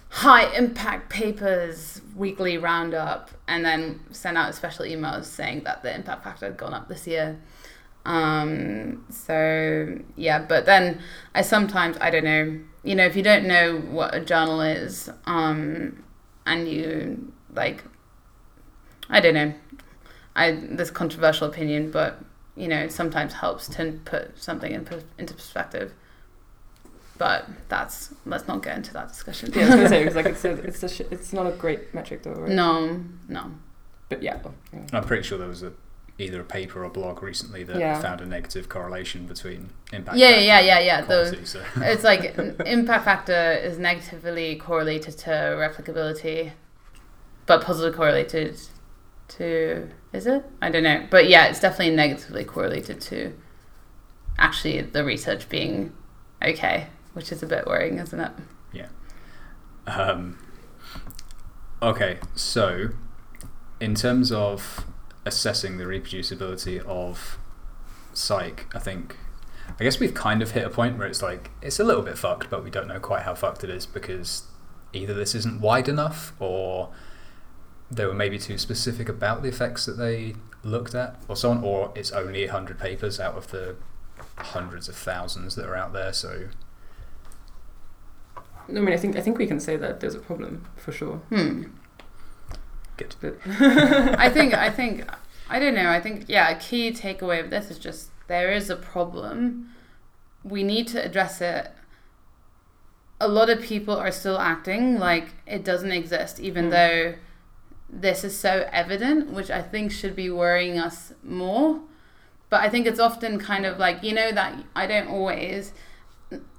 high 0.10 0.46
impact 0.56 1.10
papers 1.10 2.02
weekly 2.16 2.58
roundup 2.58 3.30
and 3.48 3.64
then 3.64 4.00
send 4.12 4.38
out 4.38 4.56
special 4.56 4.86
emails 4.86 5.26
saying 5.26 5.64
that 5.64 5.84
the 5.84 5.94
impact 5.94 6.24
factor 6.24 6.48
had 6.48 6.58
gone 6.58 6.74
up 6.74 6.88
this 6.88 7.06
year. 7.08 7.40
Um, 8.06 9.06
so 9.10 10.00
yeah, 10.16 10.40
but 10.40 10.66
then 10.66 11.02
I 11.36 11.42
sometimes, 11.42 11.98
I 12.02 12.10
don't 12.10 12.24
know, 12.24 12.60
you 12.84 12.96
know, 12.96 13.06
if 13.06 13.16
you 13.16 13.24
don't 13.24 13.46
know 13.46 13.78
what 13.78 14.16
a 14.16 14.20
journal 14.24 14.62
is, 14.62 15.10
um, 15.26 16.04
and 16.46 16.68
you 16.68 17.32
like, 17.54 17.84
I 19.10 19.20
don't 19.20 19.34
know, 19.34 19.54
I, 20.36 20.52
this 20.52 20.90
controversial 20.90 21.48
opinion, 21.48 21.92
but 21.92 22.24
you 22.56 22.68
know, 22.68 22.78
it 22.78 22.92
sometimes 22.92 23.34
helps 23.34 23.68
to 23.70 24.00
put 24.06 24.38
something 24.42 24.72
in, 24.72 24.88
into 25.18 25.34
perspective. 25.34 25.94
But 27.18 27.48
that's 27.68 28.14
let's 28.26 28.48
not 28.48 28.64
get 28.64 28.78
into 28.78 28.94
that 28.94 29.10
discussion. 29.10 29.52
Yeah, 29.54 29.64
I 29.64 29.66
was 29.66 29.76
gonna 29.76 29.90
say 29.90 30.04
it's 30.06 30.16
like 30.16 30.26
it's 30.28 30.46
a, 30.46 30.52
it's 30.52 30.84
a 30.84 30.90
sh- 30.90 31.02
it's 31.12 31.34
not 31.34 31.48
a 31.48 31.52
great 31.52 31.94
metric 31.94 32.24
though, 32.24 32.32
right? 32.32 32.50
no, 32.52 33.04
no. 33.28 33.52
But 34.08 34.24
yeah, 34.24 34.40
oh, 34.46 34.54
yeah. 34.74 34.80
I'm 34.94 35.04
pretty 35.04 35.24
sure 35.24 35.38
there 35.38 35.48
was 35.48 35.62
a 35.64 35.74
either 36.18 36.42
a 36.42 36.44
paper 36.44 36.84
or 36.84 36.90
blog 36.90 37.22
recently 37.24 37.64
that 37.64 37.78
Yeah. 37.78 38.00
found 38.02 38.20
a 38.22 38.26
negative 38.26 38.68
correlation 38.68 39.26
between 39.26 39.70
impact 39.94 40.18
Yeah, 40.18 40.30
factor 40.32 40.42
yeah, 40.44 40.60
yeah, 40.60 40.78
and 40.78 40.86
yeah. 40.86 41.02
The, 41.02 41.06
quality, 41.08 41.46
so. 41.46 41.64
it's 41.78 42.04
like 42.04 42.38
impact 42.66 43.06
factor 43.06 43.52
is 43.52 43.78
negatively 43.80 44.56
correlated 44.58 45.18
to 45.20 45.30
replicability, 45.30 46.52
but 47.46 47.64
positively 47.64 47.96
correlated 47.98 48.58
to 49.30 49.90
is 50.14 50.26
it? 50.26 50.44
I 50.62 50.70
don't 50.70 50.84
know, 50.84 51.08
but 51.10 51.30
yeah, 51.30 51.48
it's 51.48 51.60
definitely 51.60 51.96
negatively 51.96 52.44
correlated 52.44 53.00
to 53.02 53.34
actually 54.38 54.82
the 54.82 55.04
research 55.04 55.50
being 55.50 55.94
okay, 56.44 56.88
which 57.14 57.32
is 57.32 57.44
a 57.44 57.48
bit 57.48 57.68
worrying, 57.68 58.00
isn't 58.00 58.20
it? 58.20 58.32
Yeah. 58.74 58.88
Um, 59.86 60.38
okay, 61.82 62.20
so 62.36 62.90
in 63.80 63.96
terms 63.96 64.32
of 64.32 64.86
assessing 65.26 65.78
the 65.78 65.86
reproducibility 65.86 66.84
of 66.86 67.38
psych, 68.14 68.68
I 68.74 68.80
think 68.80 69.18
I 69.80 69.84
guess 69.84 70.00
we've 70.00 70.14
kind 70.14 70.42
of 70.42 70.52
hit 70.52 70.66
a 70.66 70.70
point 70.70 70.98
where 70.98 71.08
it's 71.08 71.22
like 71.22 71.52
it's 71.62 71.80
a 71.80 71.84
little 71.84 72.02
bit 72.02 72.18
fucked, 72.18 72.50
but 72.50 72.64
we 72.64 72.70
don't 72.70 72.88
know 72.88 73.00
quite 73.00 73.24
how 73.24 73.36
fucked 73.36 73.64
it 73.64 73.70
is 73.70 73.86
because 73.86 74.44
either 74.94 75.14
this 75.14 75.36
isn't 75.36 75.62
wide 75.62 75.88
enough 75.88 76.34
or 76.40 76.90
they 77.92 78.06
were 78.06 78.14
maybe 78.14 78.38
too 78.38 78.58
specific 78.58 79.10
about 79.10 79.42
the 79.42 79.50
effects 79.50 79.86
that 79.86 79.98
they 79.98 80.36
looked 80.64 80.94
at 80.96 81.16
or 81.28 81.36
so 81.36 81.52
on, 81.52 81.64
or 81.64 81.92
it's 81.96 82.12
only 82.12 82.46
100 82.46 82.78
papers 82.80 83.20
out 83.20 83.36
of 83.36 83.50
the 83.52 83.76
hundreds 84.38 84.88
of 84.90 84.96
thousands 84.96 85.56
that 85.56 85.66
are 85.66 85.76
out 85.76 85.94
there, 85.94 86.14
so 86.14 86.48
No, 88.68 88.82
I 88.82 88.84
mean, 88.84 88.94
I 88.94 88.98
think 88.98 89.16
I 89.18 89.22
think 89.22 89.38
we 89.38 89.48
can 89.48 89.60
say 89.60 89.76
that 89.78 90.00
there's 90.00 90.16
a 90.16 90.20
problem 90.20 90.66
for 90.76 90.92
sure. 90.92 91.18
Hmm. 91.30 91.64
good. 92.98 93.16
But 93.22 93.38
I 93.46 94.30
think 94.30 94.54
I 94.54 94.70
think 94.70 95.06
I 95.50 95.60
don't 95.60 95.74
know. 95.76 95.90
I 95.90 96.00
think 96.00 96.26
yeah, 96.28 96.50
a 96.50 96.60
key 96.60 96.92
takeaway 96.92 97.44
of 97.44 97.50
this 97.50 97.72
is 97.72 97.80
just 97.80 98.10
there 98.28 98.52
is 98.52 98.70
a 98.70 98.76
problem. 98.76 99.72
We 100.44 100.64
need 100.64 100.88
to 100.90 101.04
address 101.04 101.42
it. 101.42 101.72
A 103.20 103.28
lot 103.28 103.50
of 103.50 103.62
people 103.62 103.96
are 103.98 104.12
still 104.12 104.38
acting 104.38 105.00
like 105.00 105.30
it 105.48 105.64
doesn't 105.66 105.92
exist, 105.92 106.40
even 106.40 106.66
Mm. 106.66 106.72
though 106.72 107.16
this 107.92 108.24
is 108.24 108.38
so 108.38 108.68
evident, 108.72 109.32
which 109.32 109.50
I 109.50 109.62
think 109.62 109.92
should 109.92 110.16
be 110.16 110.30
worrying 110.30 110.78
us 110.78 111.14
more. 111.24 111.82
But 112.50 112.62
I 112.62 112.70
think 112.70 112.88
it's 112.88 113.00
often 113.00 113.40
kind 113.40 113.66
of 113.66 113.78
like 113.78 114.04
you 114.04 114.14
know 114.14 114.32
that 114.32 114.64
I 114.76 114.88
don't 114.88 115.08
always. 115.08 115.74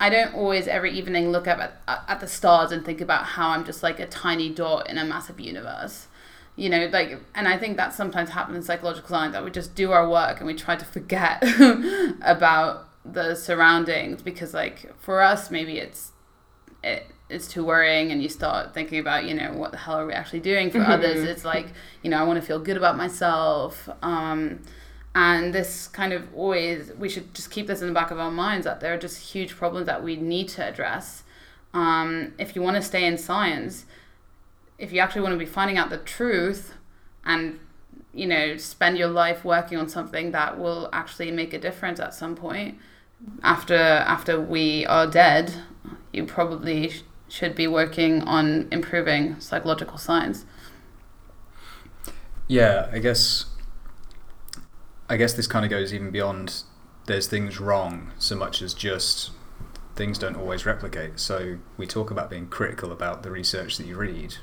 I 0.00 0.10
don't 0.10 0.34
always 0.34 0.66
every 0.66 0.90
evening 0.92 1.30
look 1.30 1.46
up 1.46 1.60
at, 1.60 1.80
at 2.08 2.18
the 2.18 2.26
stars 2.26 2.72
and 2.72 2.84
think 2.84 3.00
about 3.00 3.24
how 3.24 3.50
I'm 3.50 3.64
just 3.64 3.84
like 3.84 4.00
a 4.00 4.06
tiny 4.06 4.48
dot 4.48 4.90
in 4.90 4.98
a 4.98 5.04
massive 5.04 5.38
universe 5.38 6.08
you 6.56 6.68
know 6.68 6.90
like 6.92 7.18
and 7.34 7.48
i 7.48 7.56
think 7.56 7.76
that 7.76 7.94
sometimes 7.94 8.30
happens 8.30 8.56
in 8.56 8.62
psychological 8.62 9.08
science 9.08 9.32
that 9.32 9.44
we 9.44 9.50
just 9.50 9.74
do 9.74 9.92
our 9.92 10.08
work 10.08 10.38
and 10.38 10.46
we 10.46 10.54
try 10.54 10.76
to 10.76 10.84
forget 10.84 11.42
about 12.22 12.88
the 13.04 13.34
surroundings 13.34 14.20
because 14.22 14.52
like 14.52 14.92
for 15.00 15.22
us 15.22 15.50
maybe 15.50 15.78
it's 15.78 16.12
it, 16.84 17.06
it's 17.30 17.48
too 17.48 17.64
worrying 17.64 18.10
and 18.12 18.22
you 18.22 18.28
start 18.28 18.74
thinking 18.74 18.98
about 18.98 19.24
you 19.24 19.34
know 19.34 19.52
what 19.52 19.70
the 19.70 19.76
hell 19.78 19.96
are 19.98 20.06
we 20.06 20.12
actually 20.12 20.40
doing 20.40 20.70
for 20.70 20.78
Mhm. 20.80 20.88
others 20.88 21.22
it's 21.24 21.44
like 21.44 21.68
you 22.02 22.10
know 22.10 22.18
i 22.18 22.22
want 22.22 22.40
to 22.40 22.44
feel 22.46 22.58
good 22.58 22.76
about 22.76 22.96
myself 22.96 23.88
um 24.02 24.60
and 25.14 25.52
this 25.52 25.88
kind 25.88 26.12
of 26.12 26.22
always 26.34 26.92
we 26.98 27.08
should 27.08 27.32
just 27.34 27.50
keep 27.50 27.66
this 27.66 27.80
in 27.80 27.88
the 27.88 27.94
back 27.94 28.10
of 28.10 28.18
our 28.18 28.30
minds 28.30 28.64
that 28.64 28.80
there 28.80 28.92
are 28.94 28.98
just 28.98 29.32
huge 29.32 29.56
problems 29.56 29.86
that 29.86 30.02
we 30.02 30.16
need 30.16 30.48
to 30.48 30.64
address 30.64 31.22
um, 31.72 32.32
if 32.38 32.56
you 32.56 32.62
want 32.62 32.76
to 32.76 32.82
stay 32.82 33.04
in 33.06 33.16
science 33.16 33.84
if 34.78 34.92
you 34.92 35.00
actually 35.00 35.22
want 35.22 35.32
to 35.32 35.38
be 35.38 35.46
finding 35.46 35.76
out 35.78 35.90
the 35.90 35.98
truth 35.98 36.74
and 37.24 37.58
you 38.14 38.26
know 38.26 38.56
spend 38.56 38.98
your 38.98 39.08
life 39.08 39.44
working 39.44 39.78
on 39.78 39.88
something 39.88 40.32
that 40.32 40.58
will 40.58 40.88
actually 40.92 41.30
make 41.30 41.52
a 41.54 41.58
difference 41.58 42.00
at 42.00 42.12
some 42.14 42.34
point 42.34 42.76
after 43.42 43.76
after 43.76 44.40
we 44.40 44.84
are 44.86 45.06
dead 45.06 45.52
you 46.12 46.24
probably 46.24 46.92
should 47.30 47.54
be 47.54 47.66
working 47.66 48.22
on 48.22 48.68
improving 48.70 49.38
psychological 49.40 49.98
science 49.98 50.44
Yeah, 52.48 52.88
I 52.92 52.98
guess. 52.98 53.46
I 55.08 55.16
guess 55.16 55.34
this 55.34 55.46
kind 55.46 55.64
of 55.64 55.70
goes 55.70 55.94
even 55.94 56.10
beyond. 56.10 56.64
There's 57.06 57.28
things 57.28 57.60
wrong 57.60 58.12
so 58.18 58.34
much 58.36 58.60
as 58.60 58.74
just 58.74 59.30
things 59.94 60.18
don't 60.18 60.36
always 60.36 60.66
replicate. 60.66 61.20
So 61.20 61.58
we 61.76 61.86
talk 61.86 62.10
about 62.10 62.28
being 62.30 62.48
critical 62.48 62.90
about 62.90 63.22
the 63.22 63.30
research 63.30 63.76
that 63.78 63.86
you 63.86 63.96
read, 63.96 64.36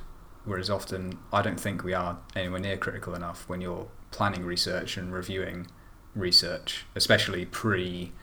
whereas 0.45 0.69
often 0.69 1.19
I 1.33 1.41
don't 1.41 1.59
think 1.59 1.83
we 1.83 1.93
are 1.93 2.19
anywhere 2.35 2.59
near 2.61 2.77
critical 2.77 3.13
enough 3.13 3.49
when 3.49 3.59
you're 3.59 3.87
planning 4.11 4.45
research 4.45 4.97
and 4.97 5.11
reviewing 5.11 5.67
research, 6.15 6.85
especially 6.95 7.45
pre. 7.45 8.13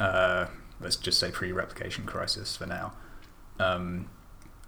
Uh, 0.00 0.46
let's 0.80 0.96
just 0.96 1.18
say 1.20 1.30
pre-replication 1.30 2.06
crisis 2.06 2.56
for 2.56 2.66
now. 2.66 2.92
Um, 3.60 4.08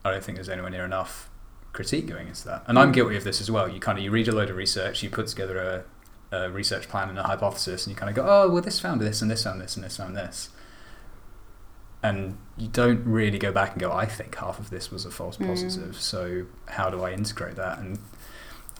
I 0.04 0.10
don't 0.10 0.22
think 0.24 0.36
there's 0.36 0.48
anywhere 0.48 0.70
near 0.70 0.84
enough 0.84 1.30
critique 1.72 2.06
going 2.06 2.28
into 2.28 2.44
that. 2.46 2.64
And 2.66 2.78
I'm 2.78 2.92
guilty 2.92 3.16
of 3.16 3.24
this 3.24 3.40
as 3.40 3.50
well. 3.50 3.68
You 3.68 3.80
kind 3.80 3.96
of 3.98 4.04
you 4.04 4.10
read 4.10 4.28
a 4.28 4.32
load 4.32 4.50
of 4.50 4.56
research, 4.56 5.02
you 5.02 5.08
put 5.10 5.26
together 5.28 5.84
a, 6.32 6.36
a 6.36 6.50
research 6.50 6.88
plan 6.88 7.08
and 7.08 7.18
a 7.18 7.22
hypothesis, 7.22 7.86
and 7.86 7.92
you 7.92 7.96
kind 7.98 8.10
of 8.10 8.16
go, 8.16 8.24
oh 8.28 8.50
well, 8.50 8.62
this 8.62 8.78
found 8.80 9.00
this 9.00 9.22
and 9.22 9.30
this 9.30 9.44
found 9.44 9.60
this 9.60 9.76
and 9.76 9.84
this 9.84 9.96
found 9.96 10.16
this. 10.16 10.50
and 12.02 12.36
you 12.56 12.66
don't 12.68 13.04
really 13.06 13.38
go 13.38 13.52
back 13.52 13.72
and 13.72 13.80
go, 13.80 13.92
I 13.92 14.06
think 14.06 14.34
half 14.36 14.58
of 14.58 14.70
this 14.70 14.90
was 14.90 15.04
a 15.04 15.10
false 15.10 15.36
Mm. 15.36 15.46
positive. 15.46 16.00
So 16.00 16.46
how 16.66 16.90
do 16.90 17.02
I 17.04 17.12
integrate 17.12 17.54
that? 17.56 17.78
And 17.78 17.98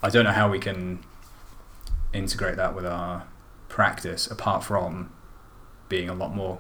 I 0.02 0.10
don't 0.10 0.24
know 0.24 0.32
how 0.32 0.48
we 0.50 0.58
can 0.58 1.04
integrate 2.12 2.56
that 2.56 2.74
with 2.74 2.84
our 2.84 3.24
practice 3.68 4.26
apart 4.26 4.64
from 4.64 5.12
being 5.88 6.08
a 6.10 6.14
lot 6.14 6.34
more 6.34 6.58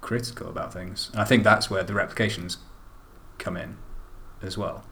critical 0.00 0.48
about 0.48 0.72
things. 0.72 1.08
And 1.12 1.20
I 1.20 1.24
think 1.24 1.44
that's 1.44 1.70
where 1.70 1.84
the 1.84 1.94
replications 1.94 2.56
come 3.38 3.56
in 3.56 3.76
as 4.42 4.56
well. 4.58 4.84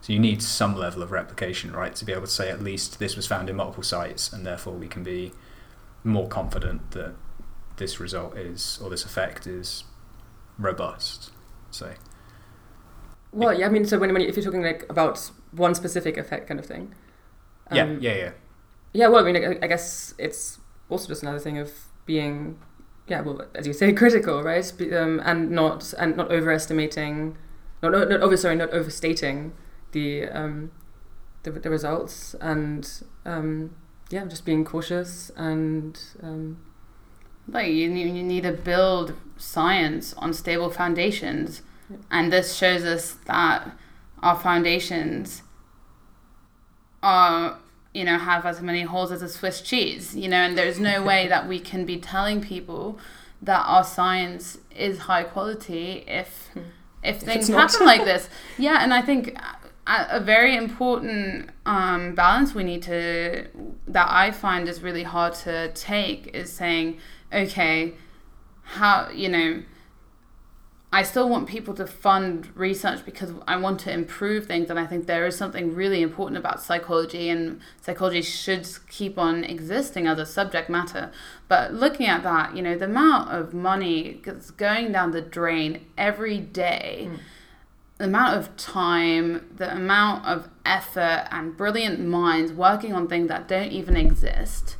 So 0.00 0.12
you 0.12 0.18
need 0.18 0.42
some 0.42 0.76
level 0.76 1.02
of 1.02 1.12
replication, 1.12 1.72
right, 1.72 1.94
to 1.94 2.04
be 2.04 2.12
able 2.12 2.22
to 2.22 2.26
say 2.28 2.50
at 2.50 2.62
least 2.62 2.98
this 2.98 3.14
was 3.16 3.26
found 3.26 3.48
in 3.48 3.56
multiple 3.56 3.84
sites, 3.84 4.32
and 4.32 4.44
therefore 4.44 4.74
we 4.74 4.88
can 4.88 5.02
be 5.04 5.32
more 6.04 6.28
confident 6.28 6.90
that 6.92 7.14
this 7.76 8.00
result 8.00 8.36
is 8.36 8.80
or 8.82 8.90
this 8.90 9.04
effect 9.04 9.46
is 9.46 9.84
robust. 10.58 11.30
Say, 11.70 11.94
Well, 13.32 13.58
yeah, 13.58 13.66
I 13.66 13.68
mean, 13.70 13.84
so 13.86 13.98
when, 13.98 14.12
when 14.12 14.22
if 14.22 14.36
you're 14.36 14.44
talking 14.44 14.62
like 14.62 14.86
about 14.90 15.30
one 15.52 15.74
specific 15.74 16.16
effect 16.16 16.48
kind 16.48 16.60
of 16.60 16.66
thing. 16.66 16.94
yeah, 17.70 17.84
um, 17.84 17.98
yeah, 18.00 18.14
yeah, 18.14 18.30
Yeah, 18.92 19.08
well, 19.08 19.26
I 19.26 19.32
mean, 19.32 19.44
I, 19.44 19.58
I 19.64 19.66
guess 19.66 20.14
it's 20.18 20.58
also 20.88 21.08
just 21.08 21.22
another 21.22 21.38
thing 21.38 21.58
of 21.58 21.72
being, 22.04 22.58
yeah, 23.06 23.22
well, 23.22 23.42
as 23.54 23.66
you 23.66 23.72
say, 23.72 23.92
critical, 24.02 24.42
right? 24.42 24.70
Um, 24.92 25.20
and 25.24 25.50
not 25.50 25.94
and 25.98 26.16
not 26.16 26.30
overestimating, 26.30 27.36
not 27.82 27.92
not, 27.92 28.08
not 28.08 28.20
over 28.20 28.36
sorry, 28.36 28.56
not 28.56 28.70
overstating 28.70 29.52
the 29.92 30.28
um, 30.28 30.70
the, 31.42 31.50
the 31.50 31.70
results, 31.70 32.34
and 32.40 32.88
um, 33.24 33.74
yeah, 34.10 34.24
just 34.26 34.44
being 34.44 34.64
cautious 34.64 35.30
and 35.36 35.98
um, 36.22 36.58
Like 37.48 37.72
you 37.72 37.88
need, 37.88 38.14
you 38.16 38.22
need 38.22 38.42
to 38.44 38.52
build 38.52 39.14
science 39.36 40.14
on 40.14 40.32
stable 40.32 40.70
foundations, 40.70 41.62
Yeah. 41.90 41.96
and 42.10 42.32
this 42.32 42.54
shows 42.54 42.84
us 42.84 43.16
that 43.26 43.76
our 44.22 44.38
foundations 44.38 45.42
are 47.02 47.58
you 47.92 48.04
know 48.04 48.18
have 48.18 48.46
as 48.46 48.60
many 48.62 48.82
holes 48.82 49.10
as 49.12 49.22
a 49.22 49.28
Swiss 49.28 49.60
cheese. 49.60 50.14
You 50.16 50.28
know, 50.28 50.36
and 50.36 50.56
there's 50.56 50.78
no 50.78 51.02
way 51.02 51.26
that 51.28 51.48
we 51.48 51.58
can 51.60 51.84
be 51.84 51.98
telling 51.98 52.40
people 52.40 52.98
that 53.40 53.64
our 53.66 53.82
science 53.84 54.58
is 54.74 55.00
high 55.00 55.24
quality 55.24 56.04
if 56.06 56.48
Hmm. 56.54 56.60
If 57.02 57.16
If 57.16 57.22
things 57.22 57.48
happen 57.48 57.86
like 57.86 58.04
this. 58.04 58.28
Yeah, 58.58 58.78
and 58.82 58.92
I 58.94 59.02
think 59.02 59.36
a, 59.86 60.06
a 60.10 60.20
very 60.20 60.56
important 60.56 61.50
um, 61.66 62.14
balance 62.14 62.54
we 62.54 62.64
need 62.64 62.82
to 62.84 63.46
that 63.88 64.06
I 64.10 64.30
find 64.30 64.68
is 64.68 64.82
really 64.82 65.02
hard 65.02 65.34
to 65.46 65.72
take 65.72 66.28
is 66.28 66.52
saying, 66.52 66.98
okay, 67.32 67.94
how 68.62 69.08
you 69.10 69.28
know. 69.28 69.62
I 70.94 71.02
still 71.04 71.26
want 71.26 71.48
people 71.48 71.72
to 71.74 71.86
fund 71.86 72.50
research 72.54 73.02
because 73.06 73.32
I 73.48 73.56
want 73.56 73.80
to 73.80 73.92
improve 73.92 74.44
things, 74.44 74.68
and 74.68 74.78
I 74.78 74.86
think 74.86 75.06
there 75.06 75.26
is 75.26 75.36
something 75.38 75.74
really 75.74 76.02
important 76.02 76.36
about 76.36 76.60
psychology, 76.62 77.30
and 77.30 77.60
psychology 77.80 78.20
should 78.20 78.68
keep 78.90 79.16
on 79.18 79.42
existing 79.42 80.06
as 80.06 80.18
a 80.18 80.26
subject 80.26 80.68
matter. 80.68 81.10
But 81.48 81.72
looking 81.72 82.06
at 82.06 82.22
that, 82.24 82.54
you 82.54 82.62
know, 82.62 82.76
the 82.76 82.84
amount 82.84 83.30
of 83.30 83.54
money 83.54 84.20
that's 84.22 84.50
going 84.50 84.92
down 84.92 85.12
the 85.12 85.22
drain 85.22 85.86
every 85.96 86.38
day, 86.38 87.08
Mm. 87.10 87.18
the 87.96 88.04
amount 88.04 88.36
of 88.36 88.54
time, 88.58 89.46
the 89.56 89.72
amount 89.74 90.26
of 90.26 90.48
effort, 90.66 91.26
and 91.30 91.56
brilliant 91.56 92.00
minds 92.00 92.52
working 92.52 92.92
on 92.92 93.08
things 93.08 93.28
that 93.28 93.48
don't 93.48 93.72
even 93.72 93.96
exist 93.96 94.76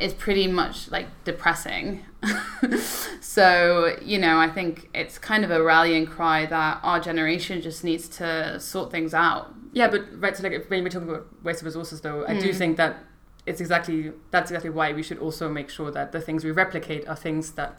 is 0.00 0.14
pretty 0.14 0.46
much 0.46 0.90
like 0.90 1.06
depressing. 1.24 2.04
so, 3.20 3.96
you 4.02 4.18
know, 4.18 4.38
I 4.38 4.48
think 4.48 4.88
it's 4.94 5.18
kind 5.18 5.44
of 5.44 5.50
a 5.50 5.62
rallying 5.62 6.06
cry 6.06 6.46
that 6.46 6.80
our 6.82 7.00
generation 7.00 7.60
just 7.60 7.84
needs 7.84 8.08
to 8.18 8.58
sort 8.60 8.90
things 8.90 9.14
out. 9.14 9.54
Yeah, 9.72 9.88
but 9.88 10.02
right. 10.20 10.36
So, 10.36 10.42
like, 10.42 10.66
when 10.68 10.82
we're 10.82 10.88
talking 10.90 11.08
about 11.08 11.26
waste 11.44 11.60
of 11.62 11.66
resources, 11.66 12.00
though, 12.00 12.24
I 12.26 12.38
do 12.38 12.50
Mm. 12.50 12.56
think 12.56 12.76
that 12.76 13.04
it's 13.46 13.60
exactly 13.60 14.12
that's 14.30 14.50
exactly 14.50 14.70
why 14.70 14.92
we 14.92 15.02
should 15.02 15.18
also 15.18 15.48
make 15.48 15.70
sure 15.70 15.90
that 15.90 16.12
the 16.12 16.20
things 16.20 16.44
we 16.44 16.50
replicate 16.50 17.08
are 17.08 17.16
things 17.16 17.52
that 17.52 17.78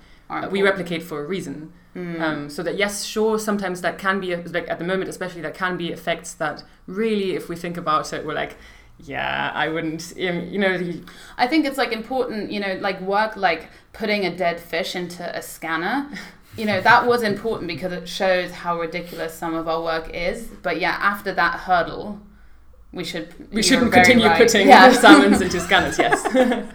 we 0.50 0.62
replicate 0.62 1.04
for 1.04 1.22
a 1.24 1.28
reason. 1.28 1.74
Mm. 1.96 2.22
Um, 2.22 2.50
so 2.50 2.64
that 2.64 2.78
yes, 2.78 3.04
sure, 3.04 3.38
sometimes 3.38 3.82
that 3.82 3.98
can 3.98 4.22
be 4.22 4.34
like 4.36 4.70
at 4.70 4.80
the 4.80 4.86
moment, 4.86 5.10
especially 5.10 5.42
that 5.42 5.54
can 5.54 5.76
be 5.76 5.92
effects 5.92 6.34
that 6.36 6.64
really, 6.88 7.36
if 7.36 7.50
we 7.50 7.56
think 7.58 7.76
about 7.78 8.14
it, 8.14 8.26
we're 8.26 8.34
like, 8.34 8.56
yeah, 9.04 9.52
I 9.54 9.68
wouldn't. 9.70 10.14
um, 10.18 10.48
You 10.50 10.60
know, 10.60 10.78
the, 10.78 11.02
I 11.38 11.48
think 11.48 11.66
it's 11.66 11.78
like 11.78 11.92
important, 11.92 12.52
you 12.52 12.60
know, 12.60 12.78
like 12.82 13.00
work 13.02 13.36
like 13.36 13.70
putting 13.94 14.26
a 14.26 14.36
dead 14.36 14.60
fish 14.60 14.96
into 14.96 15.24
a 15.38 15.42
scanner. 15.42 16.10
You 16.58 16.66
know, 16.66 16.82
that 16.82 17.08
was 17.08 17.24
important 17.24 17.70
because 17.70 17.94
it 17.94 18.10
shows 18.10 18.52
how 18.52 18.78
ridiculous 18.78 19.34
some 19.34 19.54
of 19.56 19.70
our 19.70 19.82
work 19.82 20.10
is. 20.14 20.48
But 20.62 20.82
yeah, 20.82 20.98
after 21.00 21.34
that 21.34 21.62
hurdle, 21.62 22.20
we 22.92 23.06
should 23.06 23.34
we 23.54 23.64
shouldn't 23.64 23.94
continue 23.94 24.26
right. 24.26 24.38
putting 24.38 24.68
yeah. 24.68 24.92
salmons 24.92 25.40
into 25.40 25.62
scanners. 25.68 25.98
Yes. 25.98 26.22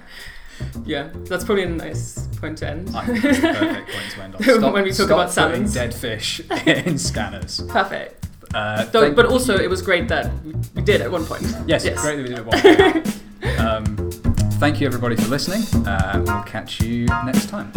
yeah, 0.87 1.11
that's 1.29 1.45
probably 1.45 1.64
a 1.64 1.68
nice 1.68 2.27
point 2.39 2.57
to 2.59 2.70
end. 2.70 2.89
I 2.97 3.05
think 3.05 3.22
it's 3.22 3.41
the 3.41 3.49
perfect 3.49 3.91
point 3.91 4.11
to 4.12 4.22
end 4.22 4.35
on. 4.37 4.43
Stop, 4.43 4.72
When 4.72 4.85
we 4.85 4.91
talk 4.93 4.95
stop 4.95 5.07
about 5.09 5.35
putting 5.35 5.68
salmons. 5.68 5.74
dead 5.74 5.95
fish 5.95 6.41
in 6.66 6.97
scanners. 6.97 7.61
Perfect. 7.68 8.27
Uh, 8.55 8.84
Though, 8.86 9.12
but 9.12 9.26
also, 9.26 9.57
it 9.57 9.68
was 9.68 9.82
great 9.82 10.09
that 10.09 10.30
we- 10.74 10.82
did 10.82 11.01
at 11.01 11.11
one 11.11 11.24
point. 11.26 11.42
Yes, 11.66 11.84
Yes. 11.84 12.01
great 12.01 12.16
that 12.16 12.22
we 12.22 12.28
did 12.34 12.38
it 12.38 12.47
one. 12.47 13.59
um, 13.66 14.11
thank 14.61 14.80
you 14.80 14.86
everybody 14.86 15.16
for 15.16 15.28
listening. 15.28 15.62
Uh, 15.86 16.22
we'll 16.26 16.42
catch 16.44 16.80
you 16.80 17.07
next 17.24 17.49
time. 17.49 17.72